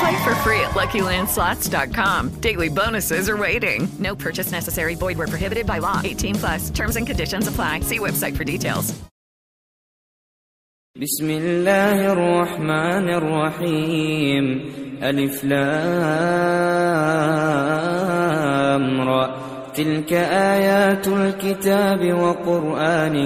[0.00, 2.40] Play for free at LuckyLandSlots.com.
[2.40, 3.88] Daily bonuses are waiting.
[3.98, 4.94] No purchase necessary.
[4.94, 6.00] Void where prohibited by law.
[6.02, 6.70] 18 plus.
[6.70, 7.80] Terms and conditions apply.
[7.80, 8.94] See website for details.
[10.96, 14.44] بسم الله الرحمن الرحيم
[15.02, 15.60] ألف لام
[19.00, 19.36] را
[19.74, 23.16] تلك آيات الكتاب وقرآن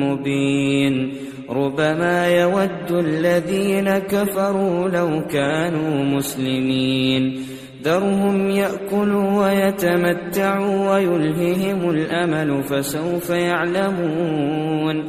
[0.00, 1.16] مبين
[1.55, 7.39] ربما يود الذين كفروا لو كانوا مسلمين.
[7.83, 15.03] ذرهم يأكلوا ويتمتعوا ويلههم الأمل فسوف يعلمون.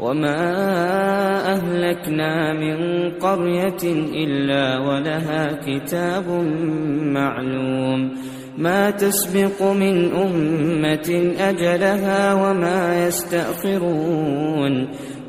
[0.00, 0.42] وما
[1.52, 3.82] أهلكنا من قرية
[4.24, 6.28] إلا ولها كتاب
[7.02, 8.12] معلوم.
[8.58, 14.88] ما تسبق من أمة أجلها وما يستأخرون.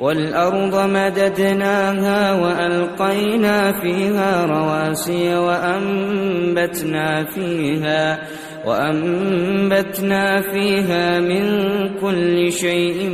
[0.00, 8.18] والأرض مددناها وألقينا فيها رواسي وأنبتنا فيها
[8.66, 11.44] وأنبتنا فيها من
[12.00, 13.10] كل شيء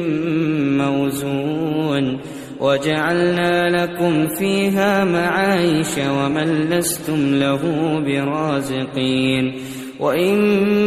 [0.79, 2.21] موزون
[2.61, 7.63] وجعلنا لكم فيها معايش ومن لستم له
[8.01, 9.55] برازقين
[10.01, 10.39] وإن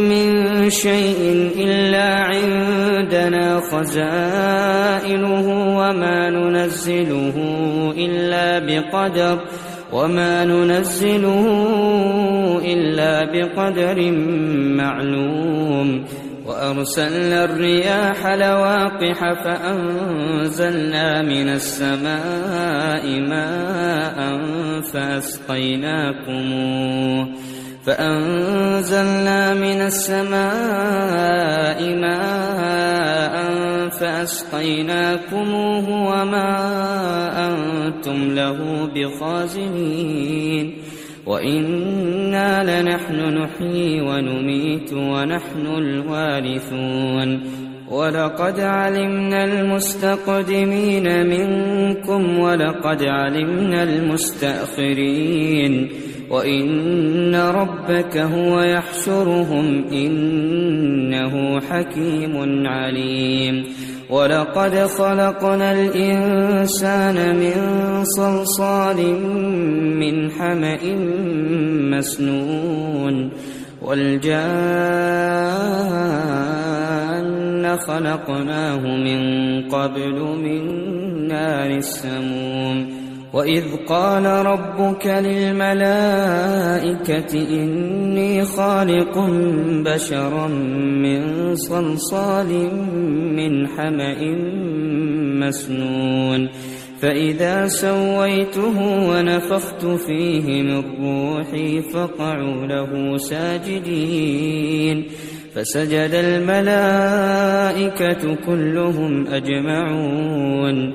[0.08, 5.46] من شيء إلا عندنا خزائنه
[5.78, 7.34] وما ننزله
[7.96, 9.38] إلا بقدر
[9.92, 11.46] وما ننزله
[12.64, 14.10] إلا بقدر
[14.76, 16.04] معلوم
[16.46, 24.40] وأرسلنا الرياح لواقح فأنزلنا من السماء ماء
[24.92, 26.40] فأسقيناكموه
[27.86, 30.40] فأنزلنا من السماء
[31.96, 33.34] ماء
[34.00, 36.50] فأسقيناكموه وما
[37.48, 40.74] أنتم له بخازنين
[41.26, 47.40] وإنا لنحن نحيي ونميت ونحن الوارثون
[47.90, 55.30] ولقد علمنا المستقدمين منكم ولقد علمنا المستأخرين
[56.30, 63.64] وإن ربك هو يحشرهم إنه حكيم عليم
[64.10, 67.54] ولقد خلقنا الإنسان من
[68.04, 68.96] صلصال
[69.96, 70.78] من حمأ
[71.98, 73.30] مسنون
[73.82, 74.40] والجان
[77.76, 79.20] خلقناه من
[79.68, 80.62] قبل من
[81.28, 82.99] نار السموم
[83.32, 86.52] وإذ قال ربك للملائكة
[87.34, 89.18] إني خالق
[89.84, 90.48] بشرا
[91.02, 92.74] من صلصال
[93.36, 94.36] من حمأ
[95.46, 96.48] مسنون
[97.00, 105.06] فإذا سويته ونفخت فيه من روحي فقعوا له ساجدين
[105.54, 107.34] فسجد الملائكة
[108.46, 110.94] كلهم أجمعون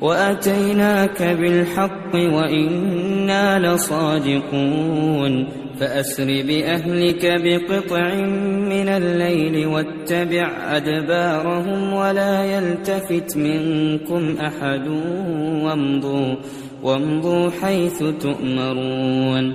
[0.00, 5.48] وأتيناك بالحق وإنا لصادقون
[5.80, 8.14] فأسر بأهلك بقطع
[8.70, 14.88] من الليل واتبع أدبارهم ولا يلتفت منكم أحد
[15.64, 16.34] وامضوا
[16.82, 19.54] وامضوا حيث تؤمرون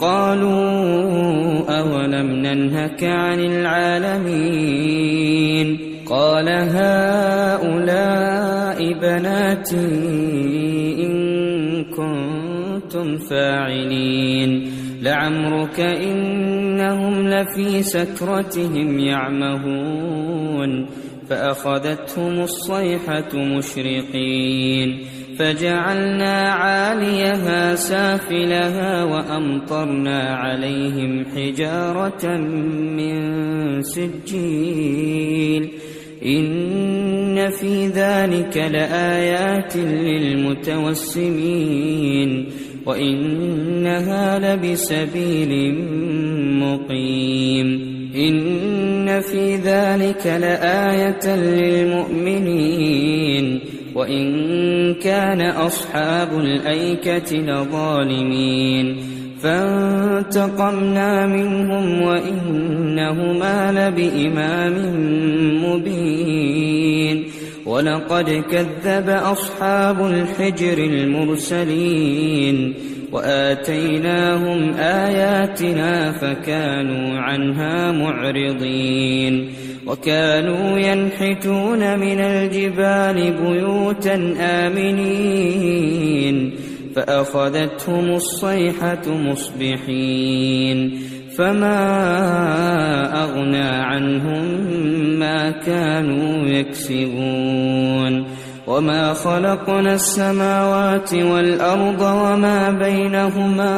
[0.00, 5.78] قالوا أولم ننهك عن العالمين؟
[6.10, 8.04] قال هؤلاء
[9.00, 9.76] بناتي
[11.06, 14.70] إن كنتم فاعلين.
[15.02, 20.86] لعمرك إنهم لفي سكرتهم يعمهون.
[21.30, 24.98] فأخذتهم الصيحة مشرقين.
[25.38, 32.36] فجعلنا عاليها سافلها وأمطرنا عليهم حجارة
[32.96, 35.70] من سجيل.
[36.26, 42.46] إن في ذلك لآيات للمتوسمين.
[42.86, 45.74] وإنها لبسبيل
[46.60, 47.94] مقيم.
[48.16, 53.60] إن في ذلك لآية للمؤمنين.
[53.94, 58.96] وإن كان أصحاب الأيكة لظالمين.
[59.42, 64.74] فانتقمنا منهم وإنهما لبإمام
[65.64, 67.24] مبين.
[67.66, 72.74] ولقد كذب أصحاب الحجر المرسلين.
[73.12, 79.48] وآتيناهم آياتنا فكانوا عنها معرضين.
[79.86, 86.54] وكانوا ينحتون من الجبال بيوتا آمنين
[86.96, 91.00] فأخذتهم الصيحة مصبحين
[91.36, 91.78] فما
[93.24, 94.44] أغنى عنهم
[95.18, 98.26] ما كانوا يكسبون
[98.66, 103.76] وما خلقنا السماوات والأرض وما بينهما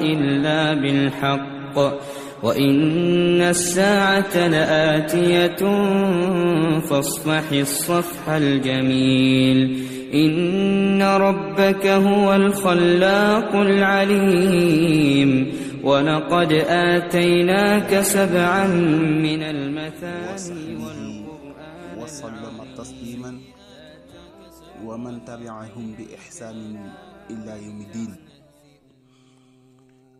[0.00, 1.78] إلا بالحق
[2.42, 5.56] وإن الساعة لآتية
[6.80, 9.82] فاصفح الصفح الجميل
[10.14, 15.52] إن ربك هو الخلاق العليم
[15.84, 18.66] ولقد آتيناك سبعا
[19.22, 23.38] من المثاني والقرآن وسلم تسليما.
[24.84, 26.90] ومن تبعهم بإحسان
[27.30, 28.27] إلى يوم الدين.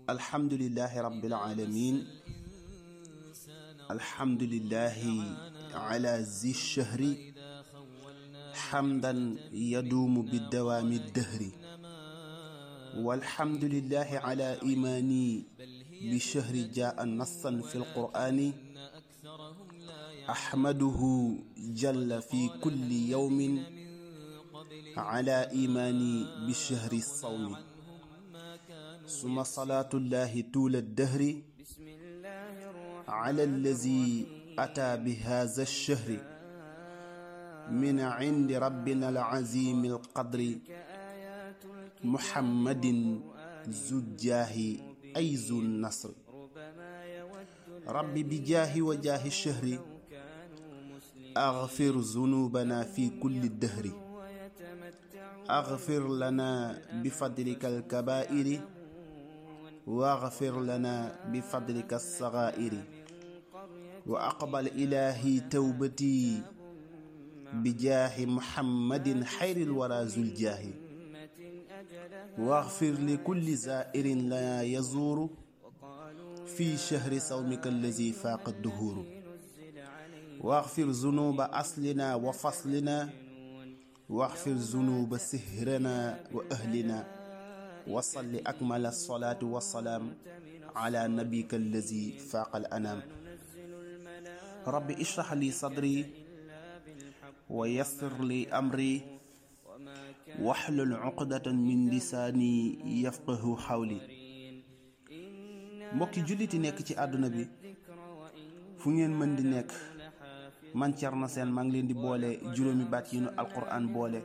[0.08, 2.06] الحمد لله رب العالمين.
[3.90, 5.00] الحمد لله
[5.74, 7.00] على ذي الشهر
[8.54, 11.42] حمدا يدوم بالدوام الدهر.
[13.04, 15.44] والحمد لله على إيماني
[16.12, 18.52] بشهر جاء نصا في القرآن.
[20.30, 21.00] أحمده
[21.58, 23.38] جل في كل يوم
[24.96, 27.67] على إيماني بشهر الصوم.
[29.08, 31.34] ثم صلاة الله طول الدهر
[33.08, 34.26] على الذي
[34.58, 36.10] أتى بهذا الشهر
[37.72, 40.40] من عند ربنا العظيم القدر
[42.04, 42.84] محمد
[43.68, 44.56] ذو الجاه
[45.16, 46.10] أي ذو النصر.
[47.88, 49.78] ربي بجاه وجاه الشهر
[51.36, 53.86] أغفر ذنوبنا في كل الدهر.
[55.50, 58.60] أغفر لنا بفضلك الكبائر
[59.88, 62.72] واغفر لنا بفضلك الصغائر.
[64.06, 66.42] وأقبل إلهي توبتي
[67.52, 70.64] بجاه محمد خير الورى ذو الجاه.
[72.38, 75.30] واغفر لكل زائر لا يزور
[76.46, 79.06] في شهر صومك الذي فاق الدهور.
[80.40, 83.08] واغفر ذنوب أصلنا وفصلنا.
[84.08, 87.27] واغفر ذنوب سهرنا وأهلنا.
[87.88, 90.14] وصل أكمل الصلاة والسلام
[90.76, 93.02] على نبيك الذي فاق الأنام.
[94.66, 96.06] رب اشرح لي صدري
[97.50, 99.02] ويسر لي أمري
[100.40, 102.56] واحلل عقدة من لساني
[103.02, 104.00] يفقه حولي.
[105.92, 107.48] موكي جلتي نيك تي أدو نبي
[108.78, 109.72] فنين من دي نيك
[110.74, 114.22] من تيرنا سين مانجلين دي بولي جلومي بات القرآن بولي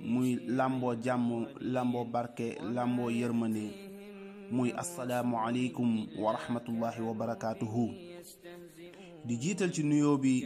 [0.00, 3.64] muy làmboo jàmm làmboo barke làmboo yërmande
[4.50, 7.88] muy asalaamualeykum wa rahmatullahi wa barakaatuhu.
[9.24, 10.44] Di jiital ci nuyoo bi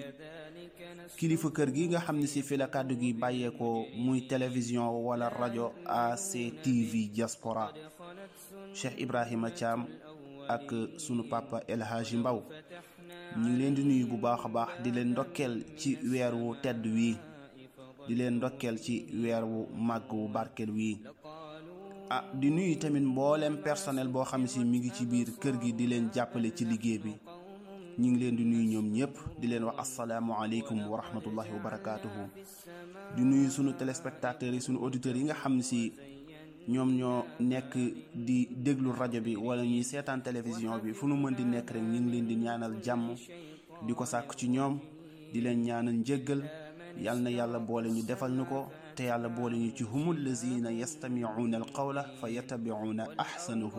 [1.16, 5.28] kilifa kër gi nga xam ne si fi la kàddu gi bàyyeekoo muy télévision wala
[5.28, 7.72] rajo ACTV diaspora
[8.74, 9.86] Cheikh Ibrahima Thiam
[10.48, 12.42] ak sunu papa El Hadji Mbaw.
[13.36, 17.16] Leen di nuyu bu baax a baax di leen ndokkeel ci weer wu tedd wii
[18.08, 20.98] di leen ndokkeel ci weer wu màgg wu barkeel wii.
[22.08, 25.72] Ah di nuyu tamit mboolem personnel boo xam si mi ngi ci biir kër gi
[25.74, 27.12] di leen jàppale ci liggéey bi.
[27.98, 32.22] Ñu ngi leen di nuyu ñoom ñëpp di leen wax asalaamualeykum wa rahmatullahi wa barakaatuhu.
[33.16, 35.92] Di nuyu sunu téléspectateurs yi sunu auditeurs yi nga xam si
[36.68, 37.74] ñoom ñoo nekk
[38.14, 41.82] di déglu rajo bi wala ñuy seetaan télévision bi fu nu mën di nekk rek
[41.82, 43.14] ñu ngi leen di ñaanal jàmm
[43.86, 44.78] di ko sàkk ci ñoom
[45.32, 46.42] di leen ñaanal njëggal
[46.98, 53.74] يالنا يالا بولي دفال نكو تي يالا بولي ني هم الذين يستمعون القول فيتبعون احسنه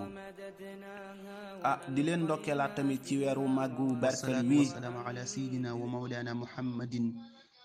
[1.65, 7.13] ا دي لين دوكلا تامي تي ويرو ماغو السلام على سيدنا ومولانا محمد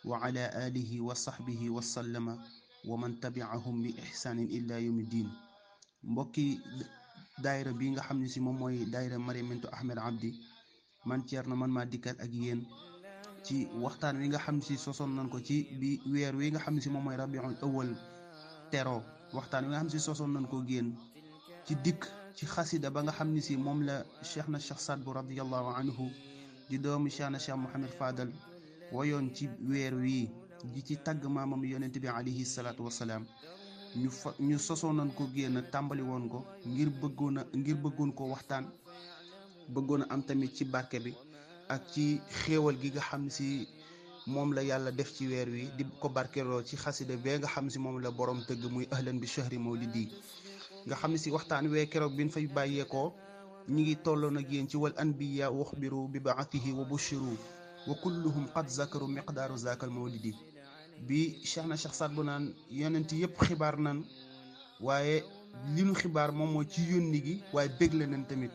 [0.05, 2.27] وعلى اله وصحبه وسلم
[2.89, 5.29] ومن تبعهم باحسان إلى يوم الدين
[6.03, 6.59] مبوكي
[7.39, 10.33] دايره بيغا خامني سي موم موي دايره مريم انت احمد عبدي
[11.07, 12.67] مان تيرنا مان ما ديكال اك يين
[13.45, 16.81] ci waxtaan wi nga xam si sosoon nañ ko ci bi weer wi nga xam
[16.81, 17.91] si moom mooy rabiul awal
[18.71, 19.03] tero.
[19.33, 20.89] Waxtaan wi nga xam si sosoon nañ ko génn
[21.67, 22.03] ci dikk
[22.37, 23.97] ci xasida ba nga xam ne si moom la
[24.31, 26.07] cheikh na cheikh Saad bu radiallahu anhu
[26.69, 28.31] di doomu cheikh na cheikh Mouhamed Fadal
[28.93, 30.29] wayoon ci weer wii
[30.73, 33.25] di ci tàgg maamam yonent bi alayhi salaatu wasalaam
[33.97, 38.65] ñu fa sosoon nañ ko génn tàmbali woon ko ngir bëggoon ngir bëggoon ko waxtaan
[39.75, 41.13] bëggoon am tamit ci barke bi.
[41.69, 43.69] Ak ci xéewal gi nga xam si
[44.27, 47.71] moom la yàlla def ci weer wi di ko barkeloo ci xasida bee nga xam
[47.71, 50.09] si moom la borom tëgg muy ahlan bi chahri mawlidi
[50.87, 53.13] nga xam si waxtaan wee keroog bin fay bàyyeekoo
[53.69, 57.37] ñi ngi tolloon ak yéen ci wal anbiya waxbiru bi baatihi wa bushiru
[57.87, 60.35] wa kulluhum qad zakaru miqdaaru zakal mawlidi
[61.07, 64.05] bi cheikh na cheikh Saad bu naan yonent yëpp xibaar nan
[64.81, 65.23] waaye
[65.75, 68.51] li nu xibaar moom mooy ci yónni gi waaye bégle nañ tamit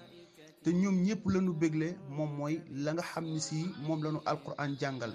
[0.67, 4.71] te ñoom ñëpp lañu bégle moom mooy la nga xam ne si moom lañu alquran
[4.81, 5.13] jàngal.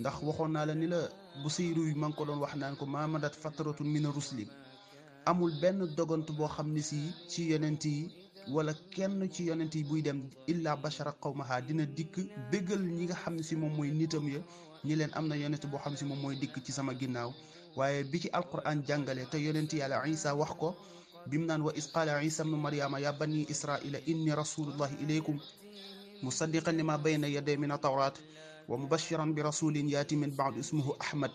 [0.00, 1.00] ndax waxoon naa la ni la
[1.42, 4.44] bu sayru yi ma ngi ko doon wax naan ko maamadat fatratun mina rusli.
[5.30, 6.98] amul benn dogant boo xam ne si
[7.30, 8.10] ci yonent yi
[8.54, 12.14] wala kenn ci yonent yi buy dem illa bashara qawmaha dina dikk
[12.50, 14.40] bégal ñi nga xam ne si moom mooy nitam ya
[14.84, 17.32] ñi leen am na yonent boo xam si moom mooy dikk ci sama ginnaaw.
[17.76, 20.76] waaye bi ci alquran jàngale te yonent yàlla isa wax ko
[21.26, 25.40] bim naan wa is qaala isa bnu maryama ya bani israila inni rasulullahi ilaykum
[26.22, 28.14] musaddiqan lima bayna yaday min atawrat
[28.68, 31.32] wa mubashiran bi rasulin yaati min baad ismuhu ahmad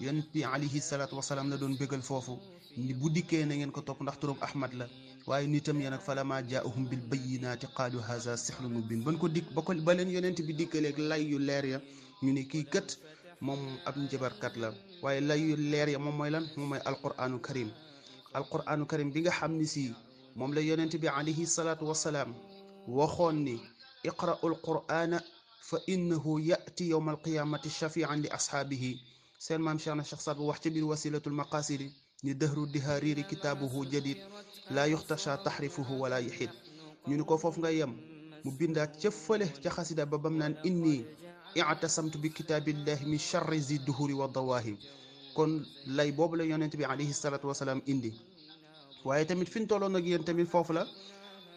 [0.00, 2.38] yonent bi alayhi salaatu wasalaam la doon bégal foofu
[2.76, 4.86] ni bu dikkee na ngeen ko topp ndax turam ahmad la
[5.26, 9.52] waaye nitam ya nag falama jaahum bil bayinaati qaalu haza sixrun mubin ban ko dikk
[9.54, 11.78] ba ko ba leen yonent bi dikkaleeg lay yu leer ya
[12.22, 12.98] ñu ne kii kat
[13.40, 17.38] moom ab njabarkat la waaye lay yu leer ya moom mooy lan moom mooy alquranu
[17.40, 17.70] karim
[18.36, 19.92] القرآن الكريم ديغا خامني سي
[20.36, 22.34] موم لا يونتبي عليه الصلاة والسلام.
[22.88, 23.58] وخوني
[24.06, 25.20] اقرأ القرآن
[25.60, 28.96] فإنه يأتي يوم القيامة شفيعا لأصحابه.
[29.38, 31.90] سير مام شيخنا الشيخ صاحب وحتي بالوسيله المقاصد.
[32.24, 34.16] ني دهر الدهارير كتابه جديد.
[34.70, 36.50] لا يختشى تحريفه ولا يحيد.
[37.08, 37.96] ني نكو فوف غا يم.
[38.44, 39.50] مو بيندا تيفله
[40.66, 41.04] إني
[41.60, 44.76] اعتصمت بكتاب الله من شر زي الدهور والضواهي.
[45.34, 48.12] Kon lay boobu la yonent bi alayhi salaatu wasalaam indi.
[49.04, 50.86] waaye tamit fi ñu tolloon ak yéen tamit foofu la.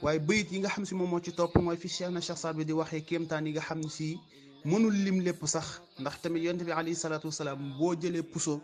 [0.02, 2.38] waaye bayit yi nga xam si moom moo ci topp mooy fi cheikh na cheikh
[2.38, 4.18] Saad bi di waxee kéemtaan yi nga xam si
[4.66, 5.82] mënul lim lépp sax.
[6.00, 8.62] ndax tamit yonent bi alayhi salaatu wasalaam boo jëlee puso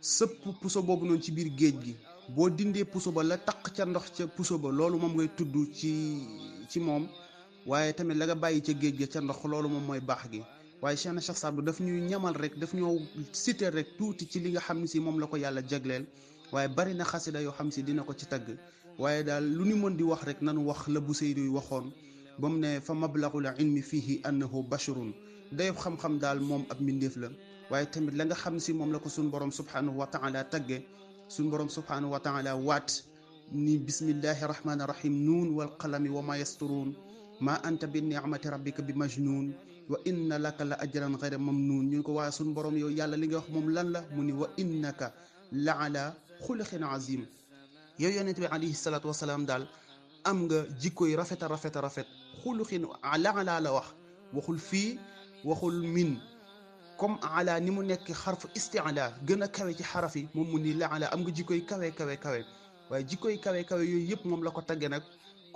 [0.00, 1.96] sëpp puso boobu noonu ci biir géej gi
[2.34, 5.54] boo dindee puso ba la taq ca ndox ca puso ba loolu moom ngay tudd
[5.74, 5.90] ci
[6.68, 7.08] ci moom.
[7.66, 10.42] waaye tamit la nga bàyyi ca géej ga ca ndox loolu moom mooy baax gi.
[10.82, 13.00] Waaye Cheikh na Cheikh Saad daf ñuy ñamal rek daf ñoo
[13.32, 16.04] citer rek tuuti ci li nga xam ne si moom la ko yàlla jagleel
[16.52, 18.56] waaye bari na xasida yoo xam si dina ko ci tagg
[18.98, 21.92] waaye daal lu ñu mën di wax rek nanu wax la bu Seydi waxoon
[22.38, 25.12] ba mu ne fa mablagul ilmi fihi annahu basharun
[25.52, 27.28] dayob xam-xam daal moom ab mbindeef la
[27.70, 30.84] waaye tamit la nga xam si moom la ko suñ borom subhanahu wa taala tagge
[31.28, 33.02] suñ borom subhanahu wa taala waat
[33.52, 36.94] ni bismillahi rahmani rahim nuun wal qalami wa ma yasturuun
[37.40, 39.54] ma anta bi ni'mati rabbika bi majnuun
[39.90, 43.92] وإن لك لأجرا غير ممنون نيكو وا سون بروم يو يالا ليغي واخ موم لأن
[43.92, 45.00] لا موني وإنك
[45.52, 46.12] لعلى
[46.48, 47.26] خلق عظيم
[47.98, 49.66] يو يونت بي عليه الصلاة والسلام دال
[50.26, 52.06] أمغا جيكوي رافيتا رافيتا رافيت
[52.44, 52.70] خلق
[53.04, 53.88] على على لا واخ
[54.34, 54.98] وخل في
[55.44, 56.16] وخل من
[57.00, 61.60] كم على نيمو نيك حرف استعلاء غنا كاوي تي حرفي موم موني لعلى أمغا جيكوي
[61.60, 62.44] كاوي كاوي كاوي
[62.90, 65.02] واي جيكوي كاوي كاوي يو ييب موم لاكو تاغي نك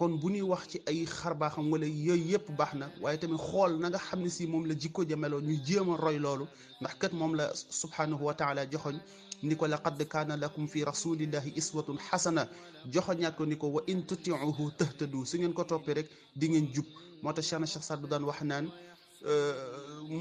[0.00, 3.76] kon bu ñuy wax ci ay xarbaaxam wala yooyu yëpp baax na waaye tamit xool
[3.78, 6.46] na nga xam ne si moom la jikko ja meloon ñu jéem roy loolu.
[6.80, 8.96] Ndax kat moom la subhanahu wa taala joxoñ
[9.42, 12.48] ni ko laqad kaana lakum fi rasulillahi iswatun xasana
[12.90, 16.72] joxoñaat ko ni ko wa in tutiuhu tahtadu su ngeen ko toppee rek di ngeen
[16.72, 16.86] jub.
[17.22, 18.70] Moo tax Cheikhna Cheikh Saad daan wax naan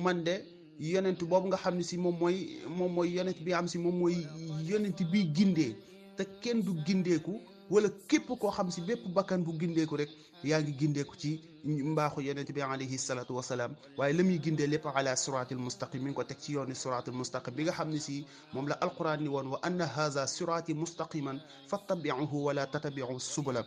[0.03, 0.43] man de
[0.79, 3.95] yonent boobu nga xam ne si moom mooy moom mooy yonent bi am si moom
[3.99, 4.27] mooy
[4.69, 5.73] yonent bi gindee
[6.17, 10.09] te kenn du gindeeku wala képp koo xam si bépp bakkan bu gindeeku rek
[10.43, 14.85] yaa ngi gindeeku ci mbaaxu yonent bi alayhi salaatu wasalaam waaye la muy gindee lépp
[14.95, 17.99] ala siratil mustaqim mi ngi ko teg ci yooni siratil mustaqim bi nga xam ne
[17.99, 23.63] si moom la alquran ni woon wa anna haza sirati mustaqiman fattabiuhu wala tatabiu subula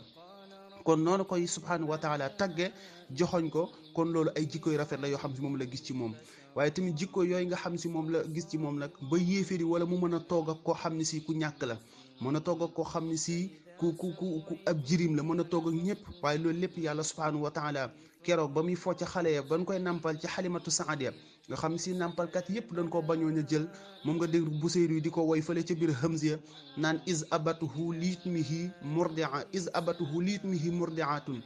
[0.84, 2.72] kon noonu koy subhanahu wa taala tagge
[3.14, 5.82] joxoñ ko kon loolu ay jikko yu rafet la yoo xam si moom la gis
[5.84, 6.14] ci moom
[6.56, 9.64] waaye tamit jikko yooyu nga xam si moom la gis ci moom nag ba yéeféri
[9.64, 11.76] wala mu mën a toog ak koo xam ne si ku ñàkk la
[12.20, 13.50] mën a toog ak koo xam ne si
[13.90, 16.01] ku ku ku ab jirim la mën a toog ak ñëpp.
[16.23, 17.90] Waaye loolu lépp yàlla subhanahu wa taala
[18.23, 21.12] keroog ba muy foo ca xale ya ban koy nampal ci xalimatu saadiya
[21.49, 23.66] nga xam si nampalkat yépp dañ koo bañoon a jël.
[24.05, 26.38] Moom nga dégg Buseyri di ko woy fële ca biir Hamziya
[26.77, 31.42] naan is abatuhu liitmihi murdia is abatuhu liitmihi murdiatun.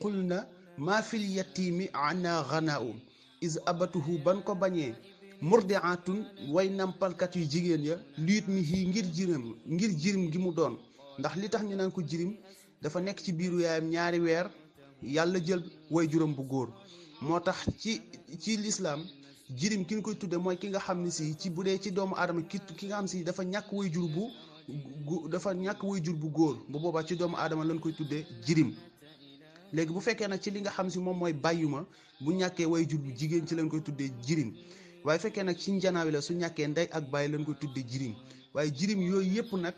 [0.00, 0.44] Qul na
[0.76, 3.00] maa fil yatimi ana ghanaaum
[3.40, 4.94] is abatuhu ban ko bañee
[5.40, 10.76] murdiatun way nampalkat yu jigéen ya liitmihi ngir jirim ngir jirim gi mu doon.
[11.18, 12.36] Ndax li tax ñu naan ko jirim
[12.82, 14.50] dafa nekk ci biiru yaayam ñaari weer
[15.02, 16.68] yàlla jël way juróom bu góor.
[17.20, 18.00] moo tax ci
[18.40, 19.04] ci lislaam
[19.56, 21.90] jirim ki ñu koy tudde mooy ki nga xam ne si ci bu dee ci
[21.90, 26.00] doomu aadama ki ki nga xam si dafa ñàkk way jur bu dafa ñàkk way
[26.04, 26.56] jur bu góor.
[26.68, 28.74] bu boobaa ci doomu aadama lañ koy tuddee jirim.
[29.72, 31.84] léegi bu fekkee nag ci li nga xam si moom mooy bàyyuma
[32.20, 34.52] bu ñàkkee way jur bu jigéen ci lañ koy tuddee jirim.
[35.04, 38.14] waaye fekkee nag ci njanaawi la su ñàkkee ndey ak bàyyi lañ koy tuddee jirim.
[38.54, 39.74] waaye jirim yooyu yëpp nag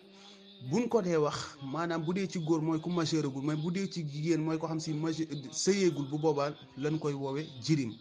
[0.69, 3.87] buñ ko dee wax maanaam bu dee ci góor mooy ku majeuragul mais bu dee
[3.89, 7.95] ci jigéen mooy ko xam si majeur sëyeegul bu boobaa lañ koy woowe jirim.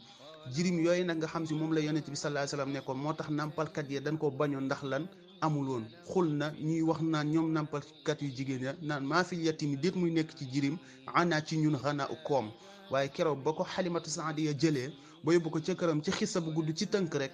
[0.54, 3.14] Jirim yooyu nag nga xam si moom la yonent bi sallallahu alayhi wasallam nekkoon moo
[3.14, 5.08] tax nampalkat yi dañ koo bañoon ndax lan?
[5.42, 5.86] Amul woon.
[6.12, 9.96] Xul na ñuy wax naan ñoom nampalkat yu jigéen ya naan maa fi yatimi déet
[9.96, 10.78] muy nekk ci jirim
[11.14, 12.52] ana ci ñun xanaa koom.
[12.92, 14.92] Waaye keroog ba ko xalimatu saadiya jëlee
[15.24, 17.32] ba yóbbu ko ca këram ci xissa bu gudd ci tënk rek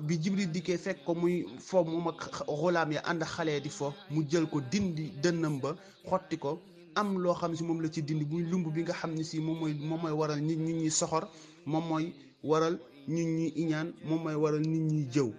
[0.00, 3.92] bi jibril dikkee fekk ko muy fo moom ak xulaam ya ànd xale di fo
[4.10, 5.76] mu jël ko dindi dënnam ba
[6.08, 6.60] xotti ko
[6.94, 9.38] am loo xam si moom la ci dindi muy lumb bi nga xam ne si
[9.40, 11.28] moom mooy moom mooy waral nit ñi ñuy soxor
[11.66, 12.78] moom mooy waral
[13.08, 15.32] nit ñi iñaan moom waral nit ñi jëw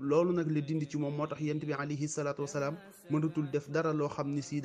[0.00, 2.42] loolu nag la dindi ci moom moo tax yent bi alayhi salaatu
[3.52, 4.60] def dara loo xam ne si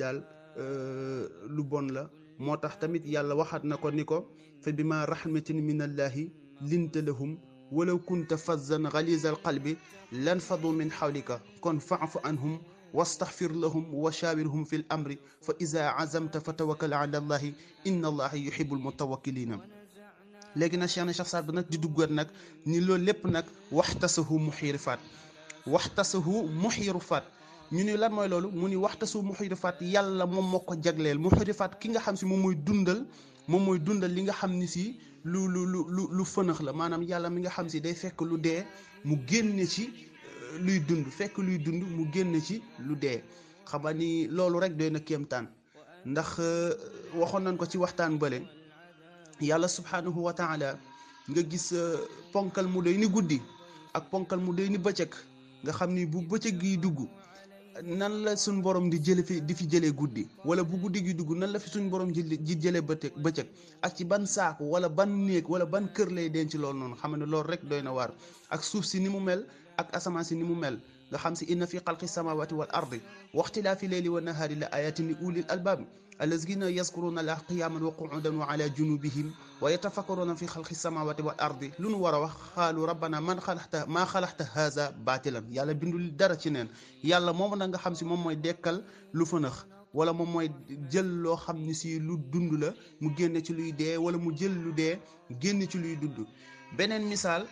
[1.48, 4.04] lu bon la moo tamit yàlla waxaat na ko ni
[4.60, 7.36] fa bi ma rahmatin min allahi linta lahum
[7.72, 9.76] ولو كنت فظا غليظ القلب
[10.12, 11.40] لانفضوا من حولك.
[11.60, 12.62] كن فاعف عنهم
[12.94, 15.16] واستغفر لهم وشاورهم في الأمر.
[15.40, 17.52] فإذا عزمت فتوكل على الله.
[17.86, 19.60] إن الله يحب المتوكلين.
[20.56, 22.28] لكن اشيانا شخصات بنك دي دوغور نك.
[22.66, 23.44] ني لو لب نك.
[23.72, 24.98] وحتسه محرفات
[25.66, 27.24] وحتسه محرفات
[27.72, 32.26] ني ني لأن موي لولو موني وحتسه محرفات يالا موم مكو جاغليل محرفات كيغا خامسي
[32.26, 33.06] موم موي دوندال
[33.48, 36.72] موم دوندال ليغا خامني سي lu lu lu lu lu fënax la.
[36.72, 38.64] Maanaam yàlla mi nga xam si day fekk lu dee
[39.04, 39.90] mu génne ci
[40.60, 41.06] luy dund.
[41.06, 43.22] Fekk luy dund mu génne ci lu dee.
[43.66, 45.46] Xam nga ni loolu rek doy na kéemtaan.
[46.06, 46.38] Ndax
[47.14, 48.42] waxoon nañ ko ci waxtaan bële.
[49.40, 50.34] Yàlla subhanahu wa
[51.28, 51.72] nga gis
[52.32, 53.40] ponkal mu day ni guddi
[53.94, 55.14] ak ponkal mu day ni bëccëg.
[55.62, 56.98] Nga xam ni bu bëccëg gi dugg
[57.84, 61.14] nan la suñ borom di jële fi di fi jëlee guddi wala bu guddi gi
[61.14, 62.22] dugg nan la fi suñ borom ji
[62.60, 63.46] jëlee bëccëg bëccëg
[63.82, 67.16] ak ci ban saaku wala ban néeg wala ban kër lay denc loolu noonu xam
[67.16, 68.10] ne loolu rek doy na waar
[68.50, 70.78] ak suuf si ni mu mel ak asamaan si ni mu mel
[71.10, 73.00] nga xam si inna fi xalqi samawati wal ardi
[73.34, 75.80] waxtilaafi leyli wa nahaari la ayatin li ulil albaab
[76.22, 79.30] الذين يذكرون الله قياما وقعودا وعلى جنوبهم
[79.60, 85.44] ويتفكرون في خلق السماوات والأرض لن ورا وخال ربنا من خلقت ما خلقت هذا باطلا.
[85.50, 86.68] يلا بندول دارا سي نين
[87.04, 89.64] يلا موم داغا خامسي موم موي ديكال لو فنخ.
[89.94, 92.74] ولا موم موي جيل لو خامني سي لو دوند لا.
[93.00, 94.94] مو ген سي لوي دي ولا مو جيل لو دي
[95.42, 96.26] ген سي لوي دوند
[96.78, 97.46] بنين مثال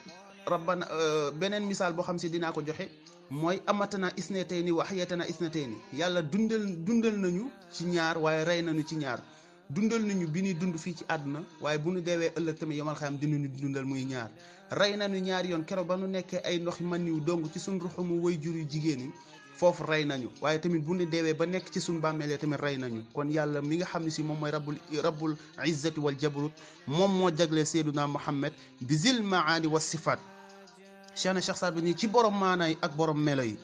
[0.49, 2.89] ربنا آه، بنين مثال بو خامسي دينا كو جوخي
[3.31, 5.77] mooy amatana isnatayni wa xayatana isnatayni.
[5.95, 9.21] Yàlla dundal dundal nañu ci ñaar waaye rey nañu ci ñaar.
[9.71, 12.97] Dundal nañu bi ñuy dund fii ci àdduna waaye bu ñu deewee ëllëg tamit yomal
[12.97, 14.31] xam dinañu dundal muy ñaar.
[14.71, 17.79] Rey nañu ñaar yoon keroog ba nu nekkee ay ndox man niw dong ci suñ
[17.79, 19.13] ruxumu way jur yu jigéen ñi
[19.55, 20.29] foofu rey nañu.
[20.41, 23.05] Waaye tamit bu ñu deewee ba nekk ci suñ bàmmeelee tamit rey nañu.
[23.15, 26.53] Kon yàlla mi nga xam ne si moom mooy rabbul rabbul izzati wal jabarut
[26.89, 30.19] moom moo jagleel seyduna muhammad bi zil maani wa sifaat.
[31.15, 33.57] Cheikh na Cheikh Bou nii ci borom maanaay ak borom melo yi.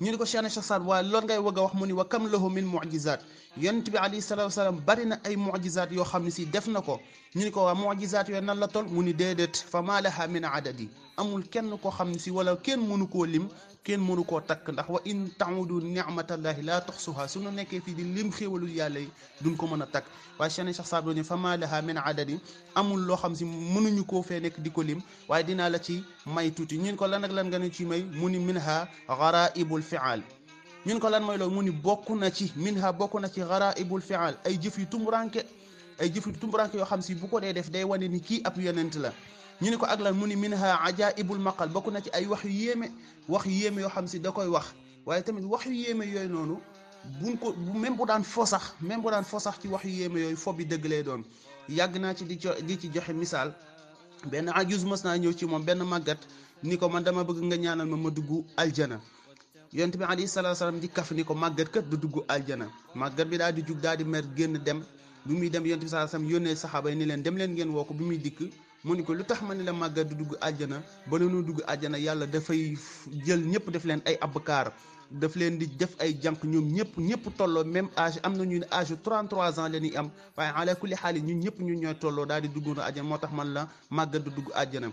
[0.00, 2.04] Ñu ni ko Cheikh Cheikh Saad waaye loolu ngay wëgg a wax mu ni wa
[2.04, 3.20] kam lahu min mu'jizat
[3.56, 6.80] yonent bi alayhi salaatu wasalaam bari na ay mu'jizat yoo xam ne si def na
[6.80, 7.00] ko.
[7.36, 10.42] Ñu ni ko waa mu'jizat yooyu nan la tol mu ni déedéet fa laha min
[10.44, 13.48] adadi amul kenn koo xam ne si wala kenn mënu koo lim
[13.84, 18.04] kenn mënu koo takk ndax wa in taudu nicmatallahi laa tuxsuha suñu nekkee fii di
[18.04, 19.10] lim xéewalul yàlla yi
[19.44, 20.06] duñ ko mën a takk
[20.38, 22.40] waaye Cheikh Saad ni fa laha min adadi
[22.74, 26.02] amul loo xam si mënuñu koo fee nekk di ko lim waaye dinaa la ci
[26.26, 30.22] may tuuti ñun ko lan ak lan nga ci may mu ni minha garaibul fial
[30.86, 34.00] ñun ko lan mooy loolu mu ni bokk na ci minha bokk na ci garaibul
[34.00, 35.44] fial ay jëf yu tumuranke
[35.98, 36.32] ay jëf yu
[36.74, 39.12] yoo xam si bu ko dee def day wane ni kii ab yonent la
[39.60, 42.44] ñu ni ko ak lan mu ni minha ajaibul maqal bokk na ci ay wax
[42.44, 42.90] yu yéeme
[43.28, 44.66] wax yu yéeme yoo xam si da koy wax
[45.06, 46.58] waaye tamit wax yu yéeme yooyu noonu
[47.20, 49.90] buñ ko même bu daan fo sax même bu daan fo sax ci wax yu
[49.90, 51.22] yéeme yooyu fo bi dëgg lay doon
[51.68, 52.38] yàgg naa ci di
[52.78, 53.54] ci joxe misaal
[54.30, 56.18] benn ajus mës naa ñëw ci moom benn màggat
[56.62, 59.00] ni ko man dama bëgg nga ñaanal ma ma dugg aljana
[59.72, 63.38] yonent bi alayhi salaam di kaf ni ko màggat kat du dugg aljana màggat bi
[63.38, 64.84] daal di jug daal di mer génn dem
[65.26, 67.70] bi muy dem yonent bi salaatu salaam yónnee saxaaba yi ni leen dem leen ngeen
[67.70, 68.40] woo ko bi muy dikk
[68.84, 71.60] mu ni ko lu tax ma ni la màggat du dugg àjjana ba noonu dugg
[71.66, 72.76] àjjana yàlla dafay
[73.26, 74.72] jël ñëpp def leen ay abkaar
[75.10, 78.58] daf leen di def ay jànq ñoom ñëpp ñëpp tolloo même âge am na ñu
[78.58, 81.94] ne âge 33 ans la ñuy am waaye ala kulli xaali ñun ñëpp ñun ñooy
[81.98, 84.90] tolloo daal di dugg na àjjana moo tax man la màggat du dugg àjjana.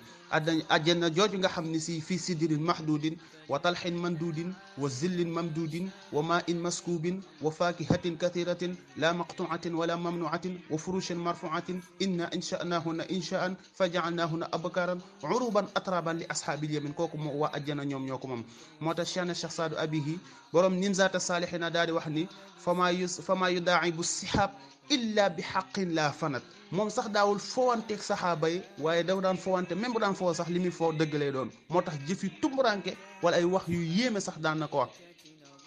[0.69, 3.15] Àjjana jooju nga xam ne si fii sidrin mahdudin
[3.49, 11.63] وطلح ممدود وزل ممدود وماء مسكوب وفاكهة كثيرة لا مقطوعة ولا ممنوعة وفروش مرفوعة
[12.01, 16.93] إنا إنشأناهن إنشاء فجعلناهن أبكارا عروبا أترابا لأصحاب اليمين.
[16.93, 18.43] كوكم وأجنا نيوم نيوكم
[18.81, 20.17] موتا الشيان الشخص أبيه
[20.53, 22.27] بروم نمزات الصالحين داري وحني
[22.59, 24.51] فما, فما يداعب السحاب
[24.89, 29.73] illa bi xaqin la fanat moom sax daawul fowanteeg saxaaba yi waaye daw daan fowante
[29.75, 32.29] même bu daan foo sax li muy foo dëgg lay doon moo tax jëf yu
[32.41, 34.89] tumburanke wala ay wax yu yéeme sax daan na ko wax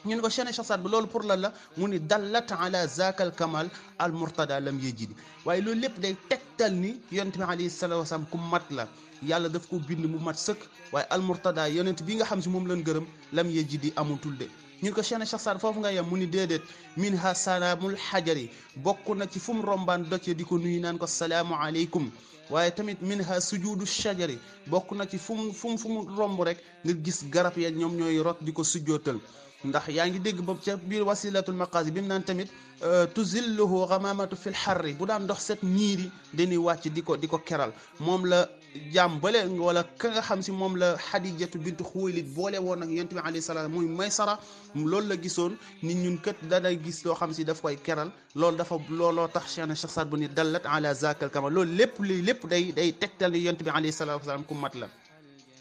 [0.05, 3.33] ñu ne ko Cheikh Saad bi loolu pour lan la mu ni dallat ala zakal
[3.35, 8.01] kamal al murtada lam yejidi waaye loolu lépp day tegtal ni yonent bi alayhi salaatu
[8.03, 8.87] wasalaam ku mat la
[9.23, 10.59] yàlla daf ko bind mu mat sëkk
[10.93, 14.47] waaye al murtada yonent bi nga xam si moom lañ gërëm lam yejidi amutul de
[14.83, 16.63] ñu ko Cheikh Saad foofu nga yem mu ni déedéet
[16.97, 20.99] min ha salaamul xajari bokk na ci fu mu rombaan docce di ko nuyu naan
[20.99, 22.11] ko salaamu aleykum
[22.51, 26.01] waaye tamit min ha sujudu shajari bokk na ci fu mu fu mu fu mu
[26.17, 29.19] romb rek nga gis garab ya ñoom ñooy rot di ko sujjootal
[29.65, 32.49] ndax yaa ngi dégg boobu ca biir wasilatul maqaasi bi mu naan tamit
[33.15, 37.73] tuzilluhu gamamatu fil xarri bu daan set ñiiri dañuy wàcc di ko di ko keral
[38.01, 38.49] moom la
[38.93, 42.89] jaam bale wala ka nga xam si moom la xadijatu bintu xuwaylid boole woon ak
[42.91, 44.39] yonent bi alayhi salaam muy maysara
[44.75, 48.57] loolu la gisoon nit ñun kët dana gis loo xam si daf koy keral loolu
[48.57, 52.23] dafa looloo tax Cheikh na Saad bu ni dallat ala zakal kamal loolu lépp li
[52.23, 54.89] lépp day day tegtal ni yonent bi alayhi salaatu wasalaam ku mat la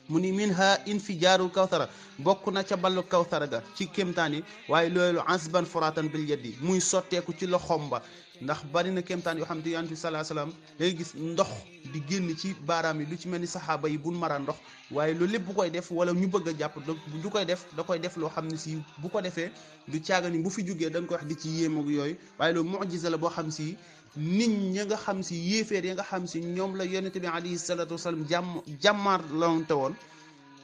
[0.09, 4.43] mu ni min ha infijaarul kawsara bokk na ca ballu kawsara ga ci kéemtaan yi
[4.69, 8.01] waaye loolu ansban foratan bil yeddi muy sotteeku ci loxom ba
[8.41, 11.47] ndax bari na kéemtaan yoo xam te yonent bi salaa salaam day gis ndox
[11.93, 14.55] di génn ci baaraam yi lu ci mel ni saxaaba yi buñ mara ndox
[14.91, 16.75] waaye loolu lépp bu koy def wala ñu bëgg a jàpp
[17.23, 19.51] du koy def da koy def loo xam ne si bu ko defee
[19.87, 22.69] du caaga ni bu fi jógee dañ koy wax di ci yéem yooyu waaye loolu
[22.69, 23.77] mujiza la boo xam si
[24.17, 27.57] nit ña nga xam si yéeféer ya nga xam si ñoom la yonent bi alayhi
[27.57, 29.93] salaatu wasalaam jàmm jàmmaar lawante woon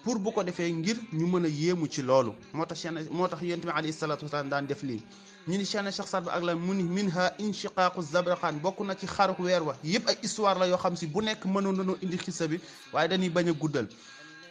[0.04, 2.34] pour bu ko defee ngir ñu mën a yéemu ci loolu.
[2.54, 5.02] moo tax moo tax yonent bi alayhi salaatu wasalaam daan def lii.
[5.48, 9.08] Ñu ni Cheikh na Cheikh Bou ak la mu minha inshiqaaqu zabraqaan bokk na ci
[9.08, 12.18] xaruk weer wa yëpp ay histoire la yoo xam si bu nekk mënoon nañoo indi
[12.18, 12.60] xissa bi
[12.94, 13.88] waaye dañuy bañ a guddal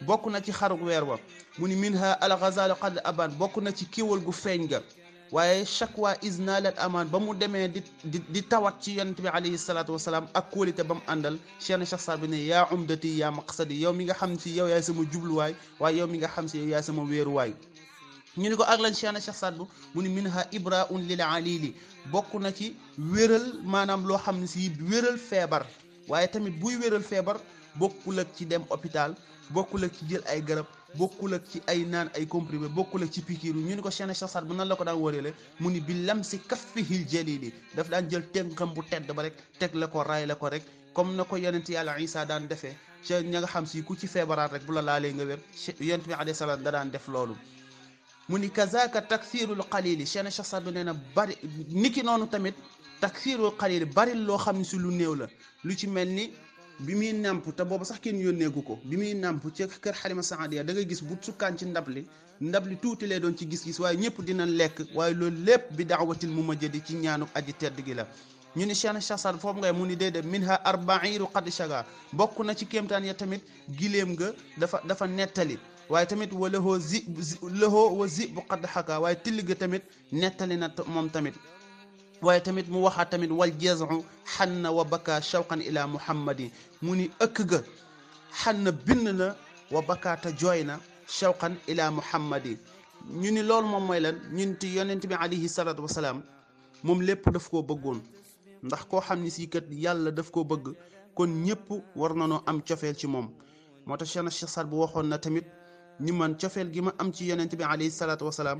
[0.01, 1.17] bokk na ci xaruk weer wa
[1.57, 2.35] mu minha al
[2.81, 4.81] qad aban bokk na ci kéwal gu feeñ ga
[5.31, 7.69] waaye chaque waa isnalat amaan ba mu demee
[8.03, 11.85] di tawat ci yonent bi alayhi salaatu wasalaam ak kóolite ba mu àndal Cheikh na
[11.85, 14.81] Cheikh Saad bi ne yaa umdati yaa maqsadi yow mi nga xam si yow yaay
[14.83, 17.53] sama jubluwaay waaye yow mi nga xam si yow yaay sama wéeruwaay
[18.37, 21.21] ñu ni ko ak lan Cheikh na Cheikh Saad bu mu ni minha ibraun lil
[21.21, 21.75] alili
[22.11, 25.67] bokk na ci wéral maanaam loo xam ne si wéral feebar
[26.07, 27.37] waaye tamit buy wéral feebar
[27.75, 29.15] bokkul ak ci dem hôpital
[29.49, 30.65] bokkul ak ci jël ay garab
[30.95, 34.07] bokkul ak ci ay naan ay comprimé bokkul ak ci pikiiru ñu ni ko Cheikh
[34.07, 36.39] na Cheikh Saad bu nan la ko daan wóorele mu ni bi lam si
[37.11, 40.47] jalili daf daan jël tënkam bu tedd ba rek teg la ko raay la ko
[40.47, 40.63] rek
[40.93, 44.51] comme na ko yonent yàlla Isa daan ca ña nga xam si ku ci feebaraat
[44.53, 45.39] rek bu la laalee nga wér
[45.79, 47.35] yonent bi alayhi salaam da daan def loolu
[48.31, 51.35] mu ni kazaka taksirul xalili Cheikh na Cheikh Saad bu nee na bari
[51.69, 52.55] niki noonu tamit
[53.01, 55.27] taksirul xalili bari loo xam ne si lu néew la.
[55.65, 56.31] Lu ci mel ni
[56.79, 60.23] bi muy nàmp te boobu sax kenn yónneeku ko bi muy nàmp ci kër Xalima
[60.23, 62.05] Saadiya da nga gis bu sukkaan ci ndab li
[62.39, 65.85] ndab li tuuti lee doon ci gis-gis waaye ñëpp dinañ lekk waaye loolu lépp bi
[65.85, 68.07] daawatil mu ma jëdi ci ñaanu aji tedd gi la.
[68.55, 71.85] Ñu ni Cheikh na Cheikh Saad foofu ngay mu ni déedéet minha arbairu qad shaga
[72.13, 73.41] bokk na ci kéemtaan ya tamit
[73.77, 75.57] giléem nga dafa dafa nettali.
[75.91, 77.05] Waaye tamit wa lahoo zi
[77.61, 81.35] lahoo wa zi bu xadd xaka waaye till tamit nettali na moom tamit
[82.21, 83.85] waaye tamit mu waxaat tamit wal jazu
[84.37, 86.51] xanna wa baka shawqan ila muhammadi
[86.81, 87.59] mu ni ëkk ga
[88.43, 89.35] xanna bind na
[89.71, 92.57] wa bakaata jooy na shawqan ila muhammadi
[93.21, 96.21] ñu ni loolu moom mooy lan ñun ti yonent bi alayhi salaatu wasalaam
[96.83, 97.99] moom lépp daf koo bëggoon
[98.63, 100.65] ndax koo xam ni si kat yàlla daf koo bëgg
[101.15, 103.27] kon ñëpp war nanoo am cofeel ci moom
[103.85, 105.45] moo tax Cheikh Cheikh Saad bu waxoon na tamit
[106.03, 108.59] ñi man cofeel gi ma am ci yonent bi alayhi salaatu wasalaam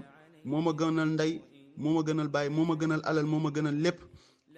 [0.49, 1.34] moo ma gënal ndey
[1.82, 3.99] moo ma gënal bàyyi moo ma gënal alal moo ma gënal lépp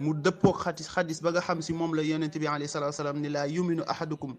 [0.04, 3.20] mu dëppoog xadis xadis ba nga xam si moom la yonent bi alayhi salaatu wasalaam
[3.22, 4.32] ni laa yuminu ahadukum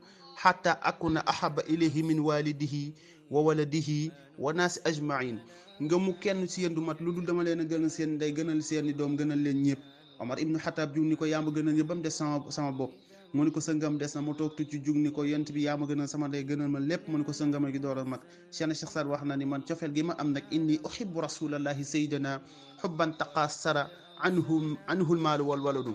[0.43, 2.95] xatta akuna ahaba ilayhi min walidihi
[3.31, 5.37] wa waladihi wa naasi ajmain
[5.83, 8.61] nga mu kenn si yéen du mat lu dul dama leen gënal seen ndey gënal
[8.63, 9.81] seen i doom gënal leen ñëpp
[10.21, 12.93] Omar ibnu Xataab jug ni ko yaa gënal ñëpp ba mu sama sama bopp
[13.35, 15.77] mu ni ko sëngam des na mu toog tucc jug ni ko yent bi yaa
[15.77, 18.21] ma gënal sama ndey gënal ma lépp mu ni ko sëngama gi door a mat
[18.51, 21.85] Cheikh Cheikh Saad wax na ni man cofeel gi ma am nag inni uhibbu rasulallahi
[21.85, 22.41] sayyidina
[22.81, 23.91] xubban taqassara
[24.23, 25.95] anhu anhul maalu wal waladu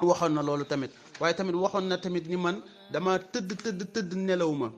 [0.00, 4.14] waxoon na loolu tamit waaye tamit waxoon na tamit ni man dama tëdd tëdd tëdd
[4.16, 4.72] nelaw ma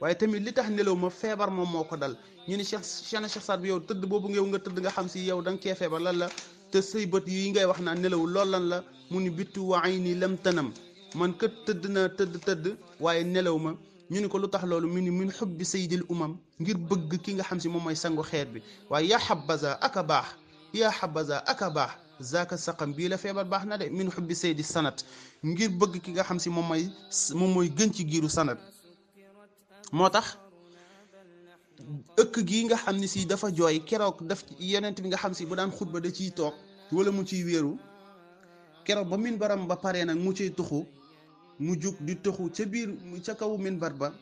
[0.00, 2.16] waaye tamit li tax nelaw ma feebar moom moo ko dal
[2.48, 5.08] ñu ni Cheikh Cheikh Cheikh Saad bi yow tëdd boobu ngeew nga tëdd nga xam
[5.08, 6.28] si yow da nga kee feebar lan la
[6.70, 8.78] te say bët yi ngay wax naa nelaw loolu lan la
[9.10, 10.72] mu ni bittu wa ayni lam tanam.
[11.14, 12.64] man kat tëdd na tëdd tëdd
[13.00, 13.72] waaye nelaw ma.
[14.10, 17.32] ñu ni ko lu tax loolu mu ni min xubbi sayyidil umam ngir bëgg ki
[17.34, 18.60] nga xam si moom mooy sangu xeet bi.
[18.90, 20.26] waaye yaa xabaza aka baax
[20.72, 24.62] yaa xabaza aka baax zaaka saqam bii la feebar baax na de min xubbi saydi
[24.62, 25.04] sanat
[25.44, 26.88] ngir bëgg ki nga xam si moom mooy
[27.34, 28.58] moom mooy gën ci giiru sanat.
[29.92, 30.36] moo tax
[32.22, 35.46] ëkk gi nga xam ne si dafa jooy keroog daf yonent bi nga xam si
[35.46, 36.54] bu daan xutba da ciy toog
[36.92, 37.78] wala mu ciy wéeru.
[38.84, 40.86] keroog ba min baram ba pare nag mu ciy tuxu
[41.58, 42.88] mu jug di tuxu ca biir
[43.24, 44.12] ca kaw min ba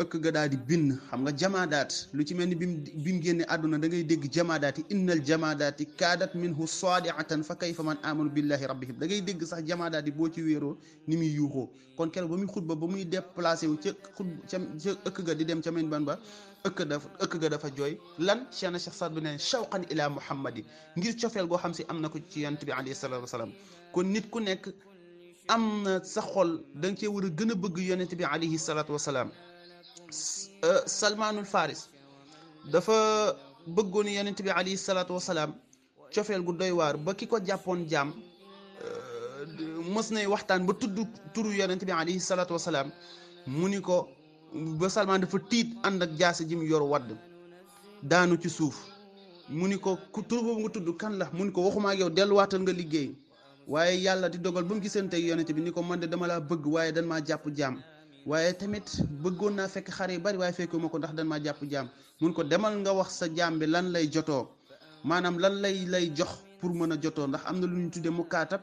[0.00, 0.96] ëkk ga daal di bind.
[1.10, 2.72] Xam nga jamaadaat lu ci mel ni bim
[3.04, 7.42] bi mu génne àdduna da ngay dégg jamaadaat yi innal jamaadaat yi kaadat minhu saadiatan
[7.44, 8.96] fa kayfa man amanu billahi rabbihim.
[8.98, 11.68] Da ngay dégg sax jamaadaat yi boo ci wéeroo muy yuuxoo.
[11.96, 15.34] Kon keroog ba muy xutba ba muy déplacé wu ca xut ca ca ëkk ga
[15.34, 16.18] di dem ca min ban ba
[16.68, 17.08] ëkk dafa
[17.40, 20.62] ga dafa jooy lan Cheikh na Cheikh Saad bi ne shawqan ila muhammadi
[20.96, 23.52] ngir cofeel goo xam si am na ko ci yonent bi alayhi salaatu wasalaam
[23.92, 24.68] kon nit ku nekk
[25.48, 28.58] am na sa xol da nga cee war a gën a bëgg yonent bi alayhi
[28.58, 29.30] salaatu wasalaam
[30.86, 31.88] salmaanul faris
[32.72, 32.96] dafa
[33.66, 35.54] bëggoon yonent bi alayhi salaatu wasalaam
[36.14, 38.12] cofeel gu doy waar ba ki ko jàppoon jaam
[39.94, 40.98] mës nay waxtaan ba tudd
[41.34, 42.88] turu yonent bi alayhi salaatu wasalaam
[43.46, 44.08] mu ni ko
[44.54, 47.12] ba salmaan dafa tiit ànd ak jaase ji mu yor wadd
[48.02, 48.76] daanu ci suuf
[49.48, 51.98] mu ni ko ku tur boobu nga tudd kan la mu ni ko waxuma ak
[51.98, 53.14] yow delluwaatal nga liggéey
[53.68, 56.26] waaye yàlla di dogal ba mu gisante ak yonent bi ni ko man de dama
[56.26, 57.82] laa bëgg waaye dan maa jàpp jaam
[58.26, 58.86] waaye tamit
[59.22, 61.88] bëggoon naa fekk xare yu bari waaye fekkuma ko ndax dan maa jàpp jaam
[62.20, 64.48] mun ko demal nga wax sa jaam bi lan lay jotoo
[65.04, 68.10] maanaam lan lay lay jox pour mën a jotoo ndax am na lu ñu tudde
[68.10, 68.60] mu kaatab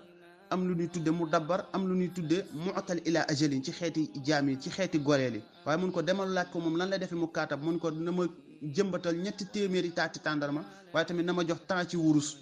[0.50, 4.10] am lu ñuy tudde mu dabbar am lu ñuy tudde mu'tal ila ajalin ci xeeti
[4.26, 5.42] jaam yi ci xeeti goreel yi.
[5.66, 8.12] Waaye mun ko demal laaj ko moom lan la defe mu kaatab mun ko na
[8.12, 8.26] ma
[8.62, 12.38] jëmbatal ñetti téeméeri taati tàndarma waaye tamit na ma jox temps ci wurus.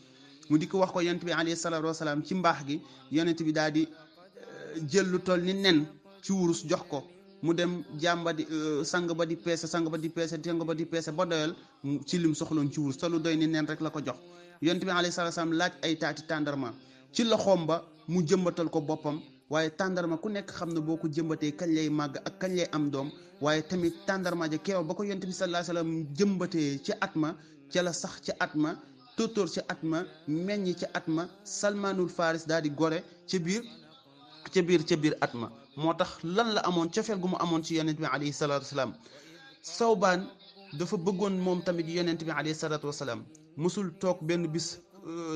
[0.50, 3.52] Mu di ko wax ko yonent bi alayhi salaatu wasalaam ci mbaax gi yonent bi
[3.52, 3.88] daal di
[4.88, 5.86] jël lu toll ni nen
[6.30, 7.04] wurus jox ko.
[7.41, 8.46] Mu dem jàmba di
[8.84, 11.56] sang ba di peese sang ba di peese sang ba di peese ba doyal
[12.06, 14.18] ci lim soxloon ci wurus te lu doy ni nen rek la ko jox.
[14.62, 16.74] Yonent bi alayhi salaatu laaj ay taati tàndarma
[17.12, 21.08] ci loxoom ba mu jëmbatal ko boppam waaye tàndarma ku nekk xam ne boo ko
[21.08, 24.94] jëmbatee kañ lay màgg ak kañ lay am doom waaye tamit tàndarma ja keroog ba
[24.94, 27.36] ko yonent bi sallallahu alayhi wasallam jëmbatee ci at ma
[27.72, 28.76] ca la sax ci at ma
[29.18, 33.63] tóotóor ci at ma meññ ci at ma salmaanul faris daal di gore ca biir
[34.54, 37.63] ca biir ca biir at ma moo tax lan la amoon cofeel gu mu amoon
[37.63, 38.94] ci yonent bi alayhi salaatu wasalaam
[39.62, 40.28] sawbaan
[40.78, 43.24] dafa bëggoon moom tamit yonent bi alayhi salaatu wasalaam
[43.58, 44.80] musul toog benn bis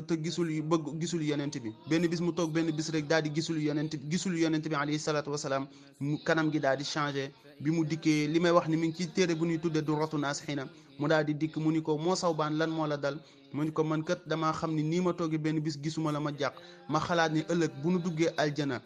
[0.08, 3.30] te gisul bëgg gisul yonent bi benn bis mu toog benn bis rek daal di
[3.30, 5.68] gisul yonent bi gisul yonent bi alayhi salaatu wasalaam
[6.00, 8.96] mu kanam gi daal di changé bi mu dikkee li may wax ni mi ngi
[8.98, 10.66] ci téere bu ñuy tuddee du rotu naas xëy na
[10.98, 13.20] mu daal di dikk mu ni ko moo sawbaan lan moo la dal
[13.54, 16.20] mu ni ko man kat damaa xam ni nii ma toogee benn bis gisuma la
[16.20, 16.54] ma jàq
[16.90, 18.82] ma xalaat ni ëllëg bu nu duggee aljana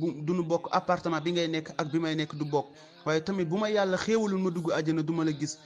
[0.00, 2.66] bu du nu bokk appartement bi ngay nekk ak bi may nekk du bokk
[3.06, 5.56] waaye tamit bu ma yàlla xéewalul ma dugg aljana du ma la gis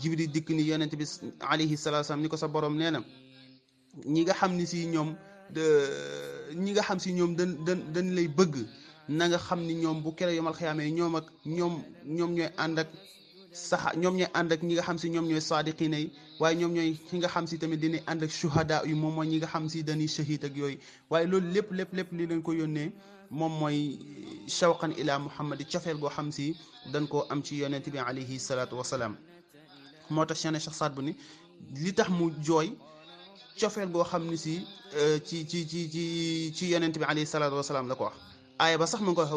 [0.00, 1.04] jibril dikk ni yonent bi
[1.40, 3.00] alayhi salaatu wasalaam ni ko sa borom nee na
[4.04, 5.16] ñi nga xam ni si ñoom
[6.64, 8.54] ñi nga xam si ñoom dañ dañ dañ lay bëgg
[9.08, 11.74] na nga xam ni ñoom bu kere yomal xiyaamee ñoom ak ñoom
[12.16, 12.88] ñoom ñooy ànd ak
[13.52, 16.72] sax ñoom ñooy ànd ak ñi nga xam si ñoom ñooy saadiqina yi waaye ñoom
[16.72, 19.46] ñooy ñi nga xam si tamit dina ànd ak shuhada yu moom mooy ñi nga
[19.52, 20.78] xam si dañuy shahid ak yooyu.
[21.10, 22.92] Waaye loolu lépp lépp lépp li leen ko yónnee
[23.30, 23.98] moom mooy
[24.46, 26.56] shawqan ila muhammadi cofeel goo xam si
[26.92, 29.16] dañ koo am ci yonent bi alayhi salaatu wasalaam
[30.10, 31.14] moo tax Cheikh Saad bu ni
[31.76, 32.72] li tax mu jooy
[33.60, 34.66] cofeel goo xam ni si
[35.26, 38.14] ci ci ci ci ci yonent bi alayhi salaatu wasalaam la ko wax
[38.60, 39.30] aaya ba sax mu ngi wax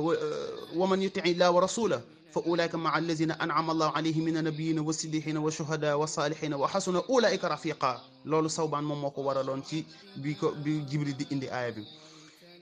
[0.75, 2.01] wa man yutii illah wa rasula
[2.33, 6.57] fa ulaika maa allazina an'ama allahu alayhim min annabiyina wa siddiqina wa shuhada wa salihina
[6.57, 9.85] wa xasuna ulaika rafiqa loolu sawbaan moom moo ko waraloon ci
[10.17, 11.83] bi ko bi jibril di indi aaya bi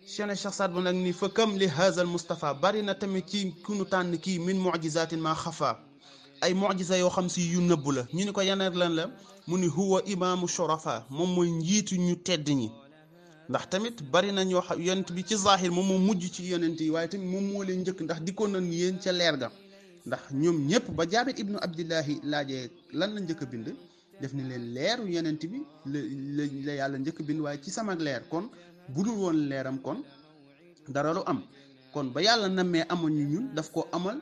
[0.05, 3.25] Cheikh Cheikh Saad bu nag ni fa kam li haza al Mustafa bari na tamit
[3.27, 5.79] ci ku nu tànn kii min mujizatin ma xafa
[6.41, 7.55] ay mujiza yoo xam si
[9.47, 12.71] mu ni huwa imaamu shurafa moom mooy njiitu ñu tedd ñi.
[13.49, 16.79] ndax tamit bari na ñoo xam yonent bi ci zahir moom moo mujj ci yonent
[16.79, 19.51] yi waaye tamit moom moo leen njëkk ndax dikkoon nañ yéen ca leer ga.
[20.05, 23.67] ndax ñoom ñëpp ba jaabir ibnu abdillahi laajee lan la njëkk a bind
[24.21, 25.99] def ni leen leeru yonent bi la
[26.35, 28.21] la la yàlla njëkk bind waaye ci sama leer.
[28.29, 28.45] kon
[28.93, 29.99] budul woon leeram kon
[30.87, 31.41] dara lu am.
[31.93, 34.17] kon ba yàlla nammee amal ñu ñun daf ko amal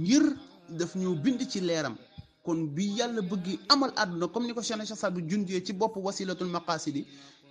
[0.00, 0.24] ngir
[0.70, 1.96] daf ñoo bind ci leeram.
[2.46, 5.96] Kon bi yàlla bëgg amal àdduna comme ni ko Cheikh Saad bu junjee ci bopp
[5.96, 7.02] wasilatul maqasidi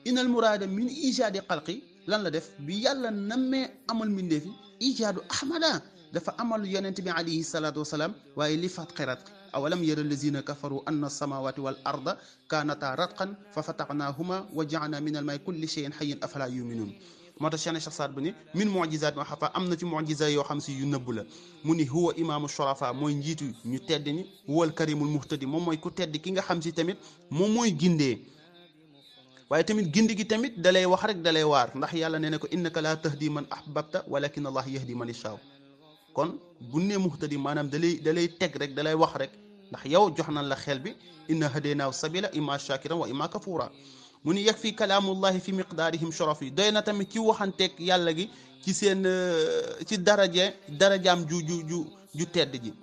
[0.06, 1.76] inal muraada min ijaadi xalqi
[2.08, 5.82] lan la def bi yàlla nammee amal mbindeefi ijaadu ahmada
[6.14, 9.20] dafa amal yonent bi alayhi salaatu wasalaam waaye li fat xirat
[9.54, 12.18] awalam yara allazina kafaru anna samawati wal arda
[12.48, 16.92] kaanata ratqan fa fataxnaahuma wa jaana min al may kulli cheyin xayin afala yuminuun
[17.40, 20.44] moo tax Cheikh Saad bu ni min mujizaat ma xafa am na ci mujiza yoo
[20.44, 21.24] xam si yu nëbb la
[21.64, 25.78] mu ni huwa imaamu shurafa mooy njiitu ñu tedd ni huwal karimul muhtadi moom mooy
[25.78, 26.98] ku tedd ki nga xam si tamit
[27.30, 28.18] moom mooy gindee
[29.50, 32.82] waaye tamit gindi gi tamit dalay wax rek dalay waar ndax yàlla nee ko innaka
[32.82, 35.38] laa tahdi man ahbabta walakin allah yahdi man yashaa
[36.14, 36.40] kon
[36.72, 39.32] bu nee muhtadi maanaam dalay dalay teg rek dalay wax rek
[39.72, 40.92] ndax yow jox nañ la xel bi
[41.28, 43.70] inna hadaynaahu sabila imma shakiran wa imma kafura
[44.26, 48.12] mu ni yeg fi kalaamullahi fi miqdaarihim shorof yi doy na tamit ci waxanteeg yàlla
[48.18, 48.30] gi
[48.64, 49.04] ci seen
[49.88, 51.80] ci daraje darajaam ju ju ju
[52.18, 52.74] ju tedd ji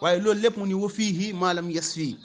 [0.00, 2.16] waaye loolu lépp mu ni wa fiihi maalam yes fii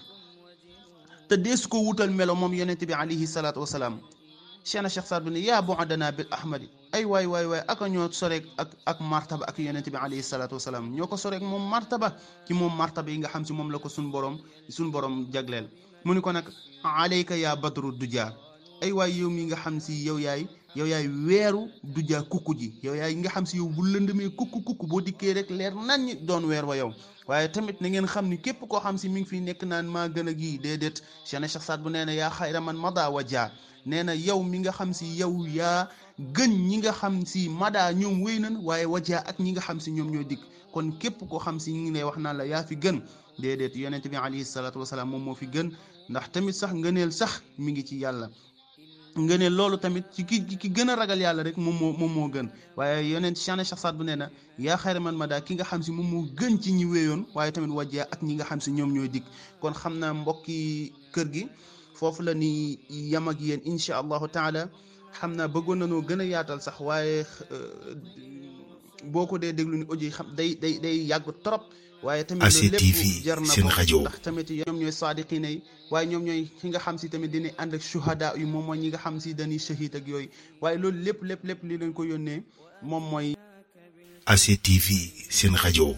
[1.27, 3.99] te deesu ko wutal melo moom yonent bi alayhi salaatu wasalaam
[4.63, 8.11] Cheikh Cheikh Saad bu ne yaa bu'dana bil ahmadi ay waay waay waay aka ñoo
[8.11, 12.15] soreeg ak ak martaba ak yonent bi alayhi salaatu wasalaam ñoo ko soreeg moom martaba
[12.47, 14.37] ci moom martaba yi nga xam si moom la ko suñ borom
[14.69, 15.67] suñ borom jagleel
[16.05, 16.45] mu ni ko nag
[16.83, 18.33] alayka yaa badru duja.
[18.81, 22.73] Ay waay yow mi nga xam si yow yaay yow yaay weeru duja kukku ji.
[22.83, 26.15] Yow yaay nga xam si yow bu lëndëmee kukku kukku boo dikkee rek leer nañ
[26.27, 26.91] doon weer wa yow.
[27.27, 29.87] Waaye tamit na ngeen xam ni képp koo xam si mi ngi fi nekk naan
[29.87, 31.01] maa gën a gii déedéet.
[31.25, 33.51] Cheikh Saad nee na yaa xayra man mada wa jaa
[33.85, 35.87] nee na yow mi nga xam si yow yaa
[36.19, 39.79] gën ñi nga xam si mada ñoom wéy nan waaye wajaa ak ñi nga xam
[39.79, 40.41] si ñoom ñoo dikk.
[40.73, 42.99] Kon képp koo xam si ñu ngi lay wax naan la yaa fi gën.
[43.39, 45.71] Déedéet yonent bi alayhi salaatu wasalaam moom moo fi gën.
[46.09, 48.29] Ndax tamit sax ngëneel sax mi ngi ci yàlla.
[49.17, 52.27] ngëneel loolu tamit ci ki ki gën a ragal yàlla rek moom moo moom moo
[52.29, 52.47] gën.
[52.77, 55.91] waaye yonent Cheikh Saad bu nee na yaa xayra man daal ki nga xam si
[55.91, 58.91] moom moo gën ci ñi wéyoon waaye tamit wajaa ak ñi nga xam si ñoom
[58.93, 59.25] ñooy dikk.
[59.61, 61.47] kon xam naa mbokki kër gi
[61.93, 64.69] foofu la ni yam ak yéen incha allahu taala.
[65.19, 67.25] xam naa bëggoon nañoo gën a yaatal sax waaye
[69.11, 71.61] boo ko dee déglu ni audio yi xam day day day yàgg trop.
[72.03, 76.23] Waaye tamit loolu lépp jar na ko ndax tamit ñoom ñooy saadiqina yi waaye ñoom
[76.23, 78.97] ñooy ki nga xam si tamit dinañ ànd ak shuhada yu moom mooy ñi nga
[78.97, 80.29] xam si dañuy shahid ak yooyu
[80.61, 82.43] waaye loolu lépp lépp lépp li leen ko yónnee
[82.81, 83.35] moom mooy
[84.25, 84.87] ACTV
[85.29, 85.95] seen rajo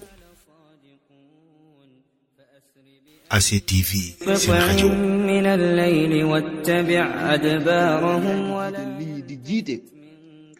[3.29, 3.91] ACTV
[4.37, 4.89] seen rajo
[5.25, 9.94] من الليل واتبع أدبارهم ولا nit ñi di jiite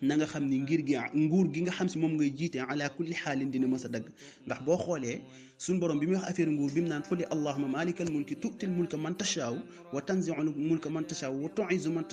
[0.01, 2.89] na nga xam ni ngir gi nguur gi nga xam si moom ngay jiite ala
[2.89, 4.05] kulli xaalin dina mës a dagg.
[4.45, 5.21] Ndax boo xoolee
[5.57, 8.69] suñ borom bi muy wax affaire nguur bi mu naan quli allahuma malikal mulki tu'til
[8.69, 9.55] mulka man tashaaw
[9.93, 12.05] wa tanzi'ul mulka man tashaaw wa tu'izzu man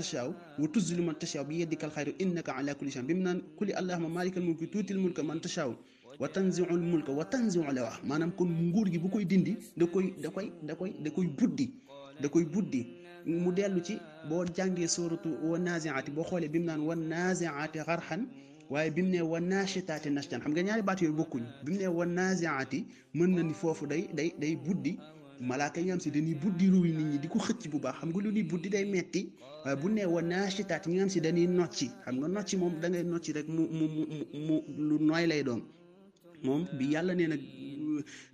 [0.58, 3.06] wa tuzillu man tashaaw bi yadikal xayru innaka ala kulli shay'in.
[3.06, 3.14] Bi
[6.20, 7.98] wa tanzi'ul mulka wa tanzi'u la
[8.92, 10.30] gi bu koy dindi da koy da
[10.62, 10.74] da
[11.04, 11.70] da koy buddi
[12.20, 13.01] da koy buddi.
[13.26, 13.98] Mu dellu ci
[14.28, 18.26] boo jàngee sóoratu wa nazi'ati boo xoolee bi mu naan wa nazi'ati xarxan
[18.70, 21.78] waaye bi mu ne wa naashitaati nashtan xam nga ñaari baat yooyu bokkuñ bi mu
[21.78, 24.98] ne wa nazi'ati mën na ni foofu day day day buddi
[25.40, 27.96] malaaka yi nga xam si dañuy buddi ruuy nit ñi di ko xëcc bu baax.
[27.98, 29.32] xam nga lu ñuy buddi day metti
[29.64, 32.80] waaye bu ne wa naashitaati ñi nga xam si dañuy nocci xam nga nocci moom
[32.80, 33.86] da ngay nocci rek mu mu
[34.46, 35.62] mu lu nooy lay doon.
[36.44, 37.36] Moom bi yàlla nee na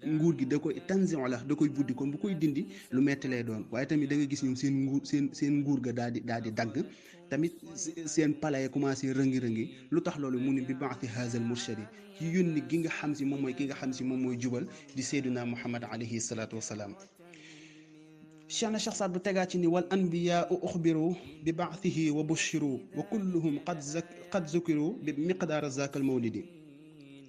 [0.07, 3.29] nguur gi da koy tanzion la da koy buddi kon bu koy dindi lu metti
[3.29, 6.13] lay doon waaye tamit da nga gis ñoom seen nguur seen seen nguur ga daal
[6.13, 6.85] di dagg
[7.31, 7.53] tamit
[8.07, 11.83] seen palais commencé rëngi-rëngi lu tax loolu mu ne bi baati haazal murshadi
[12.19, 14.65] ci yónni gi nga xam si moom mooy ki nga xam si moom mooy jubal
[14.97, 16.95] di seyduna muhammad alayhi salaatu wasalaam
[18.49, 22.81] cheikh na cheikh saad bu tegaat ci ni wal anbiyaau uxbiru bi baathihi wa bushiru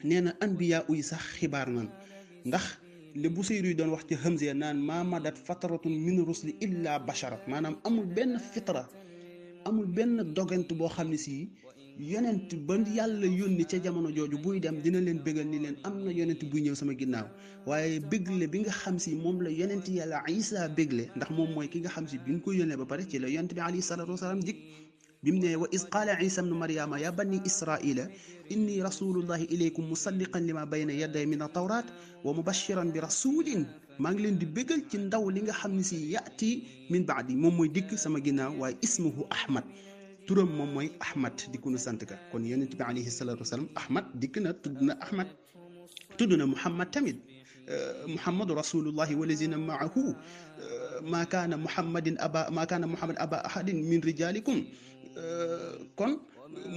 [0.04, 1.88] nee na anbiyaa yi sax xibaar nan
[2.46, 2.64] ndax
[3.16, 7.00] li bu seyru yi doon wax ci hamziya naan maa madat fatratun min rusli illa
[7.00, 8.84] basharat maanaam amul benn fitra
[9.66, 11.50] amul benn dogant boo xam ne si
[12.00, 16.04] yonent ba yàlla yónni ca jamono jooju buy dem dina leen bégal ni leen am
[16.06, 17.28] na yonent buy ñëw sama ginnaaw
[17.68, 21.68] waaye bégle bi nga xam si moom la yonent yàlla isa bégle ndax moom mooy
[21.68, 23.82] ki nga xam si bi ñu ko yónnee ba pare ci la yonent bi alayhi
[23.82, 24.58] salatu wasalaam dik
[25.24, 28.06] bi mu ne wa is qaala isa bnu maryama ya bani israila
[28.54, 31.86] inni rasulullahi ilaykum musaddiqan lima bayna yaday min atawrat
[32.24, 33.68] wa mubashiran bi rasulin
[34.00, 36.52] maa ngi leen di bégal ci ndaw li nga xam ne si yaati
[36.92, 39.64] min baadi moom mooy dikk sama ginnaaw waaye ismuhu ahmad
[40.28, 44.06] turam moom mooy ahmad dikku nu sant ka kon yonent bi alayhi salatu wasalaam ahmad
[44.22, 45.28] dikk na tudd na ahmad
[46.18, 47.18] tudd na muhammad tamit
[48.16, 50.16] muhammadu rasulullahi walazina maahu
[51.12, 54.64] maa kaana muhammadin aba maa kaana muhammad aba ahadin min rijalikum
[55.96, 56.20] kon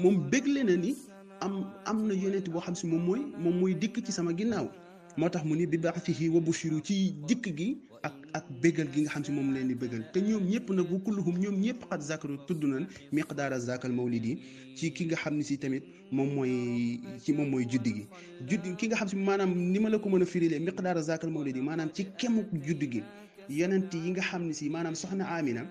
[0.03, 0.95] moom bégle na ni
[1.41, 4.69] am am na yonent boo xam si moom mooy moom mooy dikk ci sama ginnaaw.
[5.17, 9.03] Moo tax mu ni bi ba'thihi wa bushiru ci dikk gi ak ak bégal gi
[9.03, 10.03] nga xam si moom leen di bégal.
[10.13, 14.39] Te ñoom ñëpp nag bu kulluhum ñoom ñëpp xat zakaru tudd nañ miqdaara zakal mawlidi
[14.77, 18.07] ci ki nga xam ne si tamit moom mooy ci moom mooy juddi gi.
[18.49, 21.31] Juddi ki nga xam si maanaam ni ma la ko mën a firilee miqdaara zakal
[21.31, 23.03] mawlidi maanaam ci kemuk juddi gi.
[23.51, 25.67] Yonent yi nga xam ne si maanaam soxna Amina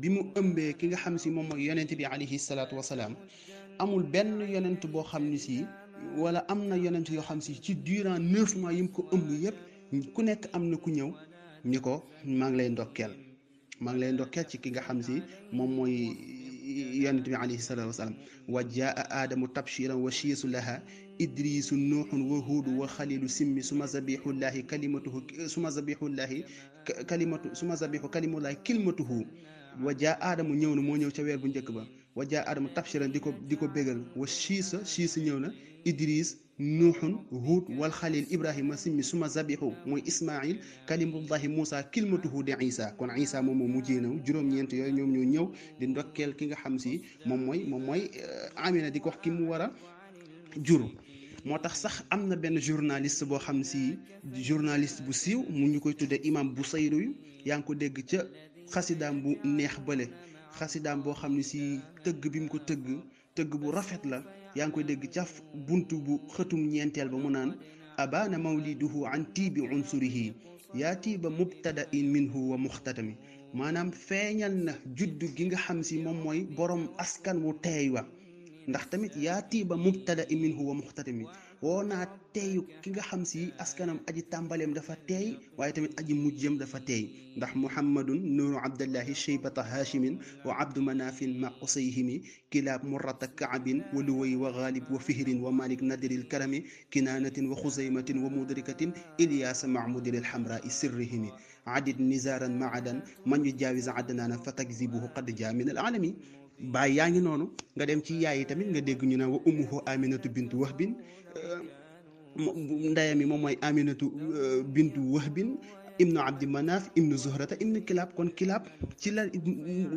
[0.00, 3.14] bi mu ëmbee ki nga xam si moom mooy yonent bi alayhi salaatu wasalaam
[3.78, 5.64] amul benn yonent boo xam ne si
[6.16, 9.30] wala am na yonent yoo xam si ci durant neuf mois yi mu ko ëmb
[9.44, 9.56] yëpp
[10.14, 11.10] ku nekk am na ku ñëw
[11.64, 13.12] ni ko maa ngi lay ndokkeel
[13.80, 15.22] maa ngi lay ndokkeel ci ki nga xam si
[15.52, 15.94] moom mooy
[17.02, 18.14] yonent bi alayhi salaatu wasalaam
[18.48, 20.82] wa jaa aadamu tabshiran wa shiisu laha
[21.18, 26.44] idrisu nuuxun wa huudu wa xalilu simmi suma zabihullahi kalimatuhu suma zabihullahi
[27.06, 29.24] kalimatu suma zabihu kalimullahi kilmatuhu
[29.82, 31.86] wa jaa aadamu ñëw na moo ñëw ca weer bu njëkk ba.
[32.14, 34.00] Wa jaa aadamu tabshiran di ko di ko bégal.
[34.16, 35.52] Wa shiisa shiisa ñëw na.
[35.84, 42.56] Idris nuuxun huud wal xalil ibrahima simmi suma zabihu mooy ismail kalimullahi moussa kilmatuhu de
[42.64, 45.46] isa kon isa moom moo mujjee na juróom-ñeent yooyu ñoom ñoo ñëw
[45.78, 48.10] di ndokkeel ki nga xam si moom mooy moom mooy
[48.56, 49.72] amina di ko wax ki mu war a
[50.62, 50.88] jur.
[51.44, 53.98] Moo tax sax am na benn journaliste boo xam si
[54.32, 57.14] journaliste bu siiw mu ñu koy tuddee imam bu sayru yu
[57.44, 58.24] yaa ngi ko dégg ca
[58.72, 60.06] xasidaam bu neex bële
[60.58, 62.86] xasidaam boo xam ne si tëgg bi mu ko tëgg
[63.36, 64.22] tëgg bu rafet la.
[64.56, 67.50] Yaa ngi koy dégg caf bunt bu xëtum ñeenteel ba mu naan
[67.98, 70.32] abaana mawliduhu an tiibi unsurihi.
[70.74, 73.14] Yaa tiiba mubtada in minhu wa muxtatami.
[73.54, 78.02] Maanaam feeñal na juddu gi nga xam si moom mooy borom askan wu teey wa.
[78.68, 81.24] Ndax tamit yaa tiiba mubtada in minhu wa muxtatami.
[81.62, 85.26] Woo naa teeyu ki nga xam si askanam aji tàmbaleem dafa teey
[85.58, 87.02] waaye tamit aji mujjam dafa teey
[87.36, 92.16] ndax muhammadun nuuru abdallahi cheybata haashimin wa abdu manafin ma usayhimi
[92.50, 97.56] kilaab murrata kaabin wa luway wa gaalib wa fihrin wa malik nadiril karami kinaanatin wa
[97.62, 101.30] xusaymatin wa mudrikatin ilyaasa mahmudil xamrai sirrihimi
[101.66, 106.10] adid nizaaran maadan man yu jaawis adnaana fa takzibuhu qad jaa min al alami
[106.58, 107.46] baay yaa ngi noonu.
[107.76, 110.70] Nga dem ci yaay yi tamit nga dégg ñu ne wa ummuhu aminatu bintu wax
[110.72, 110.92] wahbin
[112.92, 114.06] ndeyam yi moom mooy aminatu
[114.74, 115.56] bintu wahbin
[115.98, 118.10] ibnu abdi manaf ibnu zuhrata ibnu kilaab.
[118.16, 118.64] Kon kilaab
[119.00, 119.22] ci la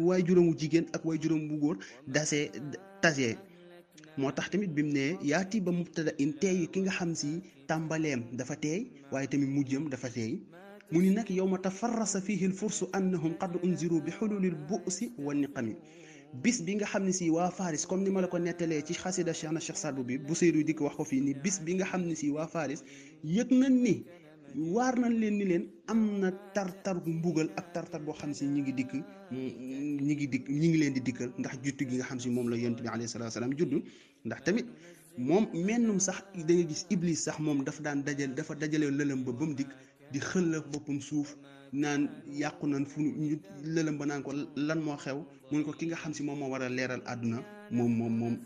[0.08, 2.50] waay juróomu jigéen ak waay juróom bu góor dasee
[3.02, 8.22] tax tamit bi mu ne yaati ba mubtada in teey ki nga xam si tàmbaleem
[8.38, 10.40] dafa teey waaye tamit mujjam dafa teey.
[10.92, 15.12] Mu ni nag yow ma tafarrasa fihi l fursu annahum qad unziru bi xululil bu'si
[15.20, 15.76] wa niqami.
[16.34, 18.94] Bis bi nga xam ne si waa Faris comme ni ma la ko nettalee ci
[18.94, 21.60] xasida Cheikh na Cheikh Sadbu bi bu Seyru di ko wax ko fii ni bis
[21.60, 22.84] bi nga xam ne si waa Faris
[23.24, 24.06] yëg nañ ni
[24.74, 28.62] waar nañ leen ni leen am na tar-tar mbugal ak tar-tar boo xam si ñi
[28.62, 28.94] ngi dikk
[29.32, 32.50] ñi ngi dikk ñi ngi leen di dikkal ndax juttu gi nga xam si moom
[32.50, 33.82] la yonent bi alayhi salaatu salaam juddu
[34.26, 34.66] ndax tamit
[35.18, 39.24] moom mennum sax da nga gis Iblis sax moom dafa daan dajal dafa dajale lëlëm
[39.26, 39.70] ba ba mu dikk
[40.12, 41.36] di xëlla boppam suuf
[41.74, 45.72] naan yàqu nañ fu ñu lëlëm ba naan ko lan moo xew mu ne ko
[45.74, 48.38] ki nga xam si moom moo war a leeral àdduna moom moom moom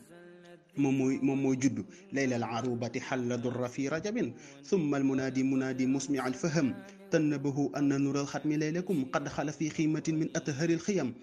[0.77, 5.43] moom mooy moom mooy juddu layla al arubati xalla durra fi rajabin summa al munaadi
[5.43, 6.73] munaadi musmi al faham
[7.11, 11.13] tannabahu anna nural xatmi laylakum qad xala fi xiimatin min athari al xiyam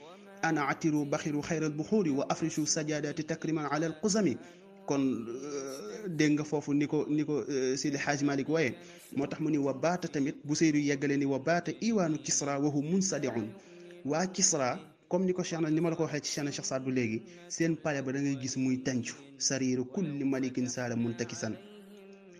[0.43, 4.37] ana atiru baxiru xayra al buxuuri wa afrishu sajadati takriman ala al qusami
[4.91, 5.03] kon
[6.19, 7.35] dégg nga foofu ni ko ni ko
[7.81, 8.71] Sidi Xaaj Malik waaye
[9.17, 12.59] moo tax mu ni wa baata tamit bu seydu yeggale ni wa baata iwaanu kisra
[12.59, 13.49] wahu munsadiun
[14.05, 14.79] waa kisra
[15.09, 16.91] comme ni ko Cheikh na ni ma la ko waxee ci Cheikh Cheikh Saad bu
[16.91, 21.55] léegi seen pale ba da ngay gis muy tàncu sariiru kulli malikin saala muntakisan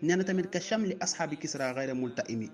[0.01, 2.49] nee na tamit ka chamli ashaabi kisra gayra multaimi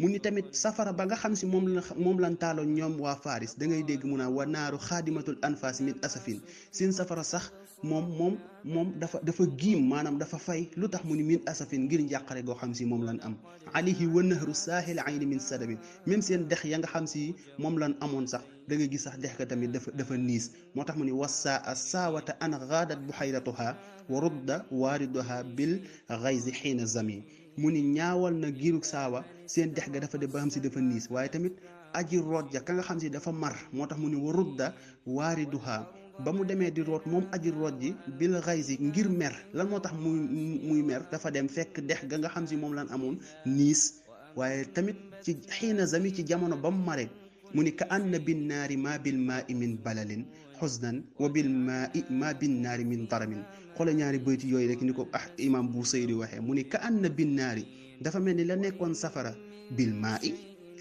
[0.00, 3.16] mu ni tamit safara ba nga xam si moom la moom lan taaloon ñoom waa
[3.16, 6.40] Faris da ngay dégg mu naan wa naaru xaadimatul anfas min asafin
[6.72, 7.52] seen safara sax
[7.82, 11.86] moom moom moom dafa dafa giim maanaam dafa fay lu tax mu ni min asafin
[11.88, 13.36] ngir njàqare goo xam si moom lan am.
[13.72, 15.78] Alayhi wa nahru saahil ayni min sadabin.
[16.06, 19.16] Même seen dex ya nga xam si moom lan amoon sax da nga gis sax
[19.18, 20.50] dex ka tamit dafa dafa niis.
[20.74, 23.76] Moo tax mu ni wassa a saawata an gaadat buhayratuha
[24.08, 27.24] wa rudda waariduha bil gayzi xiina zami
[27.56, 30.80] mu ni ñaawal na giirug saawa seen dex ga dafa de ba xam si dafa
[30.80, 31.08] niis.
[31.10, 31.56] Waaye tamit
[31.94, 34.74] aji root ja ka nga xam si dafa mar moo tax mu ni wa rudda
[35.06, 35.86] waariduha
[36.24, 39.80] ba mu demee di root moom aji root ji bil xaysi ngir mer lan moo
[39.80, 40.20] tax muy
[40.68, 44.02] muy mer dafa dem fekk dex ga nga xam si moom lan amoon niis
[44.36, 47.08] waaye tamit ci xiina zami ci jamono ba mu mare
[47.54, 50.24] mu ni ka anna bin naari ma bil maa i min balalin
[50.60, 53.42] xusnan wa bil maa i ma bin naari min daramin
[53.76, 56.78] xoole ñaari bayti yooyu rek ni ko ah imam bu sayri waxee mu ni ka
[56.82, 57.64] anna bin naari
[58.00, 59.34] dafa mel ni la nekkoon safara
[59.76, 60.34] bil maa i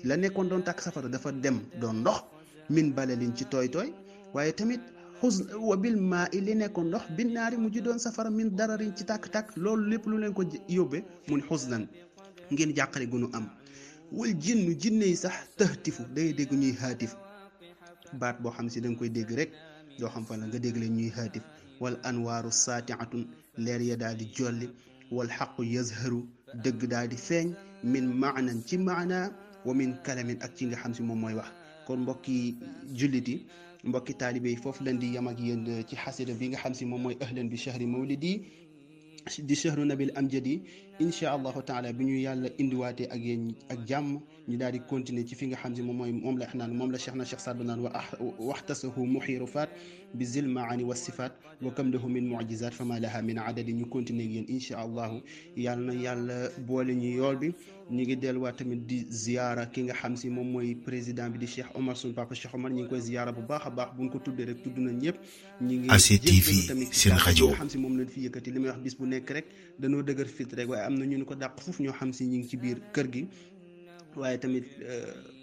[0.03, 2.21] la nekkoon doon tàkk safara dafa dem doon ndox
[2.69, 3.89] min balalin ci tooy tooy
[4.33, 4.81] waaye tamit
[5.21, 5.35] xus
[5.69, 8.95] wa bil maa i li nekkoon ndox bin naari mu ji doon safara min dararin
[8.95, 9.47] ci tàkk-tàkk.
[9.57, 11.87] Loolu lépp lu leen ko yóbbe mu ni xusnan
[12.51, 13.45] ngeen jàqare gunu am.
[14.11, 17.15] Wal jinnu jinne yi sax tëxtifu dangay dégg ñuy xaatif
[18.19, 19.51] baat boo xam si da koy dégg rek
[19.99, 21.43] doo xam fan la nga dégg leen ñuy xaatif
[21.81, 23.23] wal anwaaru saatiatun
[23.57, 24.69] leer ya daal di jolli.
[25.11, 26.21] Wal xaqu yazharu
[26.63, 27.53] dëgg daal di feeñ.
[27.83, 29.31] Min maanan ci maana
[29.65, 29.91] wa min
[30.41, 31.49] ak ci nga xam si moom mooy wax.
[31.87, 32.55] Kon mbokki
[32.97, 33.45] jullit yi
[33.83, 36.85] mbokki taalibe yi foofu leen di yam ak yéen ci xasida bi nga xam si
[36.85, 38.33] moom mooy ahlan bi chahri mawlidi
[39.47, 40.61] di chahru nabil amjadi
[40.99, 44.19] incha allahu taala bi ñu yàlla indiwaatee ak yéen ak jàmm
[44.49, 46.91] ñu daal di continuer ci fi nga xam si moom mooy moom la naan moom
[46.91, 47.91] la cheikh na cheikh Saad bu naan wa
[48.39, 49.69] waxtasahu muxiru faat
[50.13, 51.31] bi zil maani wa sifaat
[51.61, 55.21] wa kam lahu min mujizat fama laha min adadi ñu continuer ak yéen incha allahu
[55.55, 57.53] yàlla na yàlla boole ñu yool bi
[57.91, 61.47] ñu ngi delluwaat tamit di ziara ki nga xam si moom mooy président bi di
[61.47, 64.09] cheikh Omar suñu papa cheikh Omar ñu ngi koy ziara bu baax a baax buñ
[64.09, 65.17] ko tuddee rek tudd na ñëpp
[65.61, 68.69] ñu ngi ACTV tamit seen rajo nga xam si moom lañ fi yëkkati li may
[68.69, 69.45] wax bis bu nekk rek
[69.79, 72.25] dañoo dëgër fit rek waaye am na ñu ni ko dàq foofu ñoo xam si
[72.25, 73.27] ñu ngi ci biir kër gi
[74.19, 74.65] waaye tamit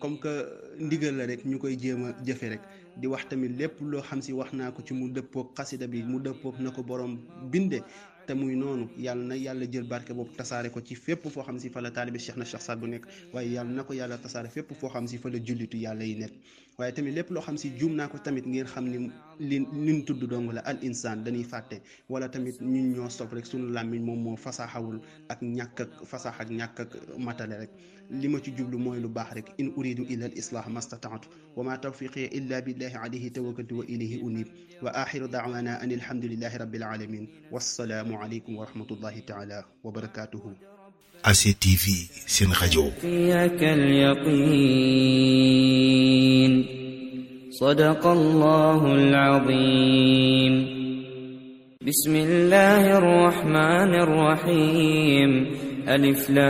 [0.01, 0.33] comme que
[0.79, 2.61] ndigal la rek ñu koy jéem a jëfe rek
[2.97, 6.03] di wax tamit lépp loo xam si wax naa ko ci mu dëppoog xasida bi
[6.03, 7.19] mu dëppoog na ko borom
[7.51, 7.81] binde
[8.27, 11.59] te muy noonu yàlla na yàlla jël barke boobu tasaare ko ci fépp foo xam
[11.59, 14.19] si fa la taalibi Cheikh na Cheikh Saad bu nekk waaye yàlla na ko yàlla
[14.19, 16.33] tasaare fépp foo xam si fa la jullitu yàlla yi nekk.
[16.79, 18.99] Waaye tamit lépp loo xam si juum naa ko tamit ngeen xam ni
[19.49, 21.77] li liñ tudd dong la al insaan dañuy fàtte
[22.09, 24.99] wala tamit ñun ñoo sob rek sunu làmmiñ moom moo fasaaxawul
[25.33, 26.91] ak ñàkk ak fasaax ak ñàkk ak
[27.63, 27.71] rek.
[28.11, 31.65] li ma ci jublu mooy lu baax rek in uridu illa al islah mastataatu wa
[31.65, 34.49] ma tawfiqi illa billahi alayhi tawakkaltu wa ilayhi unib.
[34.83, 40.76] Wa axiru daawana an alhamdulillahi rabbil alamin wassalaamu aleykum wa rahmatullahi taala wa barakatuhu
[41.27, 41.91] ACTV
[42.27, 42.53] seen
[43.63, 44.27] اليقين.
[47.51, 50.67] صدق الله العظيم.
[51.87, 55.47] بسم الله الرحمن الرحيم.
[55.89, 56.47] ألف لام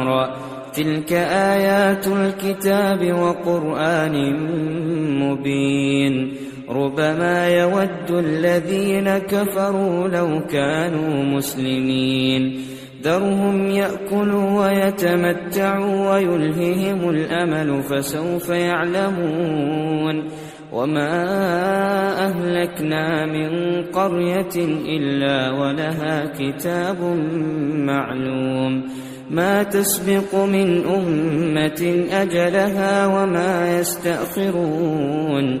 [0.00, 0.36] را.
[0.74, 4.36] تلك آيات الكتاب وقرآن
[5.20, 6.34] مبين.
[6.70, 12.60] ربما يود الذين كفروا لو كانوا مسلمين.
[13.02, 20.24] ذرهم يأكلوا ويتمتعوا ويلههم الأمل فسوف يعلمون.
[20.72, 21.26] وما
[22.26, 24.56] أهلكنا من قرية
[24.88, 27.02] إلا ولها كتاب
[27.74, 28.84] معلوم.
[29.30, 35.60] ما تسبق من أمة أجلها وما يستأخرون.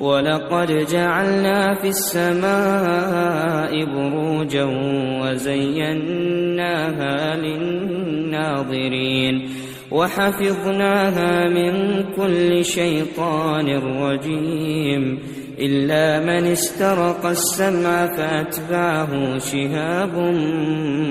[0.00, 4.64] ولقد جعلنا في السماء بروجا
[5.22, 6.56] وزيناها
[7.36, 8.84] للناظرين
[9.90, 15.18] وحفظناها من كل شيطان رجيم
[15.58, 20.18] إلا من استرق السمع فأتبعه شهاب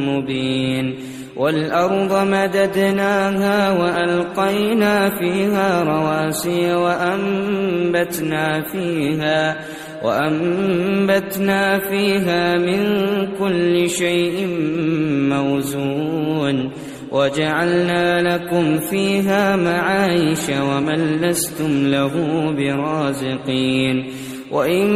[0.07, 0.95] مبين
[1.35, 9.59] والأرض مددناها وألقينا فيها رواسي وأنبتنا فيها
[10.03, 12.81] وأنبتنا فيها من
[13.39, 14.47] كل شيء
[15.29, 16.71] موزون
[17.11, 22.11] وجعلنا لكم فيها معايش ومن لستم له
[22.57, 24.05] برازقين
[24.53, 24.87] وإن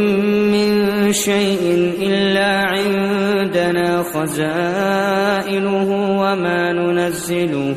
[0.52, 5.90] من شيء إلا عندنا خزائنه
[6.20, 7.76] وما ننزله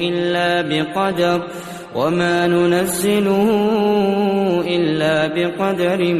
[0.00, 1.42] إلا بقدر
[1.94, 3.48] وما ننزله
[4.68, 6.14] إلا بقدر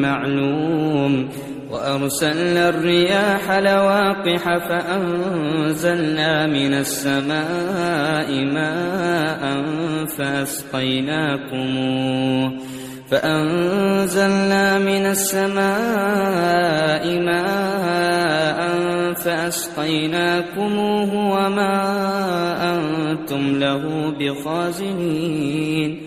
[0.00, 1.28] معلوم
[1.70, 9.64] وأرسلنا الرياح لواقح فأنزلنا من السماء ماء
[10.18, 11.40] فأسقيناكموه
[13.10, 15.60] فأنزلنا من السماء
[17.20, 18.60] ماء
[19.14, 21.76] فأسقيناكموه وما
[22.74, 26.00] أنتم له بخازنين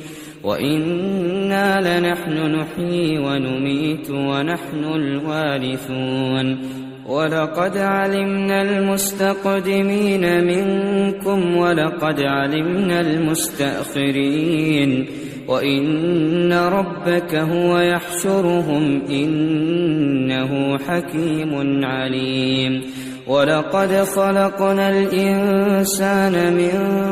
[0.44, 6.58] وإنا لنحن نحيي ونميت ونحن الوارثون
[7.06, 15.08] ولقد علمنا المستقدمين منكم ولقد علمنا المستأخرين
[15.48, 22.82] وإن ربك هو يحشرهم إنه حكيم عليم
[23.28, 26.72] ولقد خلقنا الإنسان من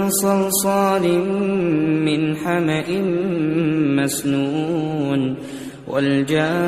[0.10, 1.26] صلصال
[2.06, 3.02] من حمأ
[4.04, 5.36] مسنون
[5.88, 6.62] والجان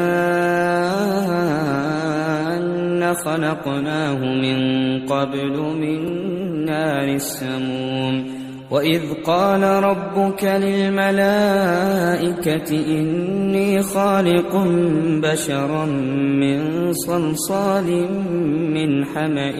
[3.13, 4.59] خلقناه من
[5.05, 5.99] قبل من
[6.65, 8.42] نار السموم
[8.73, 10.99] وإذ قال ربك للملائكة
[12.71, 14.55] إني خالق
[15.23, 15.85] بشرا
[16.41, 18.07] من صلصال
[18.73, 19.55] من حمأ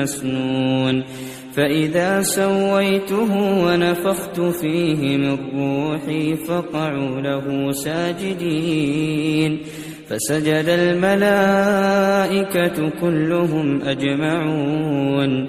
[0.00, 1.04] مسنون
[1.52, 9.60] فإذا سويته ونفخت فيه من روحي فقعوا له ساجدين
[10.08, 11.80] فسجد الملائكة
[13.00, 15.48] كلهم أجمعون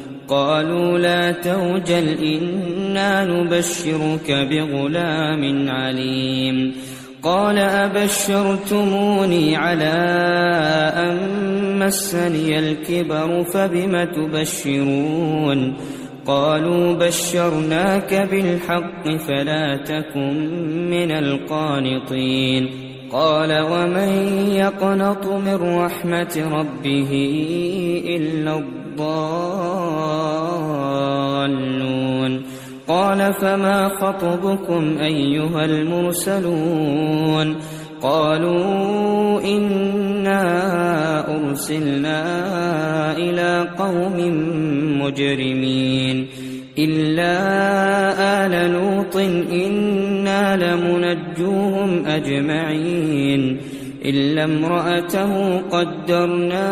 [0.31, 6.73] قالوا لا توجل إنا نبشرك بغلام عليم.
[7.23, 9.93] قال أبشرتموني على
[10.95, 11.19] أن
[11.79, 15.73] مسني الكبر فبم تبشرون؟
[16.25, 20.33] قالوا بشرناك بالحق فلا تكن
[20.89, 22.69] من القانطين.
[23.11, 24.11] قال ومن
[24.51, 27.11] يقنط من رحمة ربه
[28.07, 28.81] إلا
[31.41, 32.41] الضالون.
[32.87, 37.55] قال فما خطبكم أيها المرسلون؟
[38.01, 40.43] قالوا إنا
[41.35, 42.21] أرسلنا
[43.17, 44.17] إلى قوم
[45.01, 46.27] مجرمين.
[46.77, 47.37] إلا
[48.45, 49.17] آل لوط
[49.51, 53.57] إنا لمنجوهم أجمعين.
[54.05, 56.71] إلا امرأته قدرنا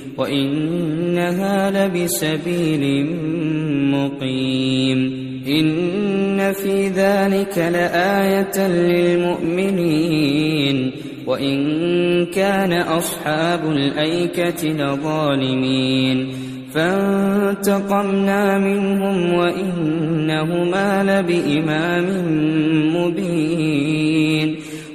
[0.17, 3.05] وإنها لبسبيل
[3.91, 5.31] مقيم.
[5.47, 10.91] إن في ذلك لآية للمؤمنين.
[11.27, 16.27] وإن كان أصحاب الأيكة لظالمين.
[16.73, 22.05] فانتقمنا منهم وإنهما لبإمام
[22.95, 24.55] مبين.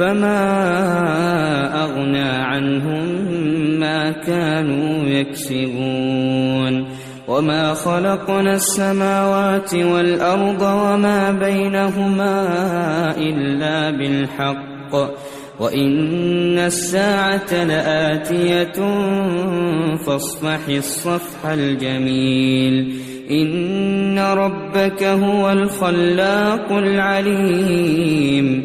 [0.00, 3.04] فما أغنى عنهم
[3.80, 6.88] ما كانوا يكسبون
[7.28, 12.36] وما خلقنا السماوات والأرض وما بينهما
[13.16, 14.94] إلا بالحق
[15.60, 18.72] وإن الساعة لآتية
[20.06, 22.94] فاصفح الصفح الجميل
[23.30, 28.64] إن ربك هو الخلاق العليم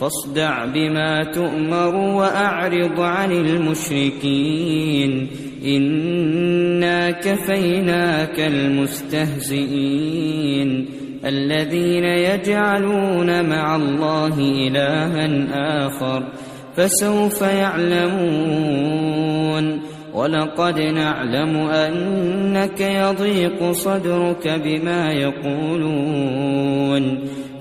[0.00, 5.26] فاصدع بما تؤمر وأعرض عن المشركين.
[5.64, 9.66] إنا كفيناك المستهزئين.
[11.24, 15.46] الذين يجعلون مع الله إلها
[15.86, 16.32] آخر
[16.76, 18.70] فسوف يعلمون.
[20.14, 26.60] ولقد نعلم أنك يضيق صدرك بما يقولون.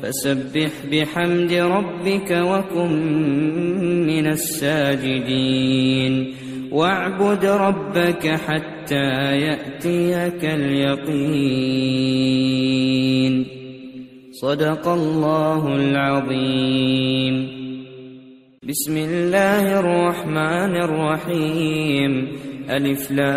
[0.03, 2.91] فسبح بحمد ربك وكن
[4.07, 6.33] من الساجدين.
[6.71, 13.45] واعبد ربك حتى يأتيك اليقين.
[14.31, 17.59] صدق الله العظيم.
[18.69, 22.27] بسم الله الرحمن الرحيم.
[22.69, 23.27] ألف لام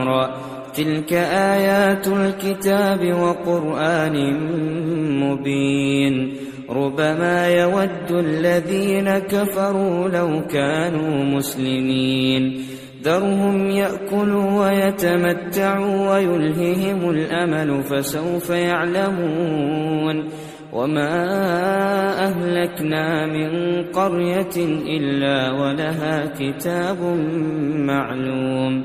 [0.00, 0.41] را.
[0.74, 4.16] تلك آيات الكتاب وقرآن
[5.20, 6.32] مبين
[6.70, 12.62] ربما يود الذين كفروا لو كانوا مسلمين
[13.04, 20.28] ذرهم يأكلوا ويتمتعوا ويلههم الأمل فسوف يعلمون
[20.72, 21.14] وما
[22.26, 24.56] أهلكنا من قرية
[24.96, 27.02] إلا ولها كتاب
[27.76, 28.84] معلوم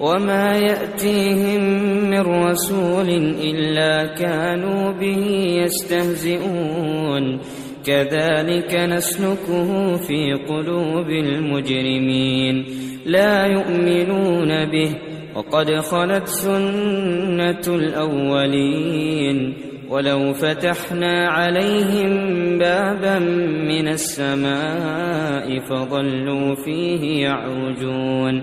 [0.00, 1.60] وما يأتيهم
[2.10, 3.08] من رسول
[3.42, 5.26] إلا كانوا به
[5.64, 7.38] يستهزئون.
[7.86, 12.64] كذلك نسلكه في قلوب المجرمين.
[13.06, 14.94] لا يؤمنون به
[15.34, 19.54] وقد خلت سنة الأولين.
[19.90, 22.12] ولو فتحنا عليهم
[22.58, 23.18] بابا
[23.68, 28.42] من السماء فظلوا فيه يعرجون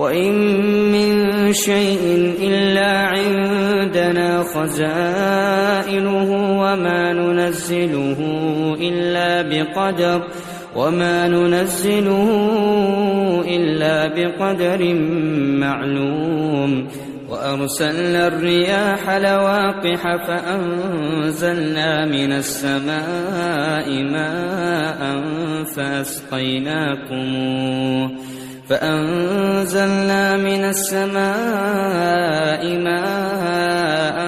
[0.00, 0.32] وإن
[0.92, 6.30] من شيء إلا عندنا خزائنه
[6.60, 8.18] وما ننزله
[8.80, 10.22] إلا بقدر
[10.76, 12.30] وما ننزله
[13.48, 14.94] إلا بقدر
[15.60, 16.88] معلوم
[17.28, 25.22] وأرسلنا الرياح لواقح فأنزلنا من السماء ماء
[25.76, 26.90] فأسقيناكموه
[28.70, 31.18] فأنزلنا من السماء
[32.78, 34.18] ماء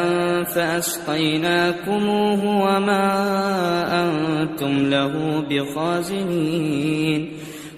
[0.45, 3.07] فأسقيناكموه وما
[4.03, 7.28] أنتم له بخازنين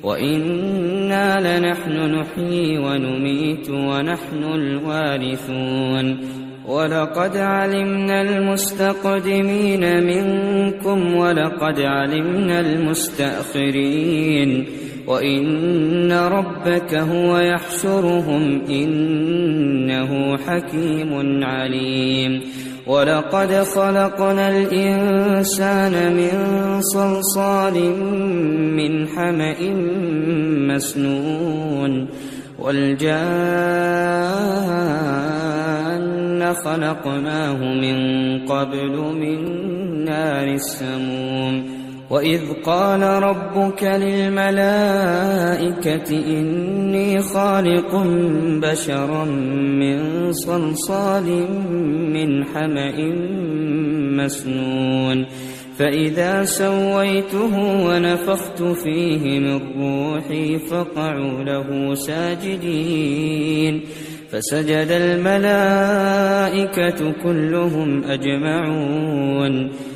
[0.02, 6.18] وإنا لنحن نحيي ونميت ونحن الوارثون
[6.66, 14.66] ولقد علمنا المستقدمين منكم ولقد علمنا المستأخرين
[15.06, 22.40] وإن ربك هو يحشرهم إنه حكيم عليم
[22.86, 26.32] ولقد خلقنا الإنسان من
[26.80, 27.74] صلصال
[28.76, 29.56] من حمأ
[30.74, 32.08] مسنون
[32.58, 33.24] والجان
[36.54, 37.98] خلقناه من
[38.46, 39.38] قبل من
[40.04, 45.30] نار السموم وإذ قال ربك للملائكة
[46.10, 48.02] إني خالق
[48.62, 51.46] بشرا من صلصال
[52.12, 52.96] من حمأ
[54.22, 55.26] مسنون
[55.78, 63.80] فإذا سويته ونفخت فيه من روحي فقعوا له ساجدين
[64.30, 66.02] فسجد الملائكة
[67.22, 69.70] كلهم أجمعون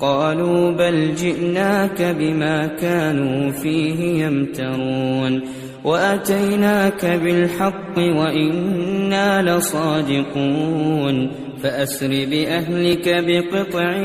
[0.00, 5.42] قالوا بل جئناك بما كانوا فيه يمترون
[5.84, 11.30] وأتيناك بالحق وإنا لصادقون
[11.62, 13.98] فأسر بأهلك بقطع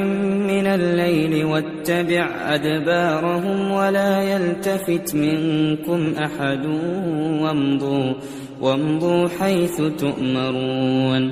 [0.47, 6.65] من الليل واتبع أدبارهم ولا يلتفت منكم أحد
[7.41, 8.13] وامضوا
[8.61, 11.31] وامضوا حيث تؤمرون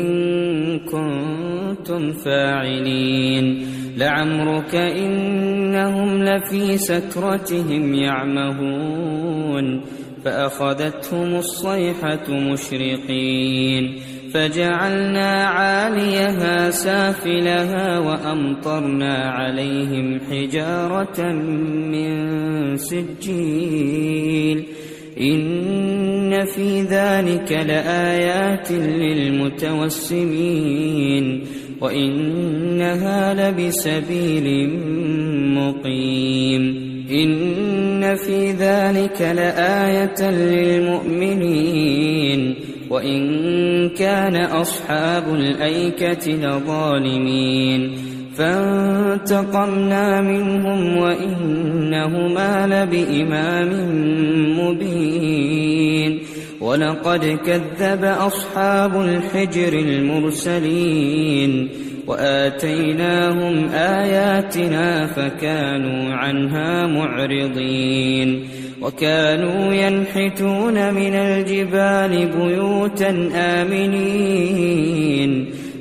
[0.00, 3.66] إن كنتم فاعلين
[3.96, 9.80] لعمرك إنهم لفي سكرتهم يعمهون
[10.24, 14.00] فأخذتهم الصيحة مشرقين
[14.34, 21.32] فجعلنا عاليها سافلها وأمطرنا عليهم حجارة
[21.92, 22.26] من
[22.76, 24.64] سجيل.
[25.20, 30.06] إن في ذلك لآيات للمتوسمين.
[31.80, 34.70] وإنها لبسبيل
[35.54, 36.86] مقيم.
[37.10, 42.15] إن في ذلك لآية للمؤمنين.
[42.90, 47.92] وإن كان أصحاب الأيكة لظالمين.
[48.36, 53.70] فانتقمنا منهم وإنهما لبإمام
[54.60, 56.18] مبين.
[56.60, 61.68] ولقد كذب أصحاب الحجر المرسلين.
[62.06, 68.48] وآتيناهم آياتنا فكانوا عنها معرضين.
[68.82, 75.06] وكانوا ينحتون من الجبال بيوتا آمنين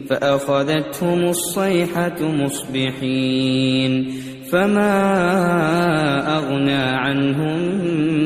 [0.09, 4.13] فأخذتهم الصيحة مصبحين
[4.51, 4.93] فما
[6.37, 7.59] أغنى عنهم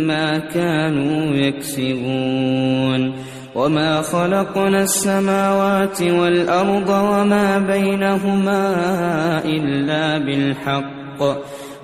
[0.07, 3.13] ما كانوا يكسبون
[3.55, 8.61] وما خلقنا السماوات والأرض وما بينهما
[9.45, 11.23] إلا بالحق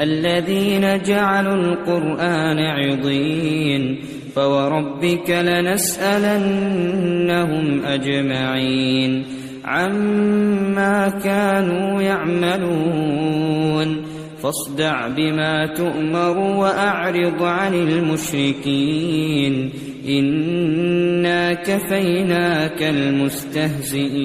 [0.00, 3.98] الذين جعلوا القرآن عضين
[4.34, 6.64] فوربك لنسألنهم
[7.84, 9.24] أجمعين
[9.64, 13.34] عما كانوا يعملون
[14.42, 19.70] فاصدع بما تؤمر وأعرض عن المشركين
[20.08, 24.24] إنا كفيناك المستهزئين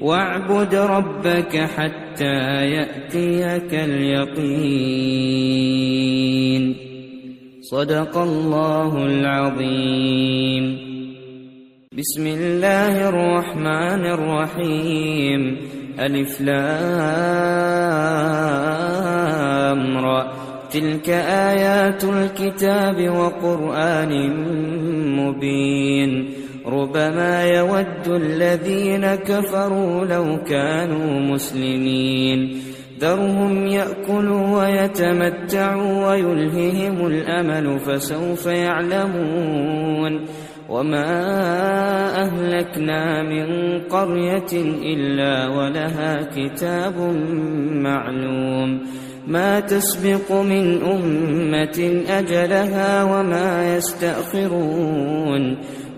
[0.00, 4.60] واعبد ربك حتى يأتيك اليقين.
[7.62, 10.78] صدق الله العظيم.
[11.98, 15.56] بسم الله الرحمن الرحيم.
[16.00, 16.60] ألف لام
[19.98, 20.32] را.
[20.72, 24.36] تلك آيات الكتاب وقرآن
[25.16, 26.39] مبين.
[26.66, 32.62] ربما يود الذين كفروا لو كانوا مسلمين.
[33.00, 40.20] ذرهم يأكلوا ويتمتعوا ويلههم الأمل فسوف يعلمون.
[40.68, 41.10] وما
[42.22, 46.94] أهلكنا من قرية إلا ولها كتاب
[47.72, 48.80] معلوم.
[49.26, 55.56] ما تسبق من أمة أجلها وما يستأخرون.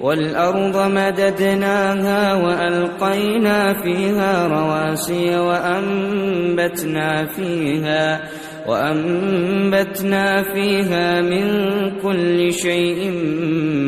[0.00, 8.20] والأرض مددناها وألقينا فيها رواسي وأنبتنا فيها
[8.68, 11.46] وأنبتنا فيها من
[12.02, 13.10] كل شيء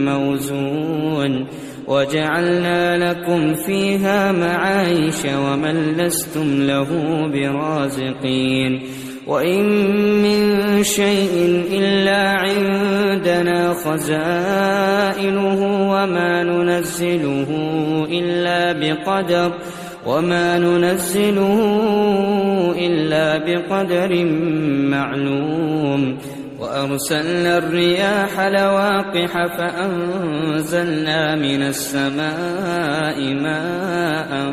[0.09, 1.47] موزون
[1.89, 6.89] وجعلنا لكم فيها معايش ومن لستم له
[7.33, 8.83] برازقين
[9.27, 9.65] وإن
[10.23, 15.61] من شيء إلا عندنا خزائنه
[15.93, 17.47] وما ننزله
[18.11, 19.53] إلا بقدر
[20.07, 21.61] وما ننزله
[22.79, 24.25] إلا بقدر
[24.91, 26.19] معلوم
[26.61, 34.53] وأرسلنا الرياح لواقح فأنزلنا من السماء ماء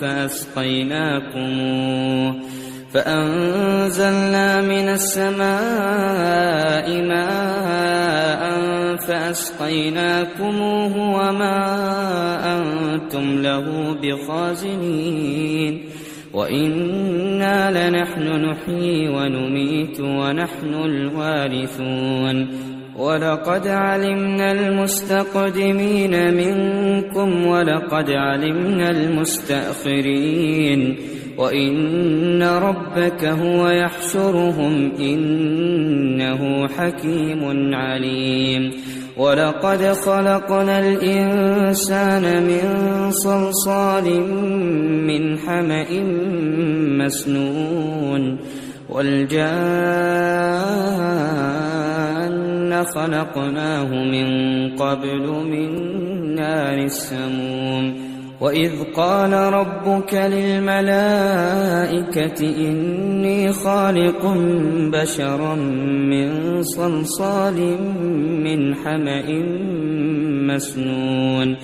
[0.00, 1.46] فأسقيناكموه
[2.94, 8.56] فأنزلنا من السماء ماء
[8.96, 11.58] فأسقيناكموه وما
[12.58, 15.84] أنتم له بخازنين.
[16.34, 22.48] وإنا لنحن نحيي ونميت ونحن الوارثون.
[22.96, 30.96] ولقد علمنا المستقدمين منكم ولقد علمنا المستأخرين.
[31.38, 38.72] وإن ربك هو يحشرهم إنه حكيم عليم
[39.16, 42.64] ولقد خلقنا الإنسان من
[43.10, 44.20] صلصال
[45.06, 46.00] من حمأ
[47.04, 48.38] مسنون
[48.90, 49.56] والجان
[52.84, 54.28] خلقناه من
[54.76, 55.70] قبل من
[56.34, 61.60] نار السموم وإذ قال ربك للملائكة
[62.40, 64.36] إني خالق
[64.92, 65.54] بشرا
[66.10, 67.76] من صلصال
[68.44, 69.26] من حمأ
[70.54, 71.56] مسنون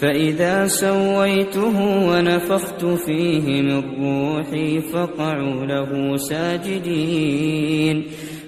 [0.00, 8.04] فإذا سويته ونفخت فيه من روحي فقعوا له ساجدين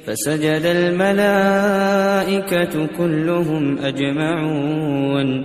[0.06, 1.86] فسجد الملائكة
[2.98, 5.44] كلهم أجمعون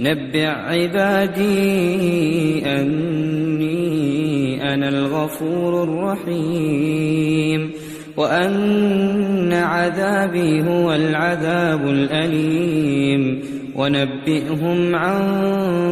[0.00, 1.46] نبع عبادي
[2.66, 3.78] أني
[4.74, 7.70] أنا الغفور الرحيم
[8.16, 13.40] وأن عذابي هو العذاب الأليم
[13.76, 15.20] ونبئهم عن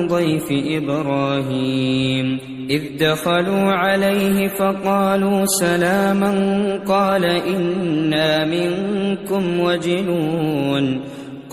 [0.07, 2.39] ضيف إبراهيم
[2.71, 6.33] إذ دخلوا عليه فقالوا سلاما
[6.89, 11.01] قال إنا منكم وجلون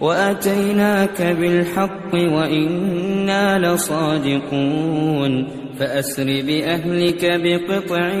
[0.00, 5.48] وأتيناك بالحق وإنا لصادقون
[5.78, 8.14] فأسر بأهلك بقطع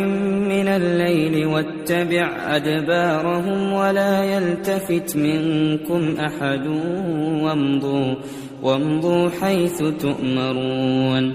[0.48, 6.66] من الليل واتبع أدبارهم ولا يلتفت منكم أحد
[7.42, 8.14] وامضوا
[8.62, 11.34] وامضوا حيث تؤمرون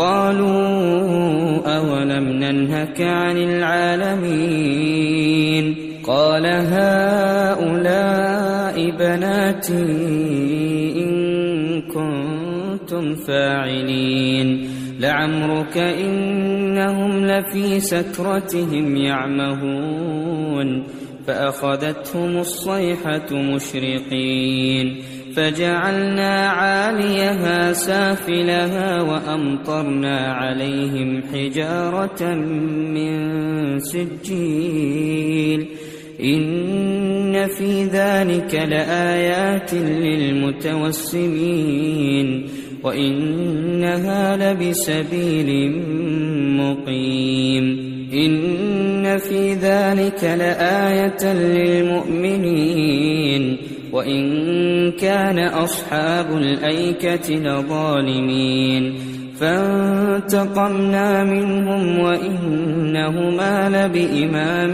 [0.00, 4.84] قالوا أولم ننهك عن العالمين
[6.04, 8.10] قال هؤلاء
[8.96, 9.74] بناتي
[10.96, 14.68] إن كنتم فاعلين
[15.00, 20.84] لعمرك إنهم لفي سكرتهم يعمهون
[21.26, 25.02] فأخذتهم الصيحة مشرقين
[25.36, 32.34] فجعلنا عاليها سافلها وأمطرنا عليهم حجارة
[32.94, 35.66] من سجيل.
[36.24, 42.46] إن في ذلك لآيات للمتوسمين.
[42.82, 45.82] وإنها لبسبيل
[46.56, 47.90] مقيم.
[48.12, 53.56] إن في ذلك لآية للمؤمنين.
[53.92, 58.94] وإن كان أصحاب الأيكة لظالمين.
[59.40, 64.72] فانتقمنا منهم وإنهما لبإمام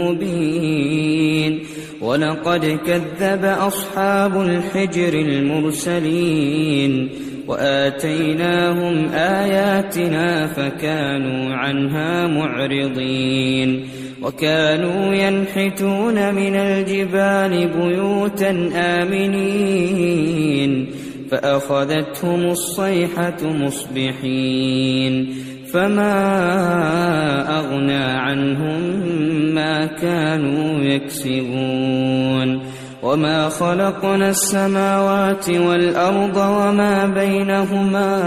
[0.00, 1.60] مبين.
[2.00, 7.08] ولقد كذب أصحاب الحجر المرسلين.
[7.48, 13.88] وآتيناهم آياتنا فكانوا عنها معرضين.
[14.22, 20.86] وكانوا ينحتون من الجبال بيوتا آمنين
[21.30, 25.34] فأخذتهم الصيحة مصبحين
[25.72, 26.14] فما
[27.58, 28.80] أغنى عنهم
[29.54, 32.62] ما كانوا يكسبون
[33.02, 38.22] وما خلقنا السماوات والأرض وما بينهما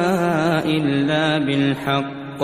[0.65, 2.43] إلا بالحق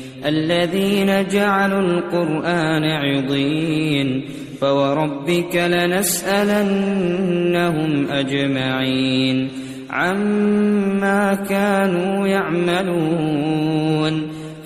[0.25, 4.25] الذين جعلوا القرآن عضين
[4.61, 6.91] فوربك لنسألنهم
[8.11, 9.49] أجمعين
[9.89, 13.61] عما كانوا يعملون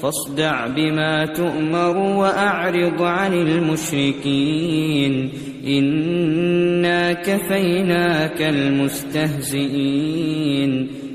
[0.02, 5.30] فاصدع بما تؤمر وأعرض عن المشركين
[5.68, 9.86] إنا كفيناك المستهزئين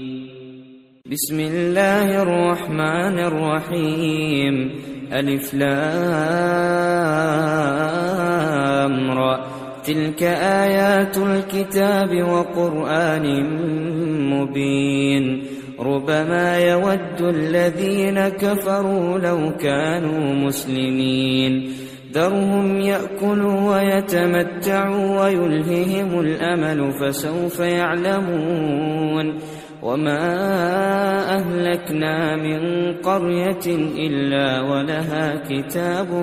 [1.11, 4.69] بسم الله الرحمن الرحيم.
[5.13, 5.75] ألف لام
[9.11, 9.45] را.
[9.85, 13.43] تلك آيات الكتاب وقرآن
[14.29, 15.44] مبين.
[15.85, 21.69] ربما يود الذين كفروا لو كانوا مسلمين.
[22.13, 29.39] ذرهم يأكلوا ويتمتعوا ويلههم الأمل فسوف يعلمون.
[29.83, 30.25] وما
[31.35, 33.65] أهلكنا من قرية
[33.97, 36.13] إلا ولها كتاب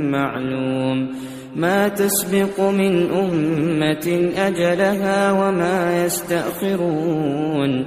[0.00, 1.08] معلوم.
[1.56, 7.86] ما تسبق من أمة أجلها وما يستأخرون.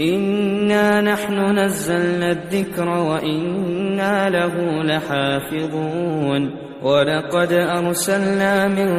[0.00, 6.50] إنا نحن نزلنا الذكر وإنا له لحافظون
[6.82, 8.90] ولقد أرسلنا من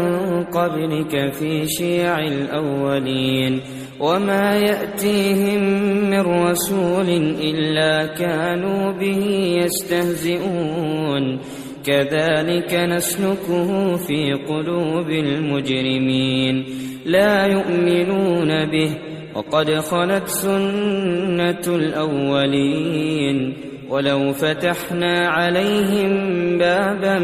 [0.43, 3.61] قبلك في شيع الأولين
[3.99, 5.63] وما يأتيهم
[6.09, 7.09] من رسول
[7.41, 9.25] إلا كانوا به
[9.63, 11.39] يستهزئون
[11.85, 16.65] كذلك نسلكه في قلوب المجرمين
[17.05, 23.53] لا يؤمنون به وقد خلت سنة الأولين
[23.89, 26.11] ولو فتحنا عليهم
[26.57, 27.19] بابا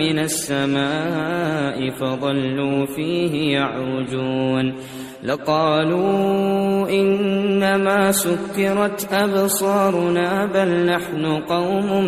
[0.00, 4.74] من السماء فظلوا فيه يعرجون
[5.22, 12.06] لقالوا إنما سكرت أبصارنا بل نحن قوم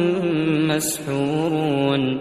[0.68, 2.20] مسحورون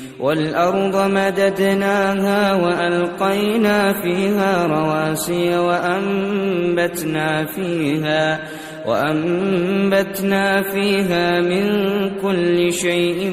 [0.21, 8.39] والأرض مددناها وألقينا فيها رواسي وأنبتنا فيها
[8.87, 11.65] وأنبتنا فيها من
[12.21, 13.31] كل شيء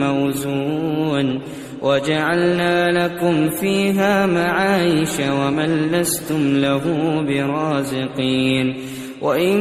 [0.00, 1.42] موزون
[1.82, 6.82] وجعلنا لكم فيها معايش ومن لستم له
[7.22, 8.76] برازقين
[9.22, 9.58] وإن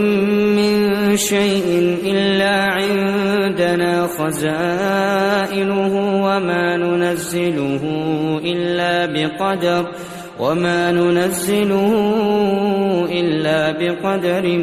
[0.56, 5.94] من شيء إلا عندنا خزائنه
[6.26, 7.82] وما ننزله
[8.44, 9.92] إلا بقدر
[10.40, 11.94] وما ننزله
[13.12, 14.58] إلا بقدر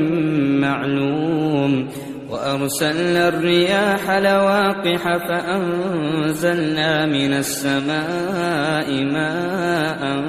[0.60, 1.88] معلوم
[2.30, 10.24] وأرسلنا الرياح لواقح فأنزلنا من السماء ماء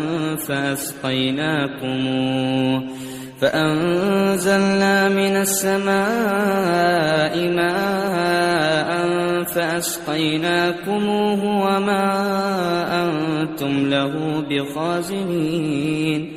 [0.47, 1.95] فأسقيناكموه
[3.41, 5.95] فأنزلنا من السماء
[7.49, 8.89] ماء
[9.55, 12.05] فأسقيناكموه وما
[13.03, 16.31] أنتم له بخازنين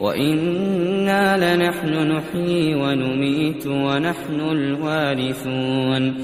[0.00, 6.14] وإنا لنحن نحيي ونميت ونحن الوارثون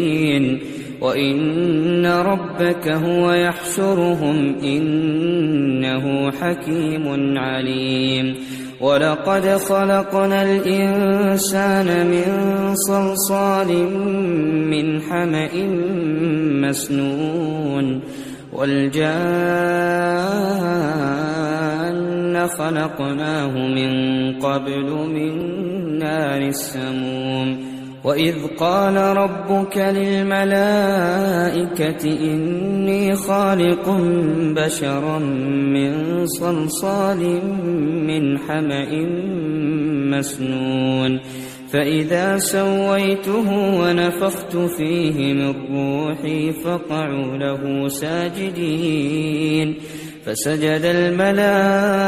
[1.01, 8.35] وإن ربك هو يحشرهم إنه حكيم عليم
[8.81, 12.25] ولقد خلقنا الإنسان من
[12.75, 13.67] صلصال
[14.69, 15.49] من حمأ
[16.67, 18.01] مسنون
[18.53, 19.11] والجان
[22.47, 23.91] خلقناه من
[24.39, 25.33] قبل من
[25.97, 27.70] نار السموم
[28.03, 31.23] وإذ قال ربك للملائكة
[32.03, 33.89] إني خالق
[34.55, 37.45] بشرا من صلصال
[38.07, 39.05] من حمأ
[40.17, 41.19] مسنون
[41.73, 49.75] فإذا سويته ونفخت فيه من روحي فقعوا له ساجدين
[50.25, 52.05] فسجد الملائكة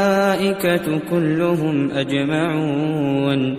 [1.10, 3.58] كلهم أجمعون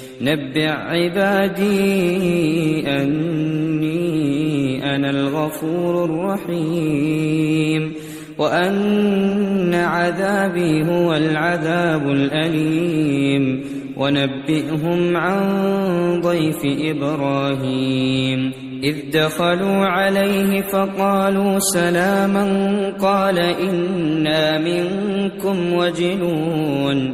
[0.21, 1.67] نبع عبادي
[2.87, 4.01] أني
[4.95, 7.93] أنا الغفور الرحيم
[8.37, 13.63] وأن عذابي هو العذاب الأليم
[13.97, 15.41] ونبئهم عن
[16.21, 18.51] ضيف إبراهيم
[18.83, 22.45] إذ دخلوا عليه فقالوا سلاما
[23.01, 27.13] قال إنا منكم وجلون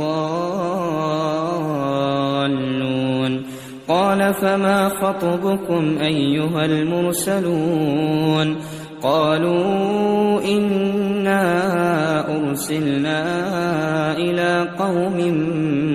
[0.00, 0.36] الضالون.
[3.88, 8.56] قال فما خطبكم أيها المرسلون؟
[9.02, 11.46] قالوا إنا
[12.36, 13.22] أرسلنا
[14.16, 15.16] إلى قوم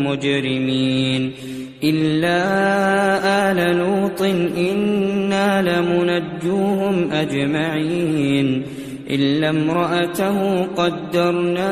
[0.07, 1.32] مجرمين
[1.84, 2.41] إلا
[3.52, 4.22] آل لوط
[4.57, 8.64] إنا لمنجوهم أجمعين
[9.10, 11.72] إلا امرأته قدرنا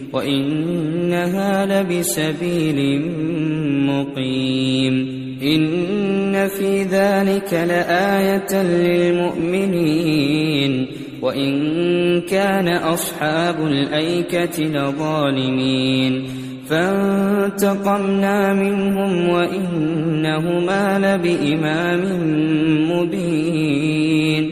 [0.13, 3.01] وإنها لبسبيل
[3.85, 5.21] مقيم.
[5.43, 10.87] إن في ذلك لآية للمؤمنين.
[11.21, 16.23] وإن كان أصحاب الأيكة لظالمين.
[16.69, 22.01] فانتقمنا منهم وإنهما لبإمام
[22.91, 24.51] مبين.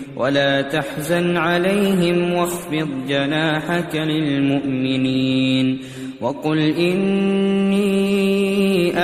[0.15, 5.79] ولا تحزن عليهم واخفض جناحك للمؤمنين
[6.21, 7.91] وقل إني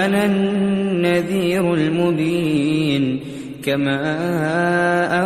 [0.06, 3.20] أنا النذير المبين
[3.64, 4.18] كما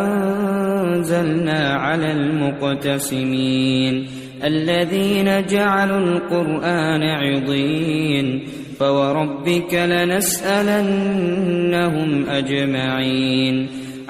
[0.01, 4.07] أنزلنا على المقتسمين
[4.43, 8.43] الذين جعلوا القرآن عضين
[8.79, 10.89] فوربك لنسألنهم
[12.29, 13.67] أجمعين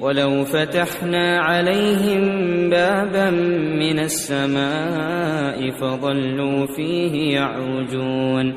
[0.00, 2.20] ولو فتحنا عليهم
[2.70, 3.30] بابا
[3.80, 8.54] من السماء فظلوا فيه يعرجون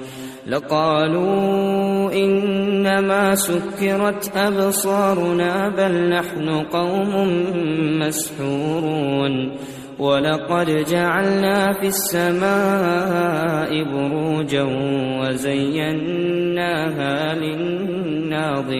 [0.47, 7.27] لقالوا إنما سكرت أبصارنا بل نحن قوم
[7.99, 9.55] مسحورون
[9.99, 14.63] ولقد جعلنا في السماء بروجا
[15.21, 16.55] وزيناها
[17.35, 18.79] للناظرين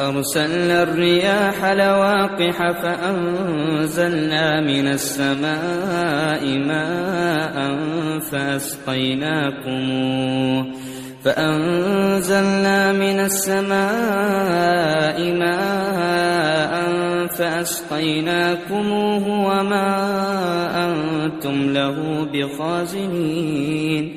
[0.00, 7.78] وأرسلنا الرياح لواقح فأنزلنا من السماء ماء
[8.32, 9.60] فأسقيناكموه
[11.24, 13.72] فأنزلنا من السماء
[15.32, 16.86] ماء
[17.26, 19.88] فأسقيناكموه وما
[20.88, 24.16] أنتم له بخازنين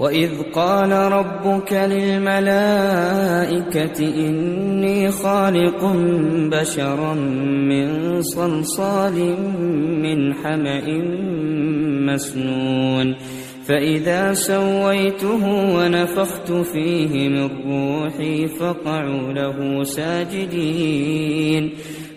[0.00, 3.18] وإذ قال ربك للملائكة
[3.98, 5.92] إني خالق
[6.52, 7.14] بشرا
[7.68, 9.36] من صلصال
[10.02, 10.86] من حمأ
[12.12, 13.16] مسنون
[13.68, 21.70] فإذا سويته ونفخت فيه من روحي فقعوا له ساجدين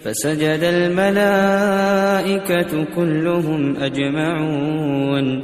[0.04, 1.84] فسجد الملائكة
[2.96, 5.44] كلهم أجمعون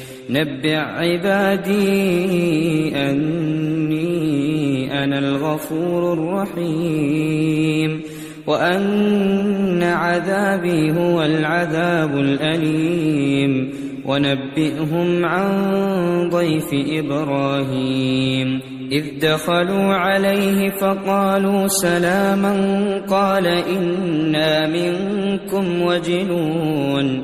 [0.31, 1.75] نبع عبادي
[2.95, 4.23] أني
[5.03, 8.01] أنا الغفور الرحيم
[8.47, 13.71] وأن عذابي هو العذاب الأليم
[14.05, 15.49] ونبئهم عن
[16.29, 18.59] ضيف إبراهيم
[18.91, 22.55] إذ دخلوا عليه فقالوا سلاما
[23.09, 27.23] قال إنا منكم وجلون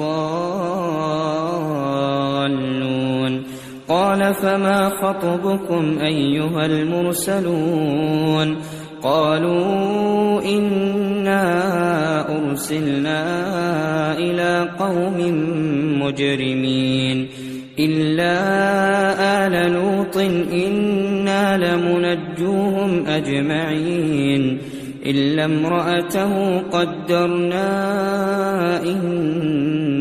[0.00, 0.38] الضالون.
[3.88, 8.56] قال فما خطبكم أيها المرسلون؟
[9.02, 11.44] قالوا إنا
[12.38, 13.22] أرسلنا
[14.18, 15.18] إلى قوم
[16.02, 17.28] مجرمين.
[17.78, 18.36] إلا
[19.46, 20.16] آل لوط
[20.52, 24.58] إنا لمنجوهم أجمعين.
[25.06, 27.68] إلا امرأته قدرنا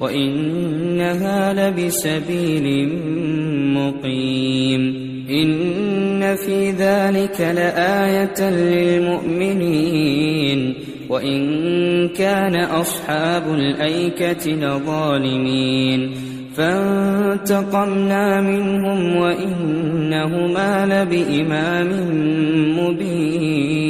[0.00, 2.88] وإنها لبسبيل
[3.74, 5.10] مقيم.
[5.30, 10.74] إن في ذلك لآية للمؤمنين.
[11.08, 16.10] وإن كان أصحاب الأيكة لظالمين.
[16.56, 21.88] فانتقمنا منهم وإنهما لبإمام
[22.78, 23.89] مبين.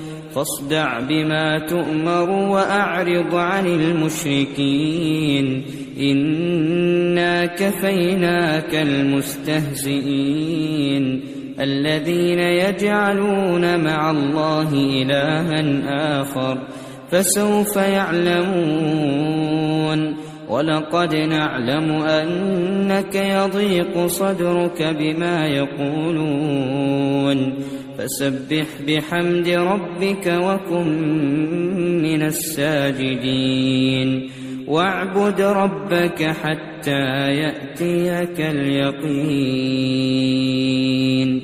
[0.35, 5.63] فاصدع بما تؤمر وأعرض عن المشركين.
[5.99, 10.11] إنا كفيناك المستهزئين.
[11.59, 16.57] الذين يجعلون مع الله إلها آخر
[17.11, 19.11] فسوف يعلمون.
[20.49, 27.37] ولقد نعلم أنك يضيق صدرك بما يقولون.
[28.01, 30.87] فسبح بحمد ربك وكن
[32.01, 34.29] من الساجدين.
[34.67, 41.41] واعبد ربك حتى يأتيك اليقين.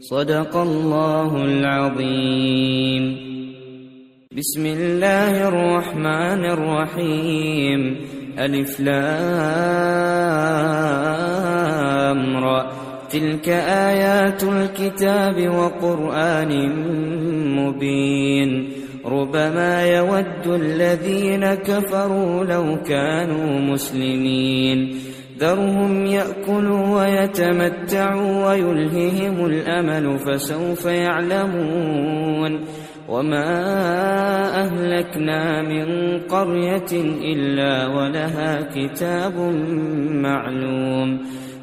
[0.00, 3.16] صدق الله العظيم.
[4.36, 7.96] بسم الله الرحمن الرحيم.
[8.38, 8.96] ألف لام
[12.36, 12.83] را.
[13.14, 16.52] تلك آيات الكتاب وقرآن
[17.56, 18.68] مبين
[19.06, 24.94] ربما يود الذين كفروا لو كانوا مسلمين.
[25.38, 32.60] ذرهم يأكلوا ويتمتعوا ويلههم الأمل فسوف يعلمون.
[33.08, 33.50] وما
[34.64, 36.92] أهلكنا من قرية
[37.32, 39.38] إلا ولها كتاب
[40.10, 41.43] معلوم.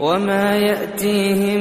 [0.00, 1.60] وما يأتيهم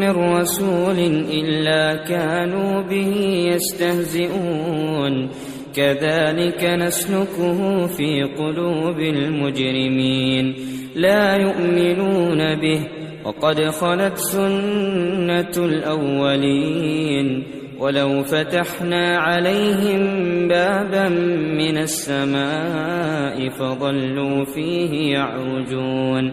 [0.00, 0.98] من رسول
[1.30, 3.14] إلا كانوا به
[3.54, 5.30] يستهزئون
[5.76, 10.54] كذلك نسلكه في قلوب المجرمين
[10.94, 12.80] لا يؤمنون به
[13.24, 17.44] وقد خلت سنة الأولين
[17.78, 20.02] ولو فتحنا عليهم
[20.48, 21.08] بابا
[21.58, 26.32] من السماء فظلوا فيه يعرجون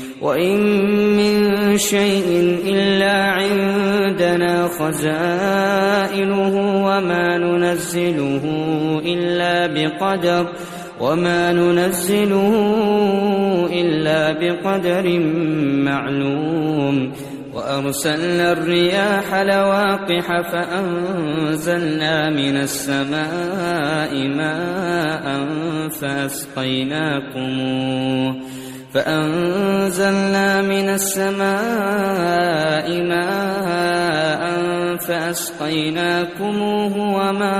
[0.21, 0.59] وإن
[1.17, 8.41] من شيء إلا عندنا خزائنه وما ننزله
[9.05, 10.47] إلا بقدر
[10.99, 12.53] وما ننزله
[13.73, 15.19] إلا بقدر
[15.89, 17.11] معلوم
[17.53, 25.47] وأرسلنا الرياح لواقح فأنزلنا من السماء ماء
[26.01, 27.41] فأسقيناكموه
[28.93, 31.41] فأنزلنا من السماء
[33.03, 34.41] ماء
[34.97, 37.57] فأسقيناكموه وما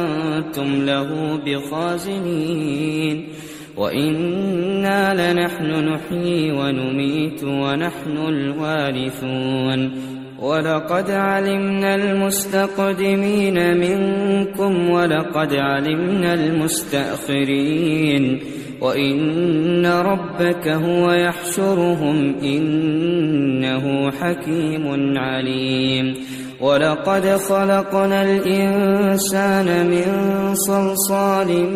[0.00, 3.28] أنتم له بخازنين
[3.76, 9.90] وإنا لنحن نحيي ونميت ونحن الوارثون
[10.38, 18.40] ولقد علمنا المستقدمين منكم ولقد علمنا المستأخرين
[18.80, 26.14] وإن ربك هو يحشرهم إنه حكيم عليم
[26.60, 30.08] ولقد خلقنا الإنسان من
[30.54, 31.70] صلصال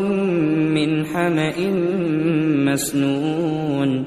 [0.75, 1.59] من حمأ
[2.73, 4.05] مسنون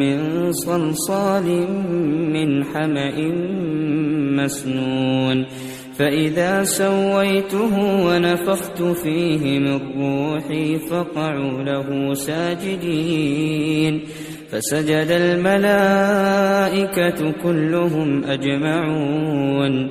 [0.00, 1.66] من صلصال
[2.32, 3.16] من حمأ
[4.42, 5.46] مسنون
[5.98, 14.02] فإذا سويته ونفخت فيه من روحي فقعوا له ساجدين
[14.50, 16.30] فسجد الملائكة
[17.42, 19.90] كلهم أجمعون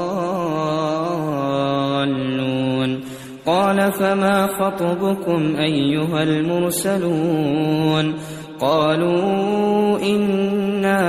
[3.45, 8.13] قال فما خطبكم أيها المرسلون؟
[8.59, 11.01] قالوا إنا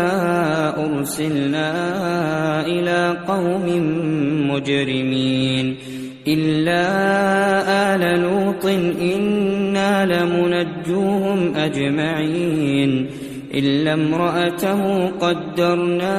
[0.86, 1.70] أرسلنا
[2.66, 3.66] إلى قوم
[4.50, 5.76] مجرمين.
[6.28, 6.84] إلا
[7.94, 8.66] آل لوط
[9.00, 13.06] إنا لمنجوهم أجمعين.
[13.54, 16.18] إلا امرأته قدرنا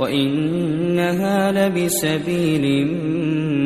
[0.00, 2.86] وإنها لبسبيل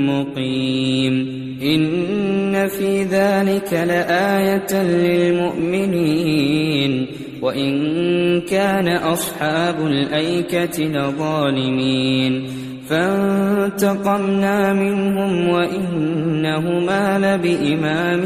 [0.07, 1.45] مقيم.
[1.63, 7.07] إن في ذلك لآية للمؤمنين.
[7.43, 12.45] وإن كان أصحاب الأيكة لظالمين.
[12.89, 18.21] فانتقمنا منهم وإنهما لبإمام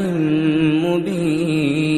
[0.85, 1.98] مبين.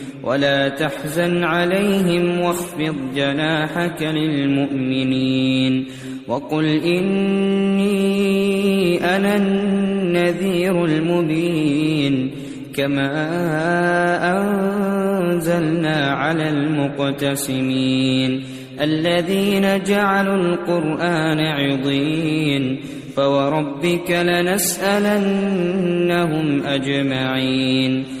[0.23, 5.85] ولا تحزن عليهم واخفض جناحك للمؤمنين
[6.27, 7.91] وقل إني
[9.15, 12.31] أنا النذير المبين
[12.75, 13.11] كما
[14.37, 18.43] أنزلنا على المقتسمين
[18.81, 22.79] الذين جعلوا القرآن عضين
[23.15, 25.31] فوربك لنسألنهم
[26.65, 28.20] أجمعين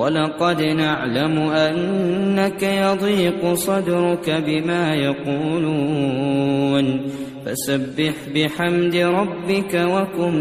[0.00, 7.00] ولقد نعلم أنك يضيق صدرك بما يقولون.
[7.46, 10.34] فسبح بحمد ربك وكن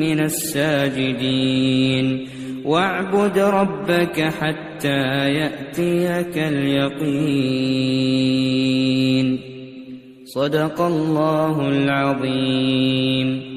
[0.00, 2.26] من الساجدين.
[2.64, 7.00] واعبد ربك حتى يأتيك اليقين.
[10.24, 13.50] صدق الله العظيم.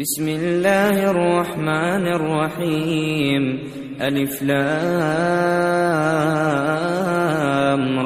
[0.00, 3.58] بسم الله الرحمن الرحيم.
[4.02, 4.58] ألف لام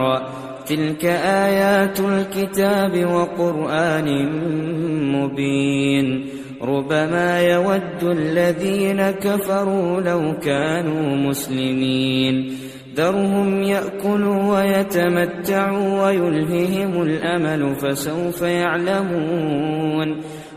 [0.01, 0.29] را.
[0.67, 4.29] تلك آيات الكتاب وقرآن
[5.13, 6.27] مبين.
[6.63, 12.57] ربما يود الذين كفروا لو كانوا مسلمين.
[12.97, 20.17] ذرهم يأكلوا ويتمتعوا ويلههم الأمل فسوف يعلمون.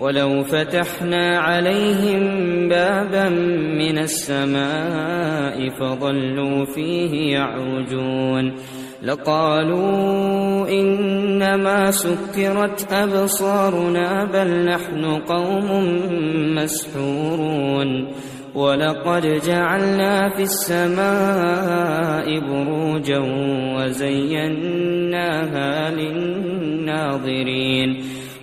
[0.00, 2.22] ولو فتحنا عليهم
[2.68, 3.28] بابا
[3.78, 8.54] من السماء فظلوا فيه يعرجون
[9.02, 15.68] لقالوا إنما سكرت أبصارنا بل نحن قوم
[16.54, 18.08] مسحورون
[18.54, 23.18] ولقد جعلنا في السماء بروجا
[23.76, 25.10] وزيناها
[25.90, 27.48] للناظرين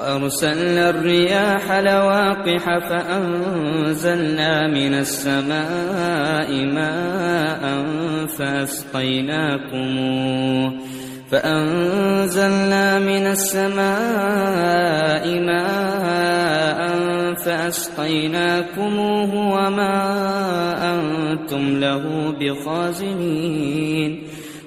[0.00, 7.86] وأرسلنا الرياح لواقح فأنزلنا من السماء ماء
[8.38, 9.70] فأسقيناكموه
[11.30, 13.80] فأنزلنا من السماء
[15.40, 16.80] ماء
[17.44, 19.96] فأسقيناكموه وما
[20.94, 24.22] أنتم له بخازنين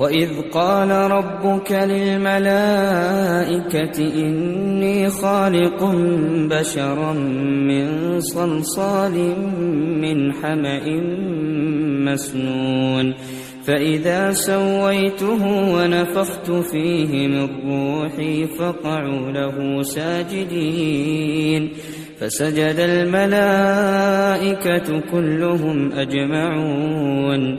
[0.00, 2.24] وإذ قال ربك للملائكة
[3.98, 5.84] إني خالق
[6.50, 7.12] بشرا
[7.68, 9.34] من صلصال
[10.00, 11.00] من حمأ
[12.04, 13.14] مسنون
[13.64, 21.72] فإذا سويته ونفخت فيه من روحي فقعوا له ساجدين
[22.20, 23.90] فسجد الملائكة
[25.12, 27.58] كلهم أجمعون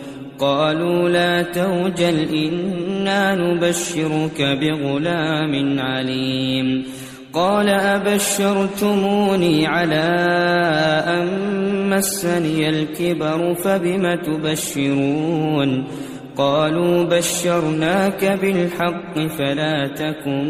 [0.41, 6.83] قالوا لا توجل إنا نبشرك بغلام عليم.
[7.33, 10.17] قال أبشرتموني على
[11.07, 11.27] أن
[11.89, 15.87] مسني الكبر فبم تبشرون؟
[16.37, 20.45] قالوا بشرناك بالحق فلا تكن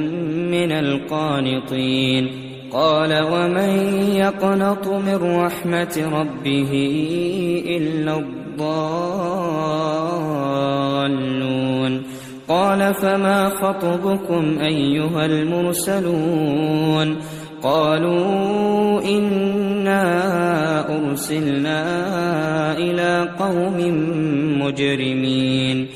[0.52, 2.30] من القانطين.
[2.72, 6.72] قال ومن يقنط من رحمة ربه
[7.68, 8.41] إلا
[11.02, 12.02] الضالون.
[12.48, 17.16] قال فما خطبكم أيها المرسلون؟
[17.64, 20.04] قالوا إنا
[20.98, 21.84] أرسلنا
[22.78, 23.78] إلى قوم
[24.62, 25.88] مجرمين.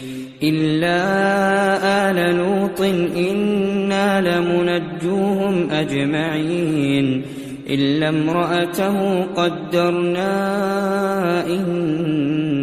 [0.43, 0.99] إلا
[2.09, 2.81] آل لوط
[3.17, 7.21] إنا لمنجوهم أجمعين.
[7.69, 10.35] إلا امرأته قدرنا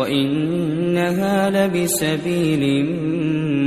[0.00, 2.86] وإنها لبسبيل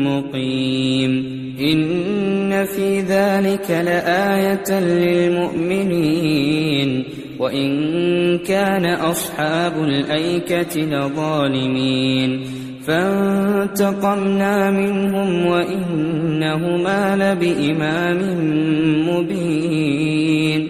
[0.04, 1.44] مقيم.
[1.60, 7.04] إن في ذلك لآية للمؤمنين.
[7.40, 12.42] وإن كان أصحاب الأيكة لظالمين.
[12.88, 18.20] فانتقمنا منهم وإنهما لبإمام
[19.10, 20.70] مبين.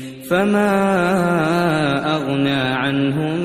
[0.31, 3.35] فما أغنى عنهم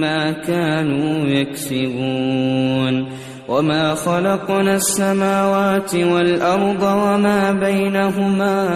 [0.00, 3.08] ما كانوا يكسبون.
[3.48, 8.68] وما خلقنا السماوات والأرض وما بينهما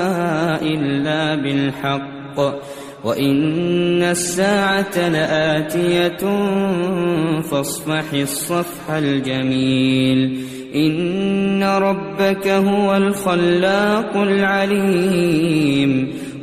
[0.62, 2.40] إلا بالحق.
[3.04, 6.16] وإن الساعة لآتية
[7.40, 10.44] فاصفح الصفح الجميل.
[10.74, 16.12] إن ربك هو الخلاق العليم.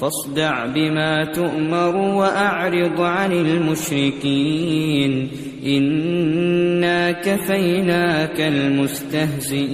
[0.00, 5.28] فاصدع بما تؤمر وأعرض عن المشركين.
[5.66, 9.66] إنا كفيناك المستهزئين.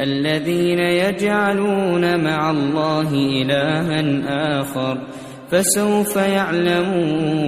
[0.00, 4.98] الذين يجعلون مع الله إلها آخر
[5.50, 7.44] فسوف يعلمون.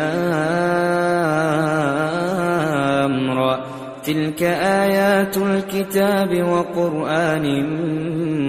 [3.32, 3.81] را.
[4.04, 7.46] تلك آيات الكتاب وقرآن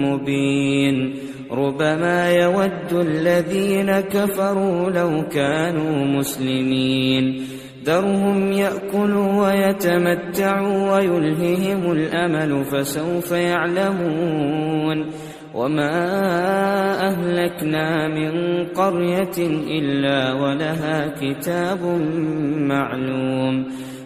[0.05, 1.13] مبين
[1.51, 7.41] ربما يود الذين كفروا لو كانوا مسلمين
[7.85, 15.05] ذرهم يأكلوا ويتمتعوا ويلههم الأمل فسوف يعلمون
[15.53, 15.91] وما
[17.07, 19.37] أهلكنا من قرية
[19.79, 21.83] إلا ولها كتاب
[22.57, 23.65] معلوم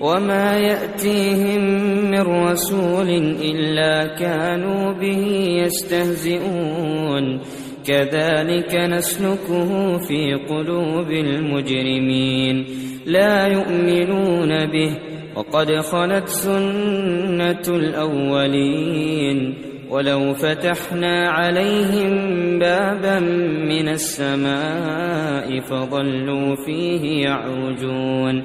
[0.00, 1.60] وما يأتيهم
[2.10, 3.08] من رسول
[3.42, 5.26] إلا كانوا به
[5.64, 7.40] يستهزئون
[7.86, 12.66] كذلك نسلكه في قلوب المجرمين
[13.06, 14.98] لا يؤمنون به
[15.36, 19.54] وقد خلت سنة الأولين
[19.90, 22.12] ولو فتحنا عليهم
[22.58, 23.18] بابا
[23.68, 28.44] من السماء فظلوا فيه يعرجون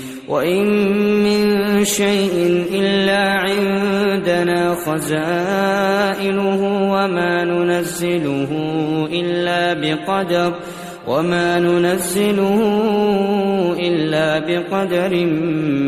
[0.31, 0.65] وإن
[1.23, 6.61] من شيء إلا عندنا خزائنه
[6.93, 8.51] وما ننزله
[9.11, 10.53] إلا بقدر
[11.07, 12.59] وما ننزله
[13.79, 15.25] إلا بقدر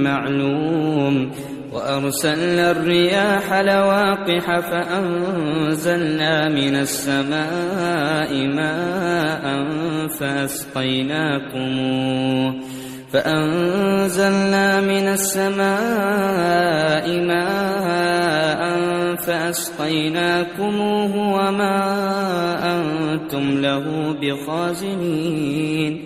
[0.03, 1.31] معلوم
[1.73, 9.67] وأرسلنا الرياح لواقح فأنزلنا من السماء ماء
[10.19, 11.43] فأسقيناكموه
[13.13, 15.61] فأنزلنا من السماء
[17.21, 18.61] ماء
[19.15, 21.77] فأسقيناكموه وما
[22.75, 26.01] أنتم له بخازنين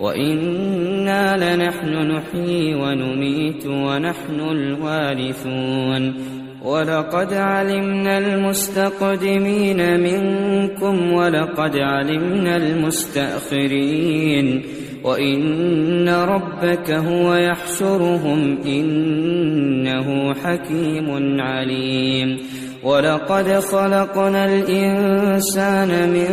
[0.00, 6.14] وإنا لنحن نحيي ونميت ونحن الوارثون
[6.62, 14.62] ولقد علمنا المستقدمين منكم ولقد علمنا المستأخرين
[15.04, 22.38] وإن ربك هو يحشرهم إنه حكيم عليم.
[22.84, 26.28] ولقد خلقنا الإنسان من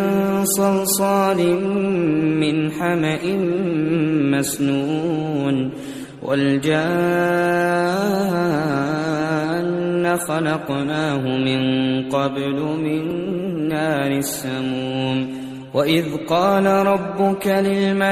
[0.45, 1.61] صلصال
[2.39, 3.19] من حمأ
[4.37, 5.71] مسنون.
[6.23, 6.67] والجان
[10.17, 11.61] خلقناه من
[12.09, 13.03] قبل من
[13.67, 15.46] نار السموم.
[15.73, 18.03] وإذ قال ربك للملائكة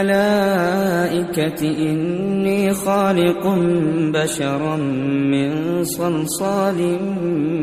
[1.61, 3.47] إني خالق
[4.13, 4.75] بشرا
[5.31, 6.99] من صلصال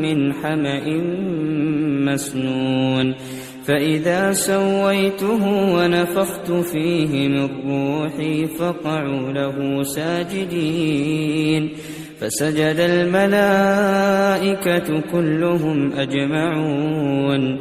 [0.02, 0.84] من حمأ
[2.12, 3.14] مسنون
[3.64, 11.72] فإذا سويته ونفخت فيه من روحي فقعوا له ساجدين
[12.20, 13.90] فسجد الملائكة
[15.12, 17.60] كلهم أجمعون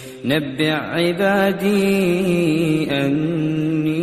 [0.25, 1.81] نبع عبادي
[2.91, 4.01] أني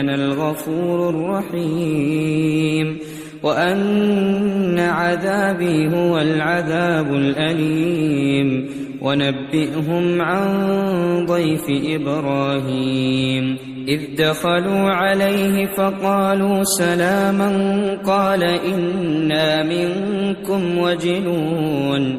[0.00, 2.98] أنا الغفور الرحيم
[3.42, 8.68] وأن عذابي هو العذاب الأليم.
[9.02, 10.46] ونبئهم عن
[11.26, 13.56] ضيف إبراهيم.
[13.88, 17.50] إذ دخلوا عليه فقالوا سلاما
[18.06, 22.18] قال إنا منكم وجلون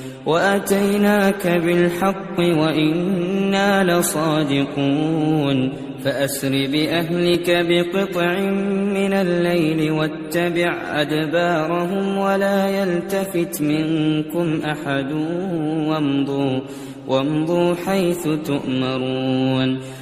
[0.25, 8.39] واتيناك بالحق وأنا لصادقون فاسر باهلك بقطع
[8.93, 15.11] من الليل واتبع ادبارهم ولا يلتفت منكم احد
[15.87, 16.59] وامضوا
[17.07, 19.79] وامضوا حيث تؤمرون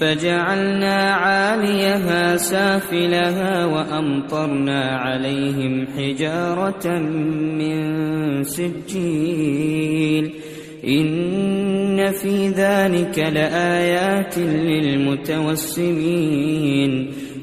[0.00, 6.98] فجعلنا عاليها سافلها وأمطرنا عليهم حجارة
[7.58, 10.30] من سجيل.
[10.86, 15.72] إن في ذلك لآيات للمتوسمين.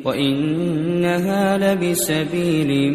[0.05, 2.93] وإنها لبسبيل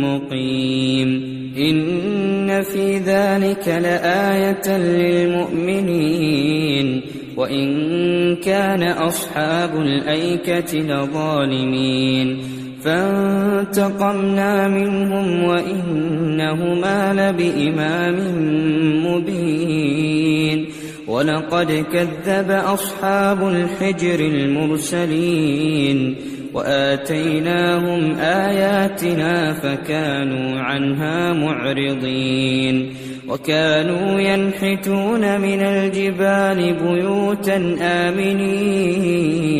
[0.00, 1.32] مقيم.
[1.58, 7.02] إن في ذلك لآية للمؤمنين.
[7.42, 12.38] وإن كان أصحاب الأيكة لظالمين
[12.84, 18.16] فانتقمنا منهم وإنهما لبإمام
[19.06, 20.68] مبين
[21.06, 26.16] ولقد كذب أصحاب الحجر المرسلين
[26.54, 32.94] وآتيناهم آياتنا فكانوا عنها معرضين
[33.28, 39.52] وكانوا ينحتون من الجبال بيوتا آمنين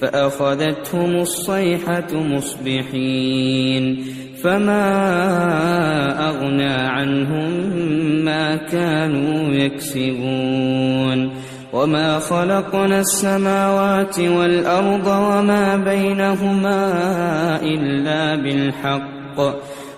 [0.00, 4.04] فأخذتهم الصيحة مصبحين
[4.42, 4.86] فما
[6.28, 7.50] أغنى عنهم
[8.24, 11.32] ما كانوا يكسبون
[11.72, 16.82] وما خلقنا السماوات والأرض وما بينهما
[17.62, 19.40] إلا بالحق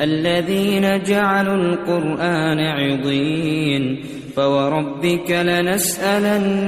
[0.00, 4.00] الذين جعلوا القرآن عضين
[4.36, 6.66] فوربك لنسألنهم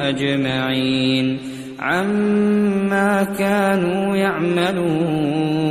[0.00, 1.38] أجمعين
[1.78, 5.68] عما كانوا يعملون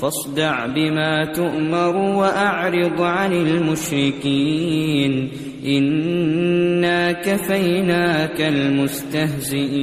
[0.00, 5.28] فاصدع بما تؤمر وأعرض عن المشركين
[5.66, 9.82] إنا كفيناك المستهزئين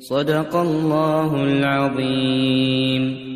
[0.00, 3.28] صدق الله العظيم.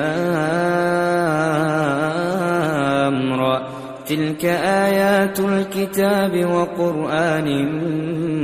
[3.34, 3.68] را.
[4.06, 7.66] تلك آيات الكتاب وقرآن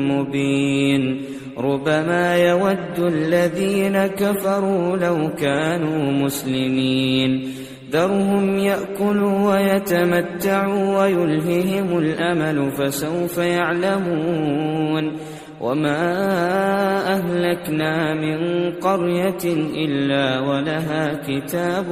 [0.07, 1.30] مبين.
[1.61, 7.47] ربما يود الذين كفروا لو كانوا مسلمين.
[7.91, 15.11] ذرهم يأكلوا ويتمتعوا ويلههم الأمل فسوف يعلمون.
[15.61, 16.01] وما
[17.13, 19.45] أهلكنا من قرية
[19.85, 21.91] إلا ولها كتاب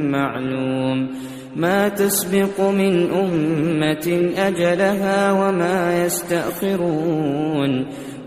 [0.00, 1.08] معلوم.
[1.56, 7.86] ما تسبق من أمة أجلها وما يستأخرون.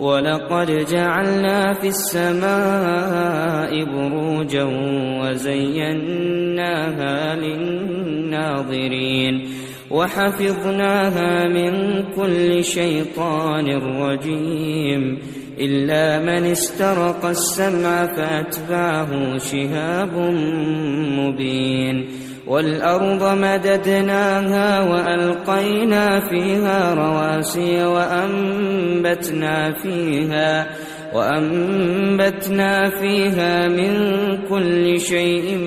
[0.00, 4.64] ولقد جعلنا في السماء بروجا
[5.22, 6.56] وزيناها
[7.36, 8.86] للناظرين
[9.90, 15.18] وحفظناها من كل شيطان رجيم
[15.60, 20.16] إلا من استرق السمع فأتبعه شهاب
[21.18, 22.06] مبين
[22.46, 30.66] والأرض مددناها وألقينا فيها رواسي وأنبتنا فيها
[31.14, 33.92] وأنبتنا فيها من
[34.48, 35.58] كل شيء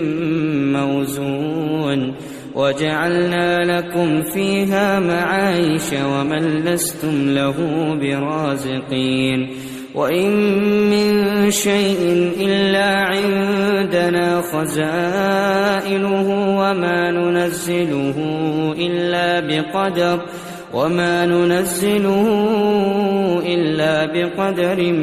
[0.76, 2.16] موزون
[2.56, 7.56] وجعلنا لكم فيها معايش ومن لستم له
[8.02, 9.50] برازقين
[9.96, 10.32] وإن
[10.90, 16.28] من شيء إلا عندنا خزائنه
[16.60, 18.16] وما ننزله
[18.78, 20.26] إلا بقدر
[20.74, 22.28] وما ننزله
[23.46, 24.94] إلا بقدر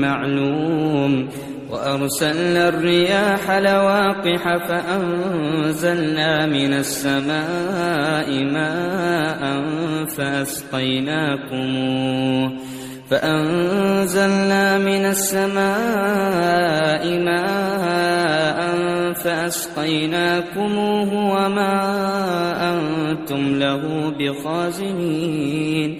[0.00, 1.28] معلوم
[1.70, 9.62] وأرسلنا الرياح لواقح فأنزلنا من السماء ماء
[10.16, 11.62] فأسقيناكموه
[13.12, 15.60] فأنزلنا من السماء
[17.20, 18.58] ماء
[19.14, 21.74] فأسقيناكموه وما
[22.72, 25.98] أنتم له بخازنين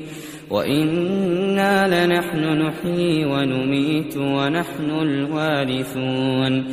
[0.51, 6.65] وإنا لنحن نحيي ونميت ونحن الوارثون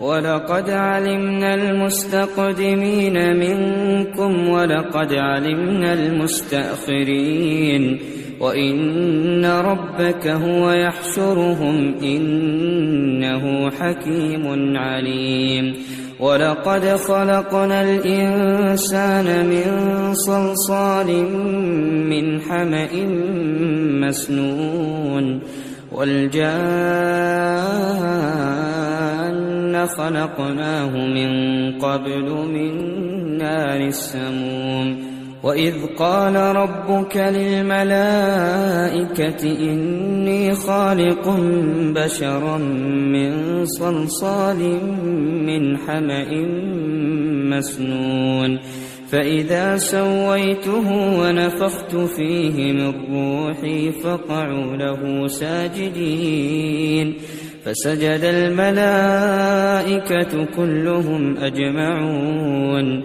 [0.00, 7.98] ولقد علمنا المستقدمين منكم ولقد علمنا المستأخرين
[8.40, 15.74] وإن ربك هو يحشرهم إنه حكيم عليم
[16.20, 19.66] ولقد خلقنا الإنسان من
[20.14, 21.06] صلصال
[22.10, 22.88] من حمأ
[24.06, 25.40] مسنون
[25.92, 26.58] والجان
[29.86, 31.30] خلقناه من
[31.78, 32.72] قبل من
[33.38, 38.62] نار السموم وإذ قال ربك للملائكة
[39.42, 41.36] إني خالق
[41.94, 44.80] بشرا من صلصال
[45.46, 46.28] من حمأ
[47.56, 48.58] مسنون
[49.10, 57.14] فإذا سويته ونفخت فيه من روحي فقعوا له ساجدين
[57.64, 59.44] فسجد الملائكة
[60.56, 63.04] كلهم أجمعون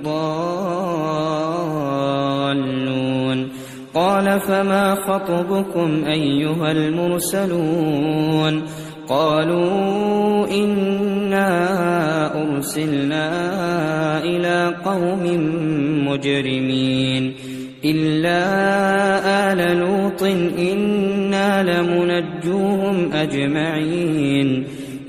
[0.00, 0.40] الضالون.
[3.94, 8.62] قال فما خطبكم أيها المرسلون؟
[9.08, 11.50] قالوا إنا
[12.42, 13.28] أرسلنا
[14.24, 15.22] إلى قوم
[16.08, 17.34] مجرمين
[17.84, 18.42] إلا
[19.52, 20.22] آل لوط
[20.58, 24.66] إنا لمنجوهم أجمعين.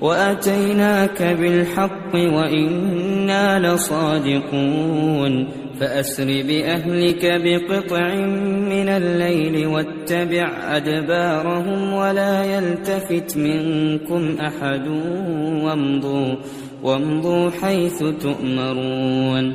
[0.00, 5.48] وأتيناك بالحق وإنا لصادقون
[5.80, 8.14] فأسر بأهلك بقطع
[8.70, 14.88] من الليل واتبع أدبارهم ولا يلتفت منكم أحد
[15.64, 16.34] وامضوا
[16.82, 19.54] وامضوا حيث تؤمرون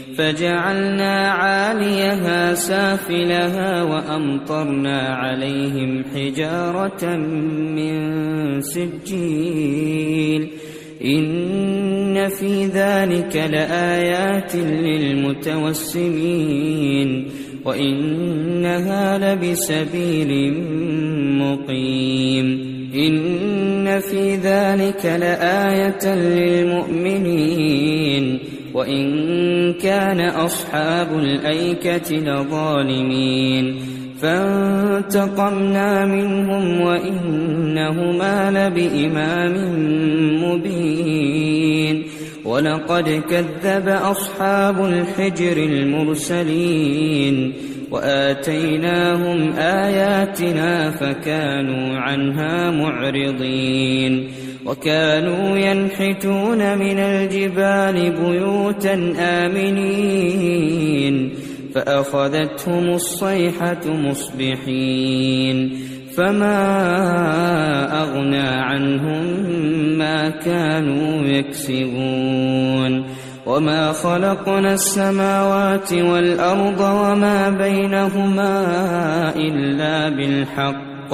[0.17, 7.15] فجعلنا عاليها سافلها وأمطرنا عليهم حجارة
[7.75, 10.49] من سجيل.
[11.05, 17.27] إن في ذلك لآيات للمتوسمين.
[17.65, 20.53] وإنها لبسبيل
[21.39, 22.71] مقيم.
[22.95, 28.39] إن في ذلك لآية للمؤمنين.
[28.73, 33.79] وإن كان أصحاب الأيكة لظالمين.
[34.21, 39.53] فانتقمنا منهم وإنهما لبإمام
[40.43, 42.03] مبين.
[42.45, 47.53] ولقد كذب أصحاب الحجر المرسلين.
[47.91, 54.27] وآتيناهم آياتنا فكانوا عنها معرضين.
[54.65, 61.33] وكانوا ينحتون من الجبال بيوتا آمنين
[61.75, 65.77] فأخذتهم الصيحة مصبحين
[66.17, 66.57] فما
[68.01, 69.23] أغنى عنهم
[69.97, 73.05] ما كانوا يكسبون
[73.45, 78.55] وما خلقنا السماوات والأرض وما بينهما
[79.35, 81.13] إلا بالحق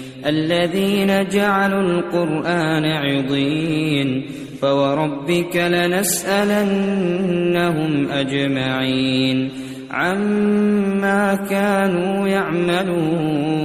[0.25, 4.25] الذين جعلوا القرآن عضين
[4.61, 6.91] فوربك لنسألنهم
[8.11, 9.49] أجمعين
[9.91, 13.61] عما كانوا يعملون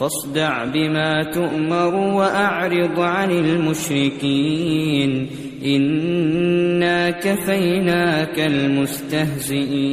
[0.00, 5.26] فاصدع بما تؤمر وأعرض عن المشركين
[5.64, 9.92] إنا كفيناك المستهزئين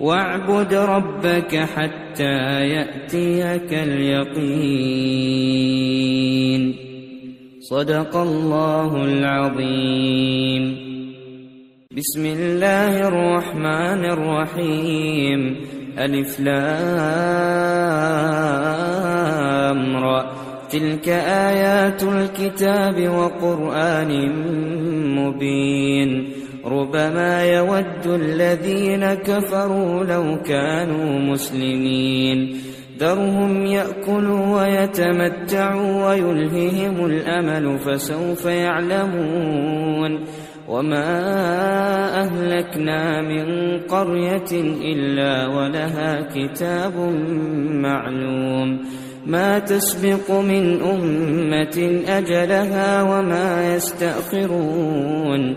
[0.00, 4.60] واعبد ربك حتى يأتيك اليقين.
[7.60, 10.76] صدق الله العظيم.
[11.96, 15.56] بسم الله الرحمن الرحيم.
[15.98, 16.60] ألف لام
[19.96, 20.30] را.
[20.70, 24.32] تلك آيات الكتاب وقرآن
[25.18, 26.39] مبين.
[26.70, 32.56] ربما يود الذين كفروا لو كانوا مسلمين.
[32.98, 40.24] ذرهم يأكلوا ويتمتعوا ويلههم الأمل فسوف يعلمون.
[40.68, 41.10] وما
[42.20, 44.52] أهلكنا من قرية
[44.92, 46.94] إلا ولها كتاب
[47.70, 48.80] معلوم.
[49.26, 55.56] ما تسبق من أمة أجلها وما يستأخرون.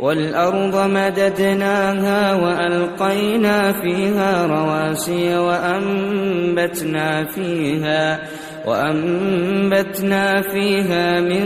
[0.00, 8.20] والأرض مددناها وألقينا فيها رواسي وأنبتنا فيها
[8.66, 11.44] وأنبتنا فيها من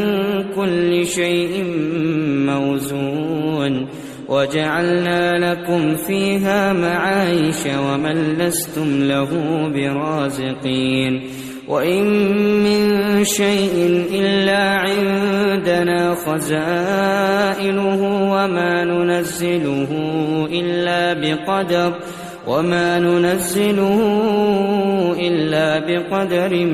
[0.55, 1.65] كل شيء
[2.47, 3.89] موزون
[4.29, 9.29] وجعلنا لكم فيها معايش ومن لستم له
[9.75, 11.23] برازقين
[11.69, 12.05] وإن
[12.63, 18.01] من شيء إلا عندنا خزائنه
[18.33, 19.89] وما ننزله
[20.53, 21.95] إلا بقدر
[22.47, 24.01] وما ننزله
[25.21, 26.67] إلا بقدر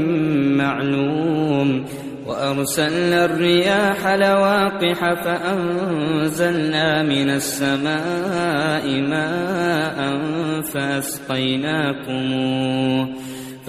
[0.57, 1.85] معلوم
[2.27, 10.20] وأرسلنا الرياح لواقح فأنزلنا من السماء ماء
[10.62, 12.20] فأسقيناكموه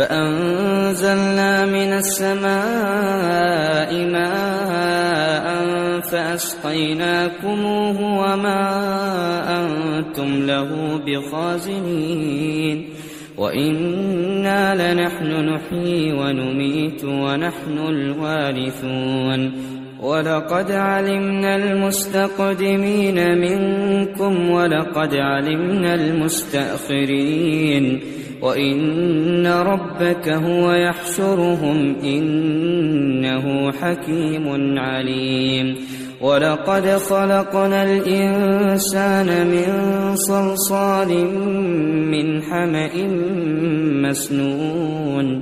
[0.01, 2.45] فأنزلنا من السماء
[4.05, 5.45] ماء
[6.01, 8.63] فأسقيناكموه وما
[9.61, 12.89] أنتم له بخازنين
[13.37, 19.51] وإنا لنحن نحيي ونميت ونحن الوارثون
[19.99, 28.01] ولقد علمنا المستقدمين منكم ولقد علمنا المستأخرين
[28.41, 35.75] وإن ربك هو يحشرهم إنه حكيم عليم
[36.21, 39.67] ولقد خلقنا الإنسان من
[40.15, 41.09] صلصال
[42.11, 43.07] من حمأ
[44.09, 45.41] مسنون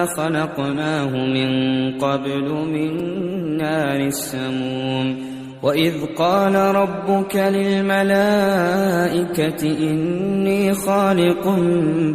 [0.06, 1.50] خلقناه من
[1.98, 2.92] قبل من
[3.58, 5.28] نار السموم
[5.64, 8.82] وإذ قال ربك للملائكة
[9.64, 11.60] إني خالق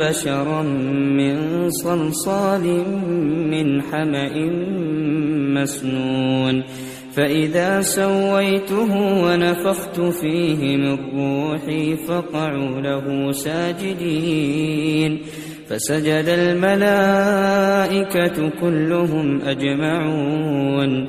[0.01, 2.85] بشرا من صلصال
[3.51, 4.51] من حمأ
[5.61, 6.65] مسنون
[7.13, 15.21] فإذا سويته ونفخت فيه من روحي فقعوا له ساجدين
[15.69, 17.59] فسجد الملائكة
[18.61, 21.09] كلهم أجمعون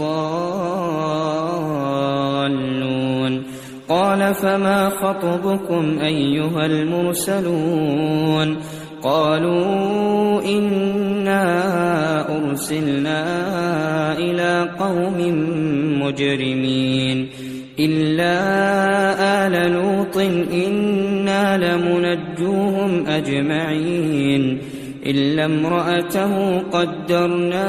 [0.00, 0.36] الضالون.
[3.88, 8.56] قال فما خطبكم أيها المرسلون؟
[9.02, 11.44] قالوا إنا
[12.36, 13.22] أرسلنا
[14.18, 15.18] إلى قوم
[16.02, 17.28] مجرمين.
[17.78, 18.36] إلا
[19.46, 20.16] آل لوط
[20.52, 24.58] إنا لمنجوهم أجمعين.
[25.06, 27.68] إلا امرأته قدرنا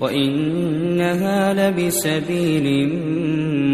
[0.00, 2.98] وإنها لبسبيل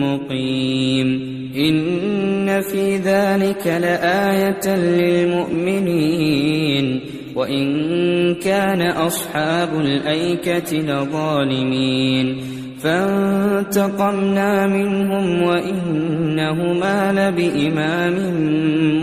[0.00, 1.34] مقيم.
[1.56, 7.00] إن في ذلك لآية للمؤمنين.
[7.34, 12.36] وإن كان أصحاب الأيكة لظالمين.
[12.78, 18.14] فانتقمنا منهم وإنهما لبإمام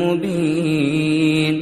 [0.01, 1.61] مبين.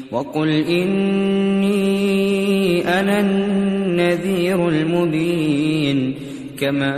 [0.11, 1.71] وقل إني
[2.99, 6.15] أنا النذير المبين
[6.59, 6.93] كما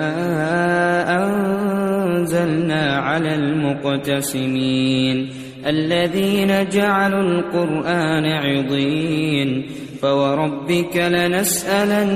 [1.25, 5.29] أنزلنا على المقتسمين
[5.67, 9.63] الذين جعلوا القرآن عضين
[10.01, 12.11] فوربك لنسألنهم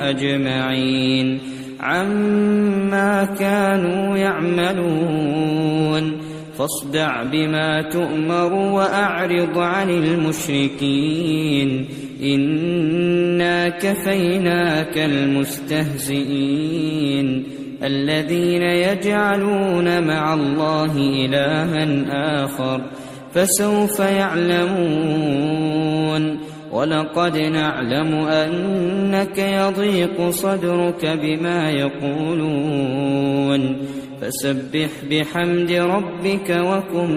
[0.00, 1.38] أجمعين
[1.80, 6.21] عما كانوا يعملون
[6.58, 11.88] فاصدع بما تؤمر وأعرض عن المشركين.
[12.22, 17.44] إنا كفيناك المستهزئين.
[17.82, 22.80] الذين يجعلون مع الله إلها آخر
[23.34, 25.72] فسوف يعلمون.
[26.72, 33.76] ولقد نعلم أنك يضيق صدرك بما يقولون.
[34.22, 37.10] فسبح بحمد ربك وكن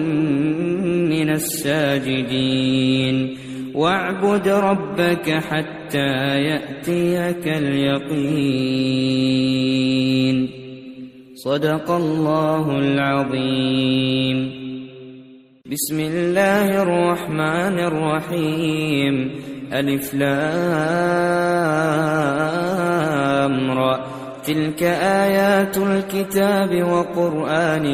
[1.08, 3.38] من الساجدين.
[3.74, 8.76] واعبد ربك حتى يأتيك اليقين.
[11.34, 14.50] صدق الله العظيم.
[15.70, 19.30] بسم الله الرحمن الرحيم.
[19.72, 20.30] ألف لام
[23.70, 24.15] را.
[24.46, 27.86] تلك آيات الكتاب وقرآن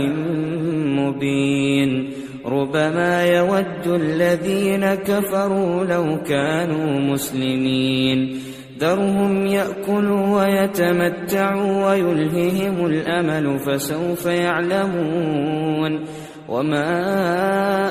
[0.97, 2.11] مبين
[2.47, 8.39] ربما يود الذين كفروا لو كانوا مسلمين
[8.79, 16.05] ذرهم يأكلوا ويتمتعوا ويلههم الأمل فسوف يعلمون
[16.49, 16.91] وما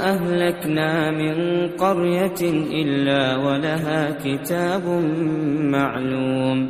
[0.10, 2.42] أهلكنا من قرية
[2.74, 4.88] إلا ولها كتاب
[5.62, 6.70] معلوم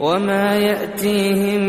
[0.00, 1.60] وما يأتيهم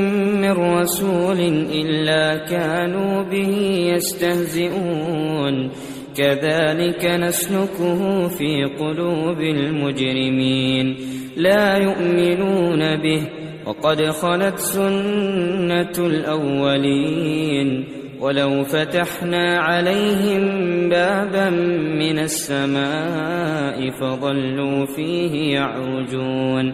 [0.42, 1.40] من رسول
[1.72, 3.58] إلا كانوا به
[3.96, 5.72] يستهزئون
[6.18, 10.98] كذلك نسلكه في قلوب المجرمين
[11.38, 13.22] لا يؤمنون به
[13.66, 17.86] وقد خلت سنة الأولين
[18.20, 20.44] ولو فتحنا عليهم
[20.90, 21.50] بابا
[22.00, 26.74] من السماء فظلوا فيه يعرجون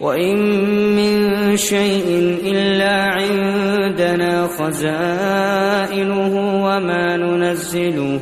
[0.00, 0.38] وإن
[0.96, 8.20] من شيء إلا عندنا خزائنه وما ننزله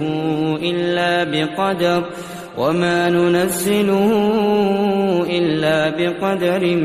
[0.63, 2.05] إلا بقدر
[2.59, 4.13] وما ننزله
[5.31, 6.77] إلا بقدر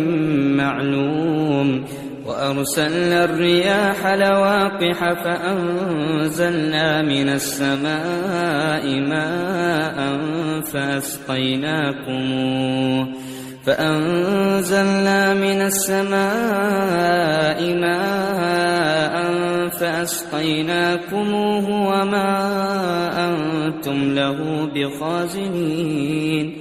[0.57, 1.85] معلوم
[2.25, 10.19] وأرسلنا الرياح لواقح فأنزلنا من السماء ماء
[10.73, 12.21] فأسقيناكموه
[13.65, 16.19] فأنزلنا من السماء
[17.75, 19.15] ماء
[19.79, 22.31] فأسقيناكموه وما
[23.29, 26.53] أنتم له بخازنين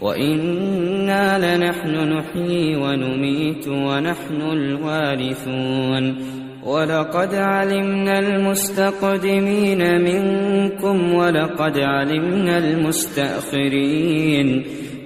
[0.00, 6.16] وإنا لنحن نحيي ونميت ونحن الوارثون
[6.64, 14.06] ولقد علمنا المستقدمين منكم ولقد علمنا المستأخرين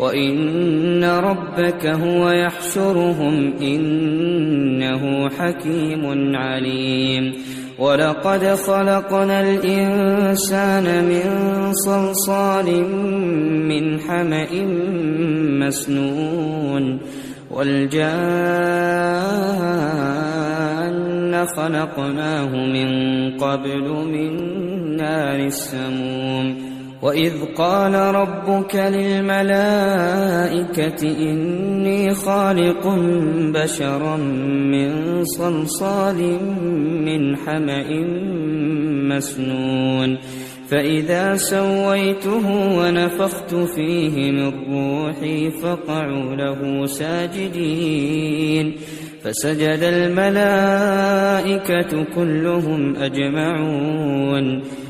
[0.00, 7.34] وإن ربك هو يحشرهم إنه حكيم عليم
[7.78, 11.24] ولقد خلقنا الإنسان من
[11.72, 12.84] صلصال
[13.68, 14.64] من حمأ
[15.66, 17.00] مسنون
[17.50, 18.10] والجان
[21.56, 22.90] خلقناه من
[23.38, 24.32] قبل من
[24.96, 26.69] نار السموم
[27.02, 30.22] وإذ قال ربك للملائكة
[31.02, 32.88] إني خالق
[33.54, 36.38] بشرا من صلصال
[37.04, 37.88] من حمأ
[39.16, 40.18] مسنون
[40.70, 48.76] فإذا سويته ونفخت فيه من روحي فقعوا له ساجدين
[49.22, 51.04] فسجد الملائكة
[52.14, 54.62] كلهم أجمعون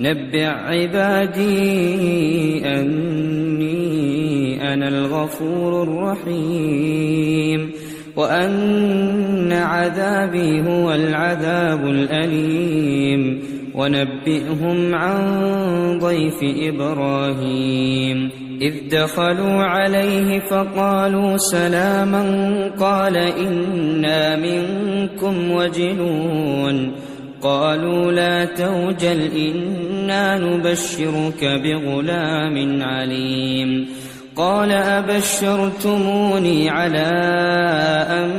[0.00, 1.46] نبع عبادي
[2.66, 3.92] أني
[4.72, 7.70] أنا الغفور الرحيم
[8.16, 13.42] وأن عذابي هو العذاب الأليم
[13.74, 15.18] ونبئهم عن
[15.98, 18.30] ضيف إبراهيم
[18.62, 22.24] إذ دخلوا عليه فقالوا سلاما
[22.80, 26.92] قال إنا منكم وجلون
[27.42, 33.86] قالوا لا توجل إنا نبشرك بغلام عليم.
[34.36, 37.10] قال أبشرتموني على
[38.10, 38.30] أن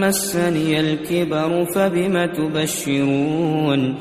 [0.00, 3.94] مسني الكبر فبم تبشرون؟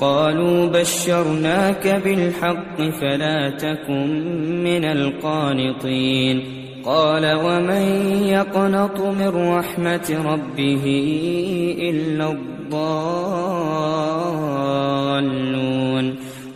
[0.00, 4.08] قالوا بشرناك بالحق فلا تكن
[4.64, 6.42] من القانطين.
[6.84, 7.82] قال ومن
[8.24, 10.84] يقنط من رحمة ربه
[11.80, 14.40] إلا الضالون.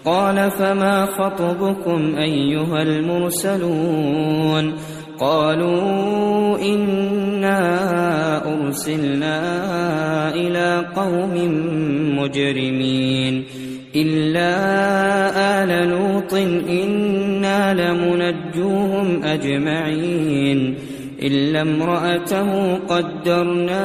[0.05, 4.73] قال فما خطبكم أيها المرسلون؟
[5.21, 7.61] قالوا إنا
[8.55, 9.39] أرسلنا
[10.35, 11.35] إلى قوم
[12.19, 13.45] مجرمين.
[13.97, 14.53] إلا
[15.63, 16.35] آل لوط
[16.69, 20.75] إنا لمنجوهم أجمعين.
[21.23, 23.85] إلا امرأته قدرنا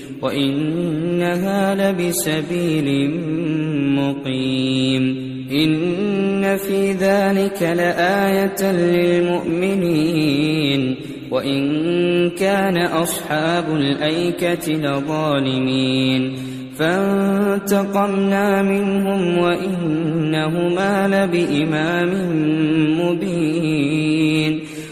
[0.21, 3.11] وإنها لبسبيل
[3.95, 5.31] مقيم.
[5.51, 10.95] إن في ذلك لآية للمؤمنين.
[11.31, 16.33] وإن كان أصحاب الأيكة لظالمين.
[16.77, 22.09] فانتقمنا منهم وإنهما لبإمام
[23.01, 24.59] مبين.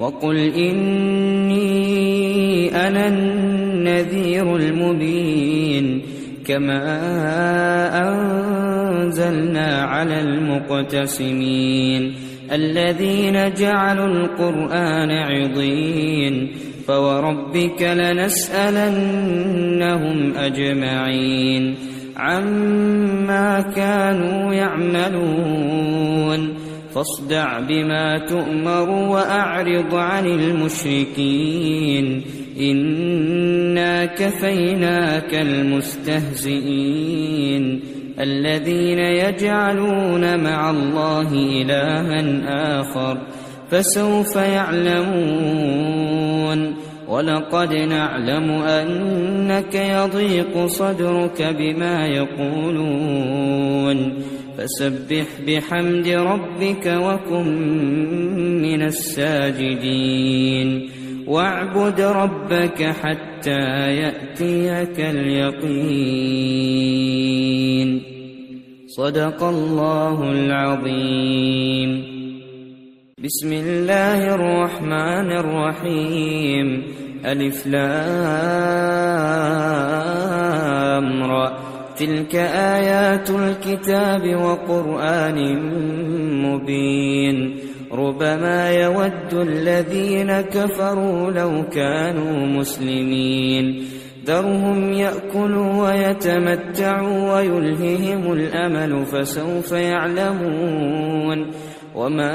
[0.00, 1.60] وقل إني
[2.88, 6.02] أنا النذير المبين
[6.46, 6.82] كما
[8.08, 12.14] أنزلنا على المقتسمين
[12.52, 16.48] الذين جعلوا القرآن عضين
[16.86, 19.02] فوربك لنسألنهم
[20.36, 21.74] أجمعين
[22.16, 25.90] عما كانوا يعملون
[26.94, 32.22] فاصدع بما تؤمر وأعرض عن المشركين.
[32.60, 36.60] إنا كفيناك المستهزئين.
[38.20, 43.18] الذين يجعلون مع الله إلها آخر
[43.70, 45.70] فسوف يعلمون.
[47.08, 53.50] ولقد نعلم أنك يضيق صدرك بما يقولون.
[54.60, 57.48] فسبح بحمد ربك وكن
[58.62, 60.88] من الساجدين.
[61.26, 65.60] واعبد ربك حتى يأتيك اليقين.
[68.86, 72.04] صدق الله العظيم.
[73.24, 76.82] بسم الله الرحمن الرحيم.
[77.26, 77.82] ألف لام
[81.22, 81.69] را.
[82.00, 85.38] تلك آيات الكتاب وقرآن
[86.42, 87.56] مبين
[87.92, 93.84] ربما يود الذين كفروا لو كانوا مسلمين
[94.26, 101.46] ذرهم يأكلوا ويتمتعوا ويلههم الأمل فسوف يعلمون
[101.94, 102.32] وما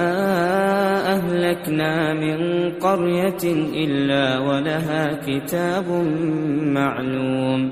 [1.13, 5.85] أهلكنا من قرية إلا ولها كتاب
[6.61, 7.71] معلوم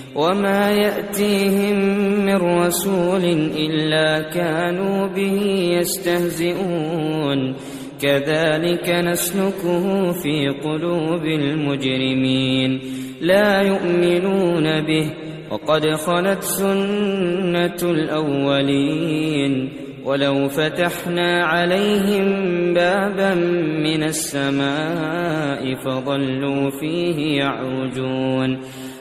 [0.15, 1.79] وما يأتيهم
[2.25, 3.23] من رسول
[3.57, 5.41] إلا كانوا به
[5.79, 7.55] يستهزئون
[8.01, 12.79] كذلك نسلكه في قلوب المجرمين
[13.21, 15.11] لا يؤمنون به
[15.51, 19.69] وقد خلت سنة الأولين
[20.05, 22.25] ولو فتحنا عليهم
[22.73, 23.33] بابا
[23.83, 28.59] من السماء فظلوا فيه يعرجون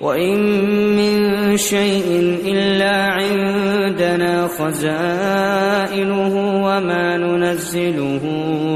[0.00, 0.38] وإن
[0.96, 8.20] من شيء إلا عندنا خزائنه وما ننزله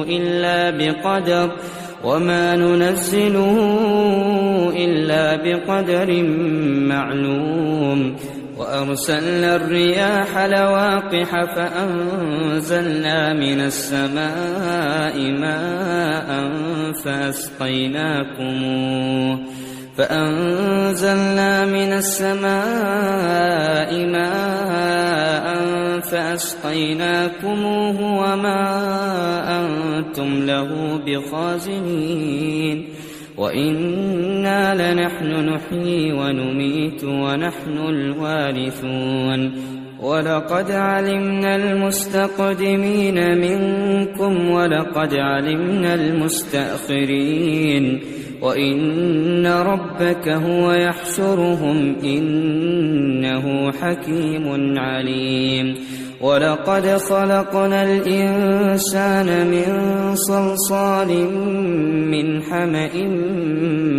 [0.09, 1.51] إلا بقدر
[2.05, 3.57] وما ننزله
[4.77, 6.23] إلا بقدر
[6.93, 8.17] معلوم
[8.59, 16.51] وأرسلنا الرياح لواقح فأنزلنا من السماء ماء
[17.05, 19.39] فأسقيناكموه
[19.97, 22.55] فأنزلنا من السماء
[24.06, 25.55] ماء
[26.00, 28.64] فأسقيناكموه وما
[29.60, 32.89] أنتم له بخازنين
[33.36, 39.52] وإنا لنحن نحيي ونميت ونحن الوارثون
[40.00, 48.00] ولقد علمنا المستقدمين منكم ولقد علمنا المستأخرين
[48.44, 55.74] وإن ربك هو يحشرهم إنه حكيم عليم
[56.20, 59.66] ولقد خلقنا الإنسان من
[60.14, 61.31] صلصال
[62.10, 63.08] من حمأ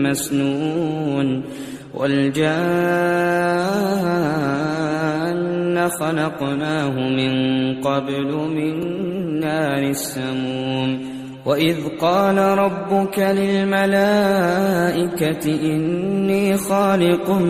[0.10, 1.44] مسنون
[1.94, 2.46] والجان
[5.90, 7.34] خلقناه من
[7.82, 8.74] قبل من
[9.40, 11.15] نار السموم
[11.46, 13.76] وإذ قال ربك للملائكة
[15.46, 17.42] إني خالق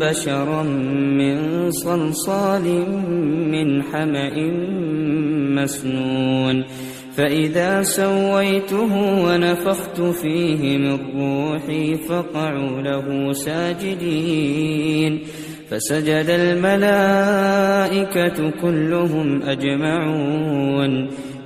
[0.00, 0.62] بشرا
[1.18, 2.64] من صلصال
[3.50, 4.36] من حمأ
[5.62, 6.64] مسنون
[7.16, 15.20] فإذا سويته ونفخت فيه من روحي فقعوا له ساجدين
[15.70, 17.40] فسجد الملائكة
[18.62, 21.08] كلهم أجمعون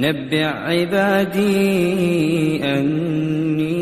[0.00, 1.44] نبع عبادي
[2.64, 3.80] أني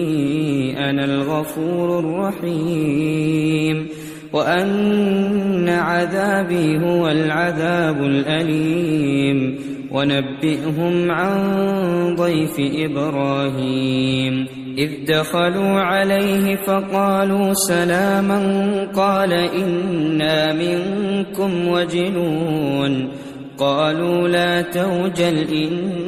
[0.91, 3.87] أنا الغفور الرحيم
[4.33, 9.59] وأن عذابي هو العذاب الأليم
[9.93, 11.37] ونبئهم عن
[12.15, 14.47] ضيف إبراهيم
[14.79, 18.41] إذ دخلوا عليه فقالوا سلاما
[18.97, 23.09] قال إنا منكم وجلون
[23.59, 26.08] قالوا لا توجل إنا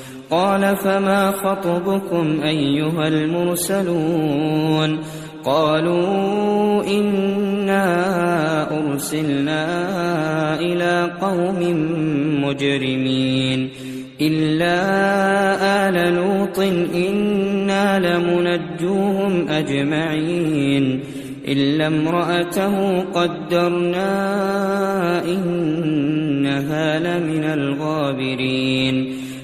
[0.31, 4.99] قال فما خطبكم أيها المرسلون
[5.43, 7.87] قالوا إنا
[8.79, 9.65] أرسلنا
[10.59, 11.59] إلى قوم
[12.43, 13.69] مجرمين
[14.21, 14.77] إلا
[15.89, 16.59] آل لوط
[16.95, 20.99] إنا لمنجوهم أجمعين
[21.47, 24.11] إلا امرأته قدرنا
[25.25, 29.20] إنها لمن الغابرين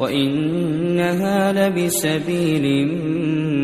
[0.00, 2.88] وإنها لبسبيل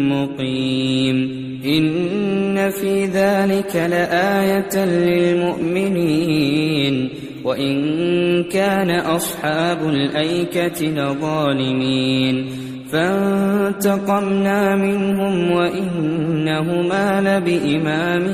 [0.08, 1.46] مقيم.
[1.64, 7.08] إن في ذلك لآية للمؤمنين.
[7.44, 12.46] وإن كان أصحاب الأيكة لظالمين.
[12.92, 18.24] فانتقمنا منهم وإنهما لبإمام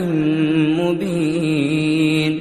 [0.80, 2.40] مبين.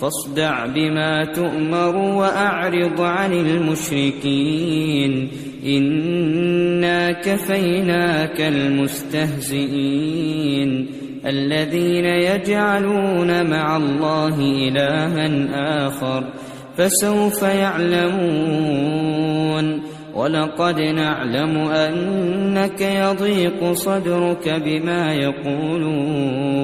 [0.00, 5.28] فاصدع بما تؤمر وأعرض عن المشركين.
[5.66, 9.78] إنا كفيناك المستهزئين.
[11.26, 16.24] الذين يجعلون مع الله إلها آخر
[16.76, 18.68] فسوف يعلمون.
[20.14, 26.58] ولقد نعلم أنك يضيق صدرك بما يقولون.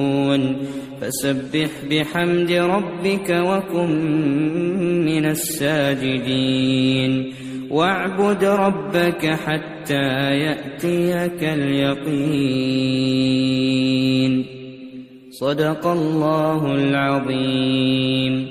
[1.05, 3.91] فسبح بحمد ربك وكن
[5.05, 7.33] من الساجدين.
[7.71, 12.15] واعبد ربك حتى يأتيك اليقين.
[15.31, 18.47] صدق الله العظيم.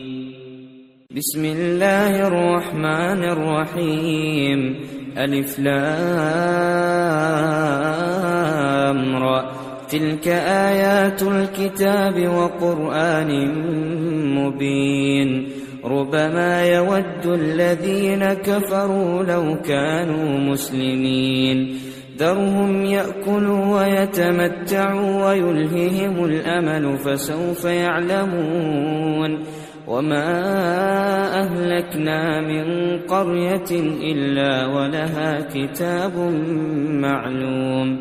[1.17, 4.77] بسم الله الرحمن الرحيم.
[5.19, 5.75] ألف لام
[9.17, 9.64] را.
[9.95, 10.29] تلك
[10.69, 13.31] آيات الكتاب وقرآن
[14.35, 15.49] مبين
[15.85, 21.79] ربما يود الذين كفروا لو كانوا مسلمين
[22.19, 29.39] ذرهم يأكلوا ويتمتعوا ويلههم الأمل فسوف يعلمون
[29.87, 30.31] وما
[31.41, 33.71] أهلكنا من قرية
[34.13, 36.17] إلا ولها كتاب
[36.89, 38.01] معلوم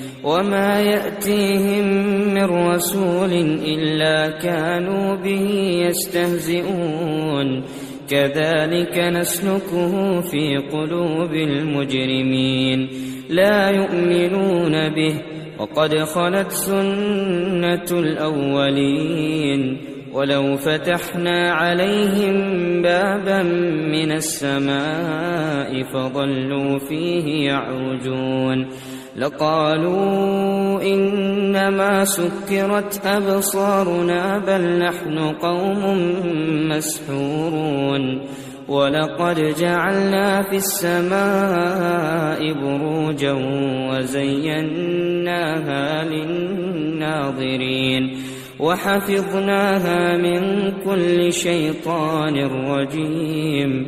[0.23, 1.85] وما يأتيهم
[2.33, 3.33] من رسول
[3.65, 5.47] إلا كانوا به
[5.87, 7.63] يستهزئون.
[8.09, 12.89] كذلك نسلكه في قلوب المجرمين.
[13.29, 15.15] لا يؤمنون به
[15.59, 19.77] وقد خلت سنة الأولين.
[20.13, 22.35] ولو فتحنا عليهم
[22.81, 23.43] بابا
[23.91, 28.67] من السماء فظلوا فيه يعرجون
[29.15, 35.97] لقالوا إنما سكرت أبصارنا بل نحن قوم
[36.69, 38.21] مسحورون
[38.67, 43.33] ولقد جعلنا في السماء بروجا
[43.91, 47.51] وزيناها للناظرين
[48.59, 53.87] وحفظناها من كل شيطان رجيم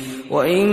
[0.31, 0.67] وإن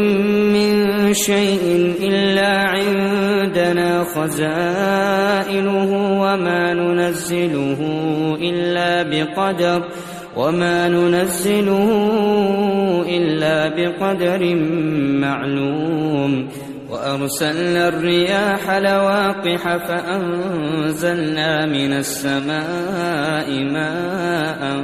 [0.52, 5.90] من شيء إلا عندنا خزائنه
[6.22, 7.78] وما ننزله
[8.40, 9.88] إلا بقدر
[10.36, 11.90] وما ننزله
[13.08, 14.54] إلا بقدر
[15.20, 16.48] معلوم
[16.90, 24.82] وأرسلنا الرياح لواقح فأنزلنا من السماء ماء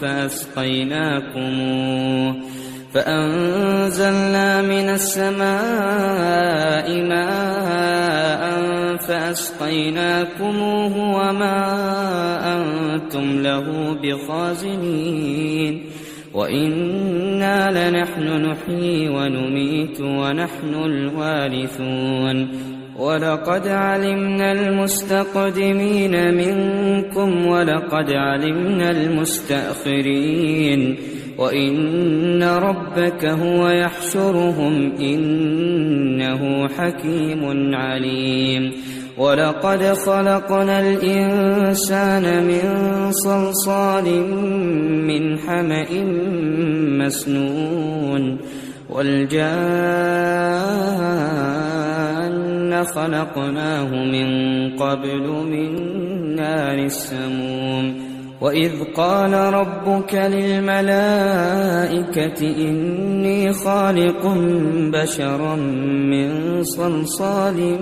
[0.00, 1.42] فأسقيناكموه
[2.94, 5.42] فأنزلنا من السماء
[7.02, 8.42] ماء
[8.96, 11.58] فأسقيناكموه وما
[12.56, 15.82] أنتم له بخازنين
[16.34, 22.48] وإنا لنحن نحيي ونميت ونحن الوارثون
[22.96, 30.96] ولقد علمنا المستقدمين منكم ولقد علمنا المستأخرين
[31.42, 38.72] وإن ربك هو يحشرهم إنه حكيم عليم
[39.18, 42.62] ولقد خلقنا الإنسان من
[43.12, 44.04] صلصال
[45.06, 45.86] من حمأ
[47.04, 48.38] مسنون
[48.90, 49.42] والجان
[52.84, 54.28] خلقناه من
[54.76, 55.70] قبل من
[56.36, 58.11] نار السموم
[58.42, 60.70] وإذ قال ربك للملائكة
[62.68, 64.26] إني خالق
[64.92, 65.56] بشرا
[66.10, 67.78] من صلصال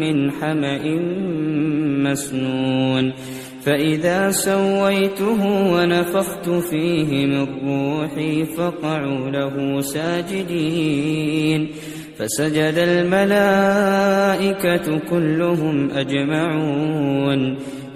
[0.00, 0.82] من حمأ
[2.10, 3.12] مسنون
[3.62, 11.68] فإذا سويته ونفخت فيه من روحي فقعوا له ساجدين
[12.18, 13.88] فسجد الملائكة
[15.10, 17.58] كلهم أجمعون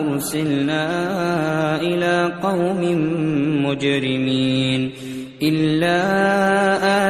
[0.00, 0.86] أرسلنا
[1.80, 2.80] إلى قوم
[3.66, 4.90] مجرمين
[5.42, 6.00] إلا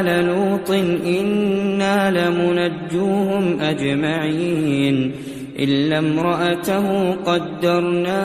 [0.01, 0.71] آل لوط
[1.07, 5.13] إنا لمنجوهم أجمعين.
[5.59, 8.25] إلا امرأته قدرنا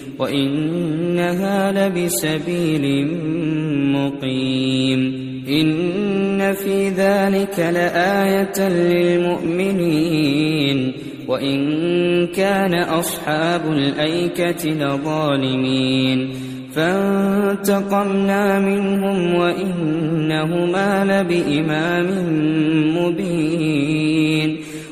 [0.21, 3.07] وإنها لبسبيل
[3.93, 5.31] مقيم.
[5.47, 10.93] إن في ذلك لآية للمؤمنين.
[11.27, 11.59] وإن
[12.27, 16.29] كان أصحاب الأيكة لظالمين.
[16.75, 22.07] فانتقمنا منهم وإنهما لبإمام
[22.97, 24.10] مبين.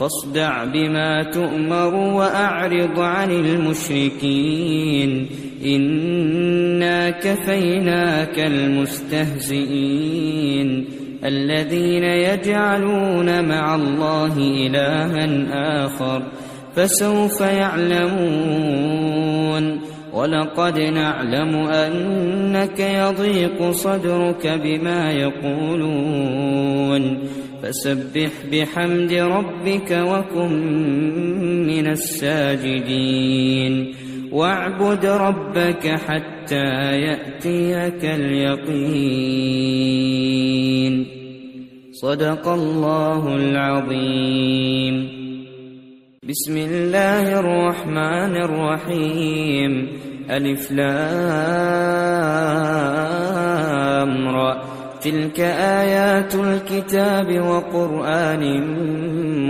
[0.00, 5.26] فاصدع بما تؤمر وأعرض عن المشركين.
[5.66, 9.68] إنا كفيناك المستهزئين.
[11.24, 15.26] الذين يجعلون مع الله إلها
[15.84, 16.22] آخر
[16.76, 18.68] فسوف يعلمون.
[20.12, 26.58] ولقد نعلم أنك يضيق صدرك بما يقولون.
[27.62, 30.52] فسبح بحمد ربك وكن
[31.66, 33.94] من الساجدين.
[34.32, 38.78] واعبد ربك حتى يأتيك اليقين.
[41.92, 45.08] صدق الله العظيم.
[46.28, 49.88] بسم الله الرحمن الرحيم.
[50.30, 50.88] ألف لام
[54.28, 54.77] را.
[55.00, 55.40] تلك
[55.80, 58.42] آيات الكتاب وقرآن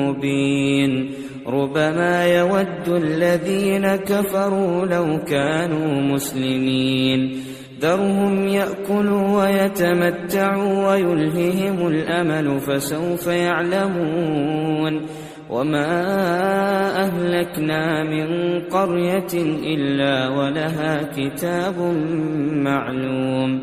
[0.00, 1.10] مبين
[1.46, 7.42] ربما يود الذين كفروا لو كانوا مسلمين
[7.80, 15.06] ذرهم يأكلوا ويتمتعوا ويلههم الأمل فسوف يعلمون
[15.50, 15.86] وما
[17.02, 19.34] أهلكنا من قرية
[19.74, 21.78] إلا ولها كتاب
[22.52, 23.62] معلوم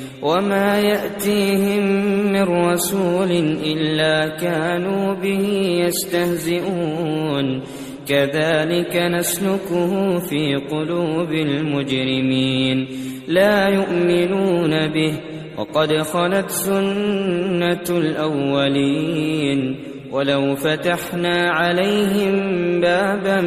[0.21, 1.83] وما يأتيهم
[2.31, 3.31] من رسول
[3.65, 5.47] إلا كانوا به
[5.87, 7.61] يستهزئون
[8.07, 12.87] كذلك نسلكه في قلوب المجرمين
[13.27, 15.13] لا يؤمنون به
[15.57, 19.75] وقد خلت سنة الأولين
[20.11, 22.35] ولو فتحنا عليهم
[22.81, 23.41] بابا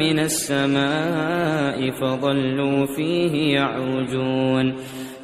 [0.00, 4.74] من السماء فظلوا فيه يعرجون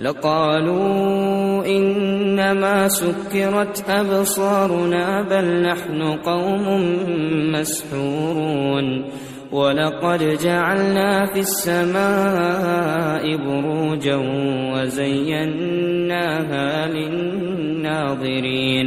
[0.01, 6.65] لقالوا إنما سكرت أبصارنا بل نحن قوم
[7.53, 9.05] مسحورون.
[9.53, 14.17] ولقد جعلنا في السماء بروجا
[14.75, 16.07] وزيناها
[17.67, 18.87] للناظرين.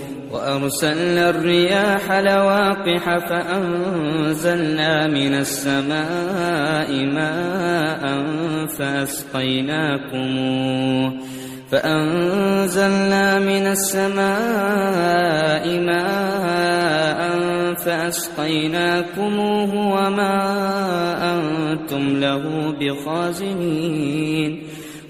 [0.51, 8.25] وأرسلنا الرياح لواقح فأنزلنا من السماء ماء
[8.77, 10.21] فأسقيناكموه
[11.71, 14.19] فأنزلنا من السماء
[15.79, 17.21] ماء
[17.85, 20.37] فأسقيناكموه وما
[21.33, 24.63] أنتم له بخازنين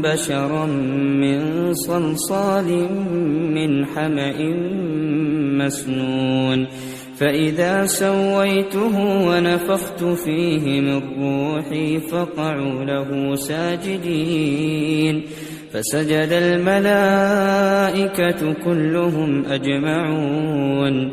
[0.03, 2.89] بشرا من صلصال
[3.55, 4.39] من حمأ
[5.63, 6.67] مسنون
[7.17, 15.23] فإذا سويته ونفخت فيه من روحي فقعوا له ساجدين
[15.73, 17.43] فسجد الملائكة
[18.65, 21.13] كلهم أجمعون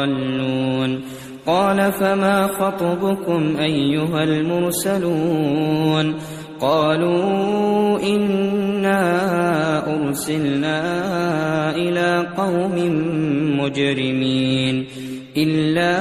[0.00, 1.00] الضالون.
[1.46, 6.14] قال فما خطبكم أيها المرسلون؟
[6.60, 9.02] قالوا إنا
[9.94, 10.80] أرسلنا
[11.76, 12.74] إلى قوم
[13.60, 14.86] مجرمين
[15.36, 15.94] إلا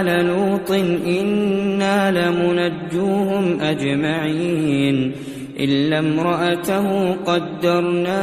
[0.00, 0.70] آل لوط
[1.06, 5.12] إنا لمنجوهم أجمعين
[5.60, 8.22] إلا امرأته قدرنا